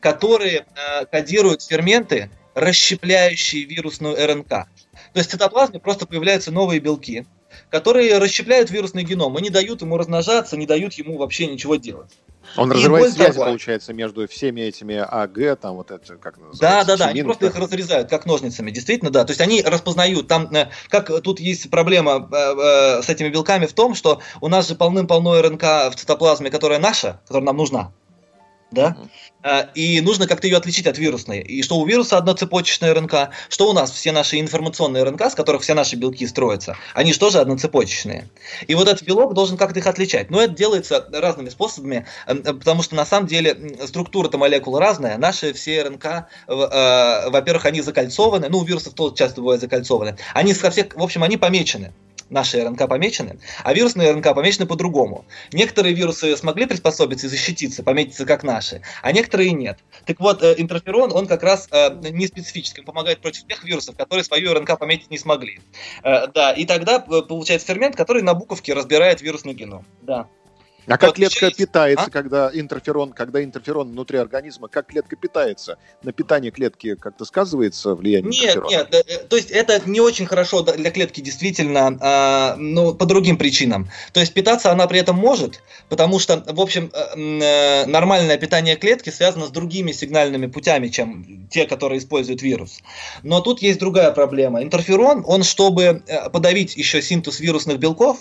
которые 0.00 0.64
кодируют 1.12 1.62
ферменты, 1.62 2.30
расщепляющие 2.54 3.64
вирусную 3.64 4.16
РНК. 4.16 4.48
То 4.48 4.66
есть 5.14 5.28
в 5.28 5.32
цитоплазме 5.32 5.80
просто 5.80 6.06
появляются 6.06 6.50
новые 6.50 6.80
белки, 6.80 7.26
которые 7.70 8.18
расщепляют 8.18 8.70
вирусный 8.70 9.04
геном 9.04 9.38
и 9.38 9.42
не 9.42 9.50
дают 9.50 9.82
ему 9.82 9.96
размножаться, 9.96 10.56
не 10.56 10.66
дают 10.66 10.94
ему 10.94 11.18
вообще 11.18 11.46
ничего 11.46 11.76
делать. 11.76 12.10
Он 12.56 12.70
и 12.70 12.74
разрывает 12.74 13.12
связи, 13.12 13.32
того, 13.32 13.46
получается, 13.46 13.92
между 13.92 14.26
всеми 14.28 14.60
этими 14.60 14.96
АГ, 14.96 15.60
там 15.60 15.76
вот 15.76 15.90
это, 15.90 16.16
как 16.16 16.36
называется? 16.36 16.60
Да, 16.60 16.84
да, 16.84 16.96
да, 16.96 17.06
они 17.08 17.22
просто 17.22 17.46
их 17.46 17.56
разрезают, 17.56 18.08
как 18.08 18.24
ножницами, 18.24 18.70
действительно, 18.70 19.10
да. 19.10 19.24
То 19.24 19.32
есть 19.32 19.40
они 19.40 19.62
распознают, 19.62 20.28
там, 20.28 20.46
э, 20.54 20.70
как 20.88 21.10
тут 21.22 21.40
есть 21.40 21.70
проблема 21.70 22.28
э, 22.30 22.36
э, 22.36 23.02
с 23.02 23.08
этими 23.08 23.28
белками 23.28 23.66
в 23.66 23.72
том, 23.72 23.94
что 23.94 24.20
у 24.40 24.48
нас 24.48 24.68
же 24.68 24.74
полным-полно 24.76 25.42
РНК 25.42 25.62
в 25.62 25.94
цитоплазме, 25.96 26.50
которая 26.50 26.78
наша, 26.78 27.20
которая 27.24 27.46
нам 27.46 27.56
нужна 27.56 27.92
да, 28.70 28.96
mm-hmm. 28.98 29.08
И 29.74 30.00
нужно 30.00 30.26
как-то 30.26 30.46
ее 30.46 30.56
отличить 30.56 30.86
от 30.86 30.98
вирусной. 30.98 31.40
И 31.40 31.62
что 31.62 31.78
у 31.78 31.86
вируса 31.86 32.18
одноцепочечная 32.18 32.94
РНК, 32.94 33.30
что 33.48 33.68
у 33.68 33.72
нас 33.72 33.90
все 33.90 34.12
наши 34.12 34.40
информационные 34.40 35.04
РНК, 35.04 35.22
с 35.22 35.34
которых 35.34 35.62
все 35.62 35.74
наши 35.74 35.96
белки 35.96 36.26
строятся, 36.26 36.76
они 36.94 37.12
же 37.12 37.18
тоже 37.18 37.38
одноцепочечные. 37.38 38.28
И 38.66 38.74
вот 38.74 38.88
этот 38.88 39.04
белок 39.04 39.34
должен 39.34 39.56
как-то 39.56 39.78
их 39.78 39.86
отличать. 39.86 40.30
Но 40.30 40.40
это 40.40 40.54
делается 40.54 41.06
разными 41.12 41.48
способами, 41.48 42.06
э, 42.26 42.34
потому 42.34 42.82
что 42.82 42.94
на 42.94 43.06
самом 43.06 43.26
деле 43.26 43.78
структура-то 43.86 44.38
молекул 44.38 44.78
разная. 44.78 45.18
Наши 45.18 45.52
все 45.52 45.82
РНК, 45.82 46.06
э, 46.06 47.30
во-первых, 47.30 47.66
они 47.66 47.80
закольцованы, 47.80 48.48
ну, 48.48 48.58
у 48.58 48.64
вирусов 48.64 48.94
тоже 48.94 49.14
часто 49.14 49.40
бывают 49.40 49.60
закольцованы. 49.60 50.16
Они 50.34 50.54
со 50.54 50.70
всех, 50.70 50.94
в 50.94 51.02
общем, 51.02 51.22
они 51.22 51.36
помечены 51.36 51.92
наши 52.30 52.62
РНК 52.62 52.88
помечены, 52.88 53.38
а 53.62 53.72
вирусные 53.72 54.12
РНК 54.12 54.34
помечены 54.34 54.66
по-другому. 54.66 55.24
Некоторые 55.52 55.94
вирусы 55.94 56.36
смогли 56.36 56.66
приспособиться 56.66 57.26
и 57.26 57.30
защититься, 57.30 57.82
пометиться 57.82 58.24
как 58.24 58.42
наши, 58.42 58.82
а 59.02 59.12
некоторые 59.12 59.35
нет. 59.44 59.78
Так 60.04 60.20
вот, 60.20 60.42
э, 60.42 60.54
интерферон, 60.58 61.12
он 61.12 61.26
как 61.26 61.42
раз 61.42 61.68
э, 61.70 61.90
не 62.10 62.26
специфический, 62.26 62.80
он 62.80 62.86
помогает 62.86 63.20
против 63.20 63.46
тех 63.46 63.62
вирусов, 63.64 63.96
которые 63.96 64.24
свою 64.24 64.54
РНК 64.54 64.78
пометить 64.78 65.10
не 65.10 65.18
смогли. 65.18 65.60
Э, 66.02 66.26
да, 66.28 66.52
и 66.52 66.64
тогда 66.64 67.00
получается 67.00 67.66
фермент, 67.66 67.96
который 67.96 68.22
на 68.22 68.34
буковке 68.34 68.74
разбирает 68.74 69.20
вирусный 69.20 69.54
геном. 69.54 69.84
Да. 70.02 70.28
А 70.86 70.98
как 70.98 71.08
вот 71.10 71.16
клетка 71.16 71.46
есть... 71.46 71.56
питается, 71.58 72.06
а? 72.06 72.10
когда 72.10 72.50
интерферон, 72.52 73.12
когда 73.12 73.42
интерферон 73.42 73.90
внутри 73.90 74.18
организма, 74.18 74.68
как 74.68 74.86
клетка 74.86 75.16
питается? 75.16 75.78
На 76.02 76.12
питание 76.12 76.52
клетки 76.52 76.94
как-то 76.94 77.24
сказывается 77.24 77.94
влияние 77.94 78.30
нет, 78.30 78.56
интерферона? 78.56 78.70
Нет, 78.70 78.92
нет. 78.92 79.04
Э, 79.08 79.24
то 79.26 79.36
есть 79.36 79.50
это 79.50 79.82
не 79.86 80.00
очень 80.00 80.26
хорошо 80.26 80.62
для 80.62 80.90
клетки 80.90 81.20
действительно, 81.20 81.98
а, 82.00 82.56
ну, 82.56 82.94
по 82.94 83.04
другим 83.04 83.36
причинам. 83.36 83.90
То 84.12 84.20
есть 84.20 84.32
питаться 84.32 84.70
она 84.70 84.86
при 84.86 85.00
этом 85.00 85.16
может, 85.16 85.62
потому 85.88 86.20
что, 86.20 86.44
в 86.46 86.60
общем, 86.60 86.90
э, 86.92 87.16
э, 87.16 87.86
нормальное 87.86 88.38
питание 88.38 88.76
клетки 88.76 89.10
связано 89.10 89.46
с 89.46 89.50
другими 89.50 89.90
сигнальными 89.90 90.46
путями, 90.46 90.88
чем 90.88 91.48
те, 91.50 91.66
которые 91.66 91.98
использует 91.98 92.42
вирус. 92.42 92.80
Но 93.24 93.40
тут 93.40 93.60
есть 93.60 93.80
другая 93.80 94.12
проблема. 94.12 94.62
Интерферон, 94.62 95.24
он, 95.26 95.42
чтобы 95.42 96.02
подавить 96.32 96.76
еще 96.76 97.02
синтез 97.02 97.40
вирусных 97.40 97.78
белков, 97.78 98.20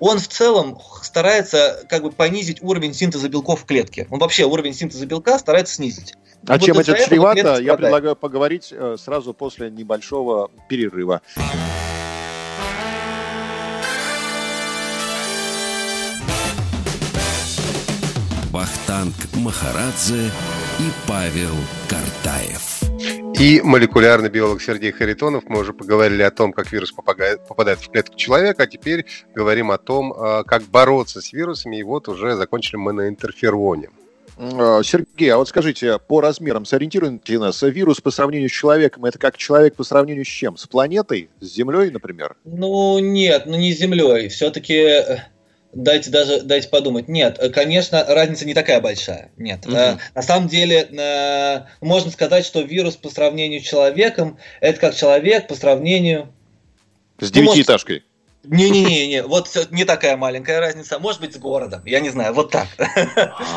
он 0.00 0.18
в 0.18 0.28
целом 0.28 0.78
старается 1.02 1.84
как 1.88 2.05
бы 2.10 2.14
понизить 2.14 2.62
уровень 2.62 2.94
синтеза 2.94 3.28
белков 3.28 3.62
в 3.62 3.64
клетке. 3.64 4.06
Он 4.10 4.18
вообще 4.18 4.44
уровень 4.44 4.74
синтеза 4.74 5.06
белка 5.06 5.38
старается 5.38 5.74
снизить. 5.74 6.14
А 6.46 6.52
вот 6.52 6.62
чем 6.62 6.78
это 6.78 6.94
чревато, 6.94 7.60
я 7.60 7.76
предлагаю 7.76 8.16
поговорить 8.16 8.68
э, 8.70 8.96
сразу 8.98 9.34
после 9.34 9.70
небольшого 9.70 10.50
перерыва. 10.68 11.22
Вахтанг 18.50 19.14
Махарадзе 19.34 20.30
и 20.78 20.90
Павел 21.06 21.54
Картаев. 21.88 22.75
И 23.38 23.60
молекулярный 23.62 24.30
биолог 24.30 24.62
Сергей 24.62 24.92
Харитонов. 24.92 25.44
Мы 25.46 25.60
уже 25.60 25.74
поговорили 25.74 26.22
о 26.22 26.30
том, 26.30 26.54
как 26.54 26.72
вирус 26.72 26.90
попадает, 26.90 27.46
попадает 27.46 27.80
в 27.80 27.90
клетку 27.90 28.16
человека, 28.16 28.62
а 28.62 28.66
теперь 28.66 29.04
говорим 29.34 29.70
о 29.70 29.76
том, 29.76 30.14
а, 30.14 30.42
как 30.42 30.62
бороться 30.62 31.20
с 31.20 31.34
вирусами. 31.34 31.76
И 31.76 31.82
вот 31.82 32.08
уже 32.08 32.34
закончили 32.34 32.76
мы 32.76 32.94
на 32.94 33.08
интерфероне. 33.08 33.90
А, 34.38 34.82
Сергей, 34.82 35.28
а 35.28 35.36
вот 35.36 35.48
скажите, 35.48 35.98
по 35.98 36.22
размерам 36.22 36.64
сориентируйте 36.64 37.38
нас, 37.38 37.60
вирус 37.60 38.00
по 38.00 38.10
сравнению 38.10 38.48
с 38.48 38.52
человеком, 38.52 39.04
это 39.04 39.18
как 39.18 39.36
человек 39.36 39.74
по 39.74 39.84
сравнению 39.84 40.24
с 40.24 40.28
чем? 40.28 40.56
С 40.56 40.66
планетой? 40.66 41.28
С 41.40 41.54
Землей, 41.54 41.90
например? 41.90 42.36
Ну, 42.46 42.98
нет, 43.00 43.44
ну 43.44 43.56
не 43.56 43.74
с 43.74 43.78
Землей. 43.78 44.28
Все-таки 44.28 44.74
э, 44.76 45.18
дайте 45.76 46.10
даже 46.10 46.40
дайте 46.42 46.68
подумать. 46.68 47.08
Нет, 47.08 47.38
э, 47.38 47.50
конечно, 47.50 48.04
разница 48.08 48.46
не 48.46 48.54
такая 48.54 48.80
большая. 48.80 49.30
Нет. 49.36 49.66
Угу. 49.66 49.74
на 49.74 50.22
самом 50.22 50.48
деле, 50.48 50.88
э, 50.90 51.62
можно 51.80 52.10
сказать, 52.10 52.44
что 52.44 52.62
вирус 52.62 52.96
по 52.96 53.10
сравнению 53.10 53.60
с 53.60 53.64
человеком 53.64 54.38
это 54.60 54.80
как 54.80 54.94
человек 54.94 55.48
по 55.48 55.54
сравнению 55.54 56.32
с 57.20 57.30
девятиэтажкой. 57.30 58.04
Не-не-не, 58.48 59.06
не, 59.08 59.22
вот 59.22 59.68
не 59.70 59.84
такая 59.84 60.16
маленькая 60.16 60.60
разница. 60.60 60.98
Может 60.98 61.20
быть, 61.20 61.34
с 61.34 61.36
городом. 61.36 61.82
Я 61.84 62.00
не 62.00 62.10
знаю, 62.10 62.32
вот 62.32 62.50
так. 62.50 62.68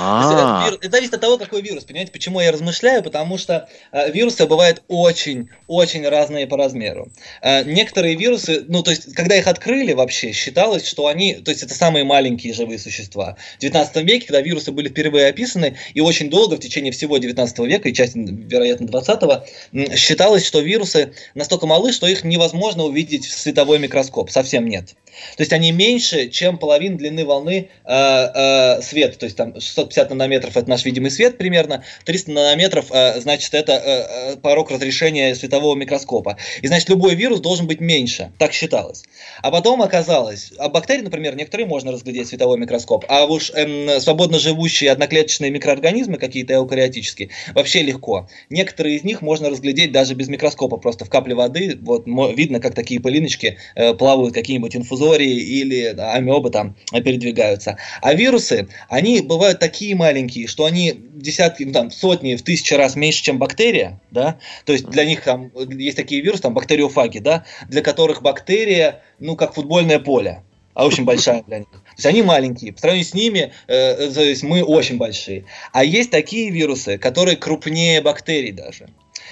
А. 0.01 0.69
Это 0.81 0.89
зависит 0.91 1.13
от 1.13 1.21
того, 1.21 1.37
какой 1.37 1.61
вирус. 1.61 1.83
Понимаете, 1.83 2.11
почему 2.11 2.39
я 2.39 2.51
размышляю? 2.51 3.03
Потому 3.03 3.37
что 3.37 3.69
э, 3.91 4.11
вирусы 4.11 4.45
бывают 4.47 4.81
очень-очень 4.87 6.07
разные 6.07 6.47
по 6.47 6.57
размеру. 6.57 7.11
Э, 7.41 7.63
некоторые 7.63 8.15
вирусы, 8.15 8.65
ну, 8.67 8.81
то 8.81 8.91
есть, 8.91 9.13
когда 9.13 9.35
их 9.35 9.47
открыли 9.47 9.93
вообще, 9.93 10.31
считалось, 10.31 10.87
что 10.87 11.07
они, 11.07 11.35
то 11.35 11.51
есть, 11.51 11.63
это 11.63 11.73
самые 11.73 12.03
маленькие 12.03 12.53
живые 12.53 12.79
существа. 12.79 13.37
В 13.57 13.61
19 13.61 13.95
веке, 13.97 14.27
когда 14.27 14.41
вирусы 14.41 14.71
были 14.71 14.89
впервые 14.89 15.27
описаны, 15.27 15.77
и 15.93 16.01
очень 16.01 16.29
долго, 16.29 16.55
в 16.55 16.59
течение 16.59 16.91
всего 16.91 17.17
19 17.17 17.59
века, 17.59 17.89
и 17.89 17.93
часть, 17.93 18.15
вероятно, 18.15 18.85
20-го, 18.85 19.95
считалось, 19.95 20.45
что 20.45 20.59
вирусы 20.61 21.13
настолько 21.35 21.67
малы, 21.67 21.91
что 21.91 22.07
их 22.07 22.23
невозможно 22.23 22.83
увидеть 22.83 23.25
в 23.25 23.37
световой 23.37 23.79
микроскоп. 23.79 24.31
Совсем 24.31 24.67
нет 24.67 24.78
нет. 24.79 24.95
То 25.37 25.41
есть 25.41 25.53
они 25.53 25.71
меньше, 25.71 26.29
чем 26.29 26.57
половина 26.57 26.97
длины 26.97 27.25
волны 27.25 27.69
э, 27.85 27.93
э, 27.93 28.81
света. 28.81 29.19
То 29.19 29.25
есть 29.25 29.37
там 29.37 29.59
650 29.59 30.09
нанометров 30.09 30.55
это 30.57 30.69
наш 30.69 30.85
видимый 30.85 31.11
свет 31.11 31.37
примерно, 31.37 31.83
300 32.05 32.31
нанометров 32.31 32.85
э, 32.91 33.19
значит 33.21 33.53
это 33.53 33.73
э, 33.73 34.33
э, 34.33 34.37
порог 34.37 34.71
разрешения 34.71 35.35
светового 35.35 35.75
микроскопа. 35.75 36.37
И 36.61 36.67
значит 36.67 36.89
любой 36.89 37.15
вирус 37.15 37.39
должен 37.39 37.67
быть 37.67 37.79
меньше, 37.79 38.31
так 38.37 38.53
считалось. 38.53 39.03
А 39.41 39.51
потом 39.51 39.81
оказалось, 39.81 40.51
а 40.57 40.69
бактерии, 40.69 41.01
например, 41.01 41.35
некоторые 41.35 41.67
можно 41.67 41.91
разглядеть 41.91 42.27
световой 42.27 42.57
микроскоп, 42.57 43.05
а 43.07 43.25
уж 43.25 43.51
эм, 43.51 43.99
свободно 43.99 44.39
живущие 44.39 44.91
одноклеточные 44.91 45.51
микроорганизмы 45.51 46.17
какие-то 46.17 46.55
эукариотические 46.55 47.29
вообще 47.53 47.81
легко. 47.81 48.27
Некоторые 48.49 48.97
из 48.97 49.03
них 49.03 49.21
можно 49.21 49.49
разглядеть 49.49 49.91
даже 49.91 50.13
без 50.13 50.27
микроскопа, 50.27 50.77
просто 50.77 51.05
в 51.05 51.09
капле 51.09 51.35
воды, 51.35 51.77
вот 51.81 52.05
видно, 52.35 52.59
как 52.59 52.75
такие 52.75 52.99
пылиночки 52.99 53.57
э, 53.75 53.93
плавают 53.93 54.33
какие-нибудь 54.33 54.75
инфузории 55.09 55.39
или 55.61 55.95
амебы 55.97 56.49
там 56.49 56.75
передвигаются. 56.91 57.77
А 58.01 58.13
вирусы, 58.13 58.67
они 58.89 59.21
бывают 59.21 59.59
такие 59.59 59.95
маленькие, 59.95 60.47
что 60.47 60.65
они 60.65 60.93
десятки, 60.95 61.63
ну, 61.63 61.73
там, 61.73 61.91
сотни, 61.91 62.35
в 62.35 62.43
тысячи 62.43 62.73
раз 62.73 62.95
меньше, 62.95 63.23
чем 63.23 63.39
бактерия, 63.39 63.99
да, 64.11 64.39
то 64.65 64.73
есть 64.73 64.85
для 64.85 65.05
них 65.05 65.23
там 65.23 65.51
есть 65.69 65.97
такие 65.97 66.21
вирусы, 66.21 66.41
там, 66.41 66.53
бактериофаги, 66.53 67.19
да, 67.19 67.45
для 67.67 67.81
которых 67.81 68.21
бактерия, 68.21 69.01
ну, 69.19 69.35
как 69.35 69.53
футбольное 69.53 69.99
поле, 69.99 70.43
а 70.73 70.85
очень 70.85 71.03
большая 71.03 71.43
для 71.43 71.59
них. 71.59 71.69
То 71.69 71.93
есть 71.97 72.05
они 72.05 72.21
маленькие. 72.21 72.71
По 72.71 72.79
сравнению 72.79 73.09
с 73.09 73.13
ними, 73.13 73.51
э, 73.67 74.11
то 74.13 74.21
есть 74.21 74.43
мы 74.43 74.63
очень 74.63 74.97
большие. 74.97 75.45
А 75.73 75.83
есть 75.83 76.09
такие 76.09 76.51
вирусы, 76.51 76.97
которые 76.97 77.35
крупнее 77.35 78.01
бактерий 78.01 78.51
даже. 78.51 78.87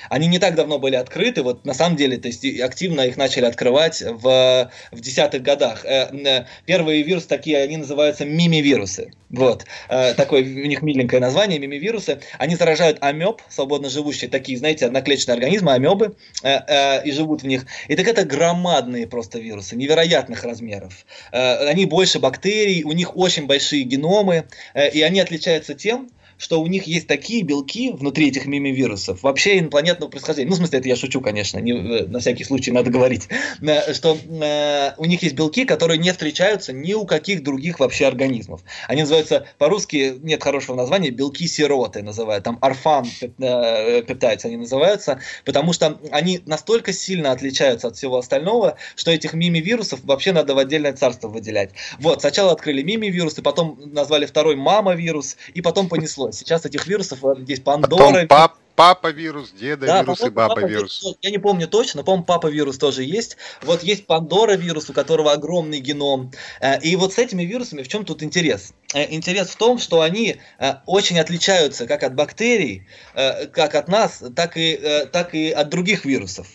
Они 0.09 0.27
не 0.27 0.39
так 0.39 0.55
давно 0.55 0.79
были 0.79 0.95
открыты, 0.95 1.43
вот 1.43 1.65
на 1.65 1.73
самом 1.73 1.95
деле, 1.95 2.17
то 2.17 2.27
есть 2.27 2.45
активно 2.59 3.01
их 3.01 3.17
начали 3.17 3.45
открывать 3.45 4.01
в, 4.01 4.71
в 4.91 4.99
десятых 4.99 5.41
годах. 5.41 5.85
Э, 5.85 6.09
э, 6.11 6.45
первые 6.65 7.03
вирусы 7.03 7.27
такие, 7.27 7.57
они 7.59 7.77
называются 7.77 8.25
мимивирусы. 8.25 9.11
Вот, 9.29 9.65
э, 9.89 10.13
такое 10.13 10.41
у 10.41 10.67
них 10.67 10.81
миленькое 10.81 11.21
название, 11.21 11.59
мимивирусы. 11.59 12.19
Они 12.37 12.55
заражают 12.55 12.97
амеб, 13.01 13.41
свободно 13.49 13.89
живущие, 13.89 14.29
такие, 14.29 14.57
знаете, 14.57 14.85
одноклеточные 14.85 15.33
организмы, 15.33 15.73
амебы, 15.73 16.15
и 16.43 17.11
живут 17.11 17.43
в 17.43 17.47
них. 17.47 17.65
И 17.87 17.95
так 17.95 18.07
это 18.07 18.23
громадные 18.23 19.07
просто 19.07 19.39
вирусы, 19.39 19.75
невероятных 19.75 20.43
размеров. 20.43 21.05
Они 21.31 21.85
больше 21.85 22.19
бактерий, 22.19 22.83
у 22.83 22.91
них 22.91 23.15
очень 23.17 23.47
большие 23.47 23.83
геномы, 23.83 24.45
и 24.93 25.01
они 25.01 25.19
отличаются 25.19 25.73
тем, 25.73 26.09
что 26.37 26.61
у 26.61 26.67
них 26.67 26.85
есть 26.85 27.07
такие 27.07 27.43
белки 27.43 27.91
внутри 27.91 28.29
этих 28.29 28.45
мимивирусов, 28.45 29.23
вообще 29.23 29.59
инопланетного 29.59 30.09
происхождения. 30.09 30.49
Ну, 30.49 30.55
в 30.55 30.57
смысле, 30.57 30.79
это 30.79 30.87
я 30.87 30.95
шучу, 30.95 31.21
конечно, 31.21 31.59
не, 31.59 31.71
э, 31.71 32.05
на 32.07 32.19
всякий 32.19 32.43
случай 32.43 32.71
надо 32.71 32.89
говорить, 32.89 33.27
э, 33.61 33.93
что 33.93 34.17
э, 34.17 34.93
у 34.97 35.05
них 35.05 35.23
есть 35.23 35.35
белки, 35.35 35.65
которые 35.65 35.97
не 35.97 36.11
встречаются 36.11 36.73
ни 36.73 36.93
у 36.93 37.05
каких 37.05 37.43
других 37.43 37.79
вообще 37.79 38.05
организмов. 38.05 38.61
Они 38.87 39.01
называются, 39.01 39.47
по-русски 39.57 40.15
нет 40.21 40.43
хорошего 40.43 40.75
названия, 40.75 41.09
белки-сироты 41.09 42.03
называют, 42.03 42.43
там 42.43 42.57
орфан 42.61 43.05
пептайдс 43.37 44.45
они 44.45 44.57
называются, 44.57 45.19
потому 45.45 45.73
что 45.73 45.99
они 46.11 46.41
настолько 46.45 46.93
сильно 46.93 47.31
отличаются 47.31 47.87
от 47.87 47.97
всего 47.97 48.17
остального, 48.17 48.77
что 48.95 49.11
этих 49.11 49.33
мимивирусов 49.33 50.03
вообще 50.03 50.31
надо 50.31 50.53
в 50.53 50.57
отдельное 50.57 50.93
царство 50.93 51.27
выделять. 51.27 51.71
Вот, 51.99 52.21
сначала 52.21 52.51
открыли 52.51 52.83
мимивирусы, 52.83 53.41
потом 53.41 53.79
назвали 53.85 54.25
второй 54.25 54.55
мама-вирус, 54.55 55.37
и 55.53 55.61
потом 55.61 55.89
понесло. 55.89 56.26
Сейчас 56.31 56.65
этих 56.65 56.87
вирусов 56.87 57.19
есть 57.47 57.63
Пандора. 57.63 57.97
Потом 57.97 58.27
пап, 58.27 58.55
папа 58.77 59.11
вирус, 59.11 59.51
деда 59.59 59.87
да, 59.87 60.01
вирус 60.01 60.21
и 60.21 60.29
баба 60.29 60.61
вирус. 60.61 61.01
вирус. 61.01 61.17
Я 61.21 61.31
не 61.31 61.39
помню 61.39 61.67
точно, 61.67 62.01
но, 62.01 62.03
по-моему, 62.05 62.25
папа 62.25 62.47
вирус 62.47 62.77
тоже 62.77 63.03
есть. 63.03 63.35
Вот 63.63 63.81
есть 63.81 64.05
Пандора 64.05 64.53
вирус, 64.53 64.89
у 64.89 64.93
которого 64.93 65.33
огромный 65.33 65.79
геном. 65.79 66.31
Э, 66.61 66.79
и 66.79 66.95
вот 66.95 67.13
с 67.13 67.17
этими 67.17 67.43
вирусами 67.43 67.81
в 67.81 67.87
чем 67.87 68.05
тут 68.05 68.21
интерес? 68.21 68.73
Э, 68.93 69.11
интерес 69.11 69.49
в 69.49 69.55
том, 69.57 69.79
что 69.79 70.01
они 70.01 70.37
э, 70.59 70.73
очень 70.85 71.19
отличаются 71.19 71.87
как 71.87 72.03
от 72.03 72.13
бактерий, 72.13 72.87
как 73.15 73.73
от 73.73 73.87
нас, 73.87 74.23
так 74.35 74.55
и, 74.55 74.79
так 75.11 75.33
и 75.33 75.49
от 75.49 75.69
других 75.69 76.05
вирусов. 76.05 76.47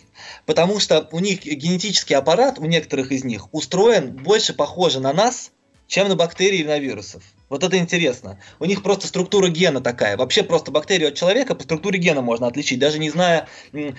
Потому 0.46 0.78
что 0.78 1.08
у 1.10 1.18
них 1.18 1.42
генетический 1.42 2.14
аппарат, 2.14 2.58
у 2.60 2.64
некоторых 2.66 3.10
из 3.10 3.24
них, 3.24 3.52
устроен 3.52 4.12
больше 4.12 4.54
похоже 4.54 5.00
на 5.00 5.12
нас, 5.12 5.50
чем 5.88 6.08
на 6.08 6.14
бактерии 6.14 6.60
или 6.60 6.68
на 6.68 6.78
вирусов. 6.78 7.24
Вот 7.52 7.62
это 7.62 7.76
интересно. 7.76 8.38
У 8.60 8.64
них 8.64 8.82
просто 8.82 9.06
структура 9.06 9.48
гена 9.48 9.82
такая. 9.82 10.16
Вообще 10.16 10.42
просто 10.42 10.70
бактерию 10.70 11.08
от 11.08 11.16
человека 11.16 11.54
по 11.54 11.62
структуре 11.62 11.98
гена 11.98 12.22
можно 12.22 12.46
отличить. 12.46 12.78
Даже 12.78 12.98
не 12.98 13.10
зная, 13.10 13.46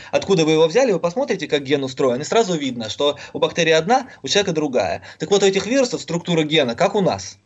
откуда 0.09 0.43
вы 0.43 0.53
его 0.53 0.67
взяли, 0.67 0.91
вы 0.91 0.99
посмотрите, 0.99 1.47
как 1.47 1.61
ген 1.61 1.83
устроен, 1.83 2.19
и 2.19 2.23
сразу 2.23 2.57
видно, 2.57 2.89
что 2.89 3.19
у 3.31 3.37
бактерии 3.37 3.73
одна, 3.73 4.07
у 4.23 4.27
человека 4.27 4.53
другая. 4.53 5.03
Так 5.19 5.29
вот, 5.29 5.43
у 5.43 5.45
этих 5.45 5.67
вирусов 5.67 6.01
структура 6.01 6.41
гена, 6.41 6.73
как 6.73 6.95
у 6.95 7.01
нас. 7.01 7.37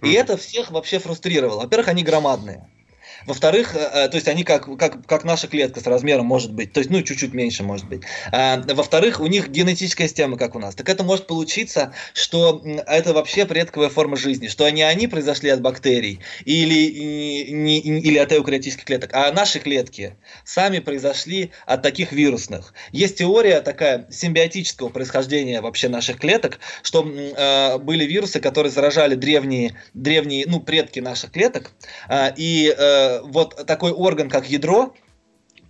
И 0.00 0.12
это 0.12 0.36
всех 0.36 0.70
вообще 0.70 1.00
фрустрировало. 1.00 1.62
Во-первых, 1.62 1.88
они 1.88 2.04
громадные. 2.04 2.68
Во-вторых, 3.26 3.74
э, 3.74 3.78
э, 3.78 4.08
то 4.08 4.16
есть 4.16 4.28
они 4.28 4.44
как, 4.44 4.76
как, 4.78 5.06
как 5.06 5.24
наша 5.24 5.48
клетка 5.48 5.80
с 5.80 5.86
размером 5.86 6.26
может 6.26 6.52
быть, 6.52 6.72
то 6.72 6.80
есть, 6.80 6.90
ну, 6.90 7.02
чуть-чуть 7.02 7.34
меньше 7.34 7.62
может 7.62 7.88
быть. 7.88 8.02
А, 8.32 8.62
во-вторых, 8.66 9.20
у 9.20 9.26
них 9.26 9.48
генетическая 9.48 10.06
система, 10.06 10.36
как 10.36 10.54
у 10.54 10.58
нас. 10.58 10.74
Так 10.74 10.88
это 10.88 11.04
может 11.04 11.26
получиться, 11.26 11.92
что 12.14 12.62
это 12.86 13.12
вообще 13.12 13.46
предковая 13.46 13.88
форма 13.88 14.16
жизни, 14.16 14.48
что 14.48 14.68
не 14.70 14.82
они 14.82 15.08
произошли 15.08 15.50
от 15.50 15.60
бактерий 15.60 16.20
или, 16.44 17.50
не, 17.50 17.80
или 17.80 18.18
от 18.18 18.32
эукариотических 18.32 18.84
клеток, 18.84 19.10
а 19.12 19.32
наши 19.32 19.58
клетки 19.58 20.16
сами 20.44 20.78
произошли 20.78 21.50
от 21.66 21.82
таких 21.82 22.12
вирусных. 22.12 22.74
Есть 22.92 23.18
теория 23.18 23.60
такая 23.60 24.06
симбиотического 24.10 24.88
происхождения 24.88 25.60
вообще 25.60 25.88
наших 25.88 26.18
клеток, 26.18 26.58
что 26.82 27.06
э, 27.06 27.78
были 27.78 28.04
вирусы, 28.04 28.40
которые 28.40 28.70
заражали 28.72 29.14
древние, 29.14 29.76
древние 29.94 30.44
ну, 30.46 30.60
предки 30.60 31.00
наших 31.00 31.32
клеток, 31.32 31.72
э, 32.08 32.32
и 32.36 32.74
э, 32.76 33.07
вот 33.22 33.66
такой 33.66 33.92
орган, 33.92 34.28
как 34.28 34.48
ядро, 34.48 34.94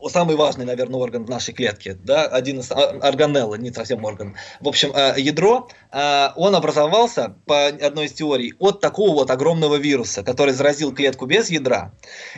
самый 0.09 0.37
важный, 0.37 0.65
наверное, 0.65 1.01
орган 1.01 1.25
в 1.25 1.31
нашей 1.31 1.53
клетке, 1.53 1.95
да, 1.95 2.27
один 2.27 2.61
из 2.61 2.71
органелла, 2.71 3.57
не 3.57 3.73
совсем 3.73 4.05
орган. 4.05 4.37
В 4.61 4.69
общем, 4.69 4.93
э, 4.95 5.15
ядро, 5.17 5.69
э, 5.91 6.29
он 6.37 6.55
образовался 6.55 7.35
по 7.47 7.67
одной 7.67 8.07
из 8.07 8.13
теорий 8.13 8.55
от 8.61 8.81
такого 8.81 9.15
вот 9.15 9.31
огромного 9.31 9.77
вируса, 9.77 10.23
который 10.23 10.55
заразил 10.55 10.95
клетку 10.95 11.27
без 11.27 11.51
ядра, 11.51 11.93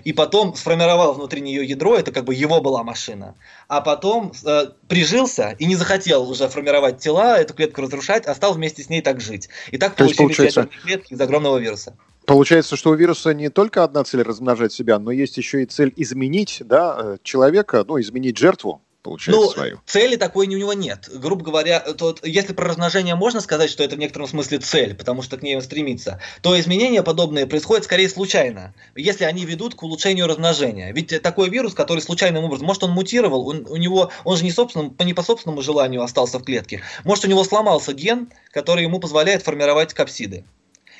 и 0.05 0.13
потом 0.13 0.55
сформировал 0.55 1.13
внутри 1.13 1.43
нее 1.43 1.65
ядро, 1.65 1.97
это 1.97 2.13
как 2.13 2.25
бы 2.25 2.35
его 2.35 2.61
была 2.61 2.83
машина, 2.83 3.35
а 3.69 3.83
потом 3.83 4.33
э, 4.45 4.67
прижился 4.89 5.55
и 5.59 5.67
не 5.67 5.77
захотел 5.77 6.29
уже 6.31 6.49
формировать 6.49 6.99
тела, 6.99 7.39
эту 7.39 7.53
клетку 7.55 7.83
разрушать, 7.83 8.27
а 8.27 8.35
стал 8.35 8.55
вместе 8.55 8.83
с 8.83 8.89
ней 8.89 9.03
так 9.03 9.21
жить. 9.21 9.49
И 9.71 9.77
так 9.77 9.95
То 9.95 10.05
получились 10.05 10.37
получается... 10.37 10.69
клетки 10.83 11.13
из 11.13 11.21
огромного 11.21 11.59
вируса. 11.59 11.95
Получается, 12.27 12.77
что 12.77 12.91
у 12.91 12.95
вируса 12.95 13.35
не 13.35 13.49
только 13.51 13.83
одна 13.83 14.05
цель 14.05 14.23
размножать 14.23 14.73
себя, 14.73 14.99
но 14.99 15.11
есть 15.11 15.37
еще 15.37 15.63
и 15.63 15.67
цель 15.67 15.93
изменить 15.97 16.63
да, 16.65 16.97
э, 16.99 17.17
человека, 17.23 17.85
ну, 17.87 18.01
изменить 18.01 18.39
жертву 18.39 18.83
получается, 19.03 19.43
ну, 19.43 19.51
свою. 19.51 19.81
цели 19.87 20.17
такой 20.17 20.47
у 20.47 20.51
него 20.51 20.73
нет. 20.73 21.09
Грубо 21.13 21.45
говоря, 21.45 21.81
тот, 21.81 22.27
если 22.27 22.53
про 22.53 22.69
размножение 22.69 23.15
можно 23.15 23.41
сказать, 23.41 23.71
что 23.71 23.83
это 23.83 23.97
в 23.97 23.99
некотором 23.99 24.29
смысле 24.29 24.59
цель, 24.59 24.95
потому 24.95 25.23
что 25.23 25.37
к 25.37 25.43
ней 25.43 25.57
он 25.57 25.63
стремится, 25.63 26.21
то 26.43 26.59
изменения 26.59 27.03
подобные 27.03 27.47
происходят 27.47 27.85
скорее 27.85 28.09
случайно, 28.09 28.75
если 28.95 29.25
они 29.25 29.45
ведут 29.45 29.75
к 29.75 29.83
улучшению 29.83 30.27
размножения. 30.27 30.93
Ведь 30.93 31.21
такой 31.23 31.49
вирус, 31.49 31.75
который 31.75 32.01
случайным 32.01 32.45
образом, 32.45 32.67
может 32.67 32.85
он 32.85 32.91
мутировал, 32.91 33.47
он, 33.49 33.67
у 33.69 33.77
него, 33.77 34.11
он 34.25 34.37
же 34.37 34.45
не, 34.45 34.51
собственным, 34.51 34.95
не 34.99 35.15
по 35.15 35.23
собственному 35.23 35.63
желанию 35.63 36.03
остался 36.03 36.39
в 36.39 36.45
клетке, 36.45 36.83
может 37.05 37.25
у 37.25 37.29
него 37.29 37.45
сломался 37.45 37.93
ген, 37.93 38.29
который 38.53 38.85
ему 38.85 39.01
позволяет 39.01 39.43
формировать 39.43 39.95
капсиды. 39.95 40.45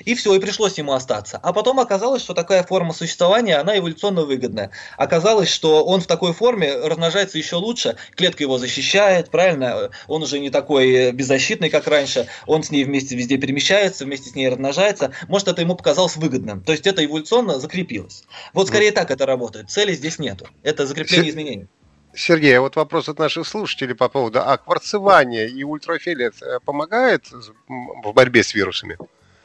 И 0.05 0.15
все, 0.15 0.33
и 0.35 0.39
пришлось 0.39 0.77
ему 0.77 0.93
остаться. 0.93 1.39
А 1.41 1.53
потом 1.53 1.79
оказалось, 1.79 2.21
что 2.21 2.33
такая 2.33 2.63
форма 2.63 2.93
существования, 2.93 3.57
она 3.57 3.77
эволюционно 3.77 4.23
выгодная. 4.23 4.71
Оказалось, 4.97 5.49
что 5.49 5.83
он 5.85 6.01
в 6.01 6.07
такой 6.07 6.33
форме 6.33 6.73
размножается 6.75 7.37
еще 7.37 7.55
лучше, 7.55 7.97
клетка 8.15 8.43
его 8.43 8.57
защищает, 8.57 9.29
правильно? 9.29 9.91
Он 10.07 10.23
уже 10.23 10.39
не 10.39 10.49
такой 10.49 11.11
беззащитный, 11.11 11.69
как 11.69 11.87
раньше, 11.87 12.27
он 12.45 12.63
с 12.63 12.71
ней 12.71 12.83
вместе 12.83 13.15
везде 13.15 13.37
перемещается, 13.37 14.05
вместе 14.05 14.29
с 14.29 14.35
ней 14.35 14.49
размножается. 14.49 15.11
Может, 15.27 15.47
это 15.47 15.61
ему 15.61 15.75
показалось 15.75 16.15
выгодным. 16.15 16.61
То 16.61 16.71
есть 16.71 16.87
это 16.87 17.03
эволюционно 17.03 17.59
закрепилось. 17.59 18.23
Вот 18.53 18.67
скорее 18.67 18.91
так 18.91 19.11
это 19.11 19.25
работает. 19.25 19.69
Цели 19.69 19.93
здесь 19.93 20.19
нету. 20.19 20.47
Это 20.63 20.85
закрепление 20.85 21.31
изменений. 21.31 21.67
Сергей, 22.13 22.57
а 22.57 22.61
вот 22.61 22.75
вопрос 22.75 23.07
от 23.07 23.19
наших 23.19 23.47
слушателей 23.47 23.95
по 23.95 24.09
поводу 24.09 24.39
а 24.41 24.57
кварцевания 24.57 25.47
и 25.47 25.63
ультрафиолет 25.63 26.41
э, 26.41 26.59
помогает 26.59 27.27
в 27.31 28.11
борьбе 28.13 28.43
с 28.43 28.53
вирусами? 28.53 28.97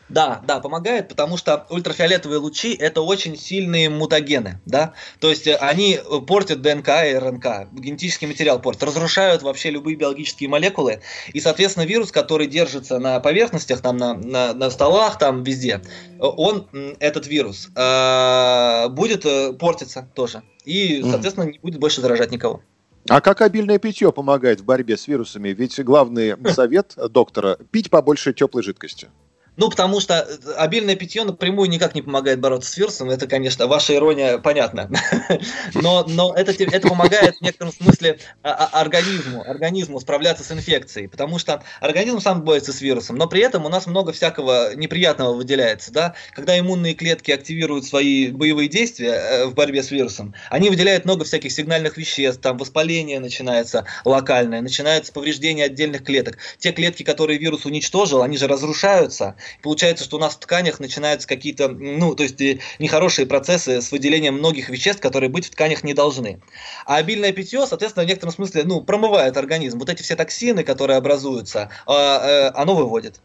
Да, 0.08 0.40
да, 0.46 0.60
помогает, 0.60 1.08
потому 1.08 1.36
что 1.36 1.66
ультрафиолетовые 1.68 2.38
лучи 2.38 2.74
это 2.74 3.02
очень 3.02 3.36
сильные 3.36 3.90
мутагены, 3.90 4.60
да, 4.64 4.92
то 5.18 5.30
есть 5.30 5.48
э, 5.48 5.56
они 5.56 5.94
э, 5.98 6.20
портят 6.20 6.62
ДНК 6.62 6.88
и 6.88 7.14
РНК, 7.14 7.72
генетический 7.72 8.28
материал 8.28 8.60
портят, 8.60 8.84
разрушают 8.84 9.42
вообще 9.42 9.70
любые 9.70 9.96
биологические 9.96 10.48
молекулы, 10.48 11.00
и, 11.32 11.40
соответственно, 11.40 11.84
вирус, 11.86 12.12
который 12.12 12.46
держится 12.46 13.00
на 13.00 13.18
поверхностях, 13.18 13.80
там, 13.80 13.96
на, 13.96 14.14
на, 14.14 14.54
на 14.54 14.70
столах, 14.70 15.18
там, 15.18 15.42
везде, 15.42 15.80
э, 15.80 16.18
он, 16.20 16.68
этот 17.00 17.26
вирус, 17.26 17.68
э, 17.74 18.88
будет 18.90 19.26
портиться 19.58 20.08
тоже, 20.14 20.42
и, 20.64 21.02
соответственно, 21.02 21.50
не 21.50 21.58
будет 21.58 21.80
больше 21.80 22.00
заражать 22.00 22.30
никого. 22.30 22.62
А 23.08 23.20
как 23.20 23.40
обильное 23.40 23.78
питье 23.78 24.12
помогает 24.12 24.60
в 24.60 24.64
борьбе 24.64 24.96
с 24.96 25.06
вирусами? 25.06 25.50
Ведь 25.50 25.80
главный 25.82 26.34
совет 26.52 26.94
доктора– 27.10 27.56
пить 27.70 27.88
побольше 27.88 28.32
теплой 28.32 28.62
жидкости. 28.62 29.08
Ну, 29.56 29.70
потому 29.70 30.00
что 30.00 30.14
э, 30.14 30.52
обильное 30.56 30.96
питье 30.96 31.24
напрямую 31.24 31.68
никак 31.70 31.94
не 31.94 32.02
помогает 32.02 32.40
бороться 32.40 32.70
с 32.70 32.76
вирусом. 32.76 33.10
Это, 33.10 33.26
конечно, 33.26 33.66
ваша 33.66 33.94
ирония 33.94 34.38
понятна. 34.38 34.90
Но, 35.74 36.04
но 36.06 36.34
это, 36.34 36.52
это 36.52 36.88
помогает 36.88 37.36
в 37.36 37.42
некотором 37.42 37.72
смысле 37.72 38.18
а, 38.42 38.50
а, 38.50 38.80
организму, 38.80 39.42
организму 39.42 40.00
справляться 40.00 40.44
с 40.44 40.52
инфекцией. 40.52 41.08
Потому 41.08 41.38
что 41.38 41.62
организм 41.80 42.20
сам 42.20 42.42
борется 42.42 42.72
с 42.72 42.80
вирусом. 42.80 43.16
Но 43.16 43.26
при 43.26 43.40
этом 43.40 43.64
у 43.64 43.68
нас 43.68 43.86
много 43.86 44.12
всякого 44.12 44.74
неприятного 44.74 45.34
выделяется. 45.34 45.92
Да? 45.92 46.14
Когда 46.34 46.58
иммунные 46.58 46.94
клетки 46.94 47.30
активируют 47.30 47.84
свои 47.84 48.30
боевые 48.30 48.68
действия 48.68 49.12
э, 49.12 49.46
в 49.46 49.54
борьбе 49.54 49.82
с 49.82 49.90
вирусом, 49.90 50.34
они 50.50 50.70
выделяют 50.70 51.04
много 51.04 51.24
всяких 51.24 51.52
сигнальных 51.52 51.96
веществ. 51.96 52.40
Там 52.42 52.58
воспаление 52.58 53.20
начинается 53.20 53.86
локальное, 54.04 54.60
начинается 54.60 55.12
повреждение 55.12 55.66
отдельных 55.66 56.04
клеток. 56.04 56.38
Те 56.58 56.72
клетки, 56.72 57.02
которые 57.02 57.38
вирус 57.38 57.64
уничтожил, 57.64 58.22
они 58.22 58.36
же 58.36 58.46
разрушаются 58.46 59.36
Получается, 59.62 60.04
что 60.04 60.16
у 60.16 60.20
нас 60.20 60.34
в 60.34 60.40
тканях 60.40 60.80
начинаются 60.80 61.26
какие-то, 61.26 61.68
ну, 61.68 62.14
то 62.14 62.22
есть 62.22 62.40
э, 62.40 62.60
нехорошие 62.78 63.26
процессы 63.26 63.80
с 63.80 63.92
выделением 63.92 64.34
многих 64.34 64.68
веществ, 64.68 65.00
которые 65.00 65.30
быть 65.30 65.46
в 65.46 65.50
тканях 65.50 65.84
не 65.84 65.94
должны. 65.94 66.40
А 66.84 66.96
обильное 66.96 67.32
питье, 67.32 67.66
соответственно, 67.66 68.04
в 68.04 68.08
некотором 68.08 68.32
смысле, 68.32 68.64
ну, 68.64 68.80
промывает 68.80 69.36
организм. 69.36 69.78
Вот 69.78 69.88
эти 69.88 70.02
все 70.02 70.16
токсины, 70.16 70.62
которые 70.62 70.96
образуются, 70.96 71.70
а, 71.86 72.48
э, 72.48 72.50
оно 72.54 72.74
выводит. 72.74 73.20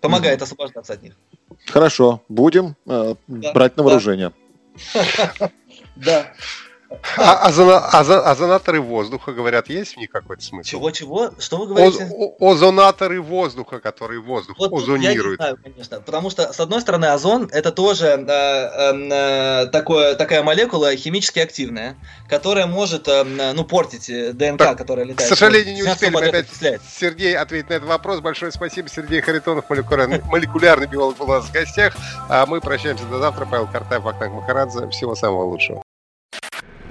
Помогает 0.00 0.42
освобождаться 0.42 0.92
от 0.92 1.02
них. 1.02 1.14
Хорошо, 1.66 2.22
будем 2.28 2.76
э, 2.86 3.14
да. 3.26 3.52
брать 3.52 3.76
на 3.76 3.82
вооружение. 3.82 4.32
Да. 5.96 6.34
А, 7.16 7.46
озона, 7.46 7.78
озонаторы 7.88 8.80
воздуха, 8.80 9.32
говорят, 9.32 9.68
есть 9.68 9.94
в 9.94 9.96
них 9.98 10.10
какой-то 10.10 10.42
смысл? 10.42 10.68
Чего-чего? 10.68 11.30
Что 11.38 11.58
вы 11.58 11.66
говорите? 11.66 12.08
О, 12.12 12.52
озонаторы 12.52 13.20
воздуха, 13.20 13.80
которые 13.80 14.20
воздух 14.20 14.58
вот 14.58 14.72
озонируют. 14.72 15.40
Я 15.40 15.46
не 15.46 15.54
знаю, 15.54 15.58
конечно. 15.62 16.00
Потому 16.00 16.30
что, 16.30 16.52
с 16.52 16.60
одной 16.60 16.80
стороны, 16.80 17.06
озон 17.06 17.48
это 17.52 17.72
тоже 17.72 18.06
э, 18.06 18.24
э, 18.28 19.10
э, 19.10 19.66
такое, 19.66 20.14
такая 20.14 20.42
молекула 20.42 20.94
химически 20.96 21.40
активная, 21.40 21.96
которая 22.28 22.66
может 22.66 23.08
э, 23.08 23.24
ну, 23.24 23.64
портить 23.64 24.10
э, 24.10 24.32
ДНК, 24.32 24.58
так, 24.58 24.78
которая 24.78 25.04
летает. 25.04 25.30
К 25.30 25.34
сожалению, 25.34 25.74
не 25.74 25.82
успели 25.82 26.16
опять 26.16 26.46
Сергей 26.98 27.36
ответить 27.36 27.70
на 27.70 27.74
этот 27.74 27.88
вопрос. 27.88 28.20
Большое 28.20 28.52
спасибо. 28.52 28.88
Сергей 28.88 29.20
Харитонов, 29.20 29.68
молекулярный, 29.70 30.20
молекулярный 30.24 30.86
биолог, 30.86 31.16
был 31.16 31.26
у 31.26 31.32
нас 31.32 31.46
в 31.46 31.52
гостях. 31.52 31.94
А 32.28 32.46
мы 32.46 32.60
прощаемся 32.60 33.04
до 33.04 33.18
завтра. 33.18 33.46
Павел 33.46 33.66
Картаев, 33.66 34.06
Ахтанг 34.06 34.34
Махарадзе. 34.34 34.88
Всего 34.90 35.14
самого 35.14 35.44
лучшего. 35.44 35.82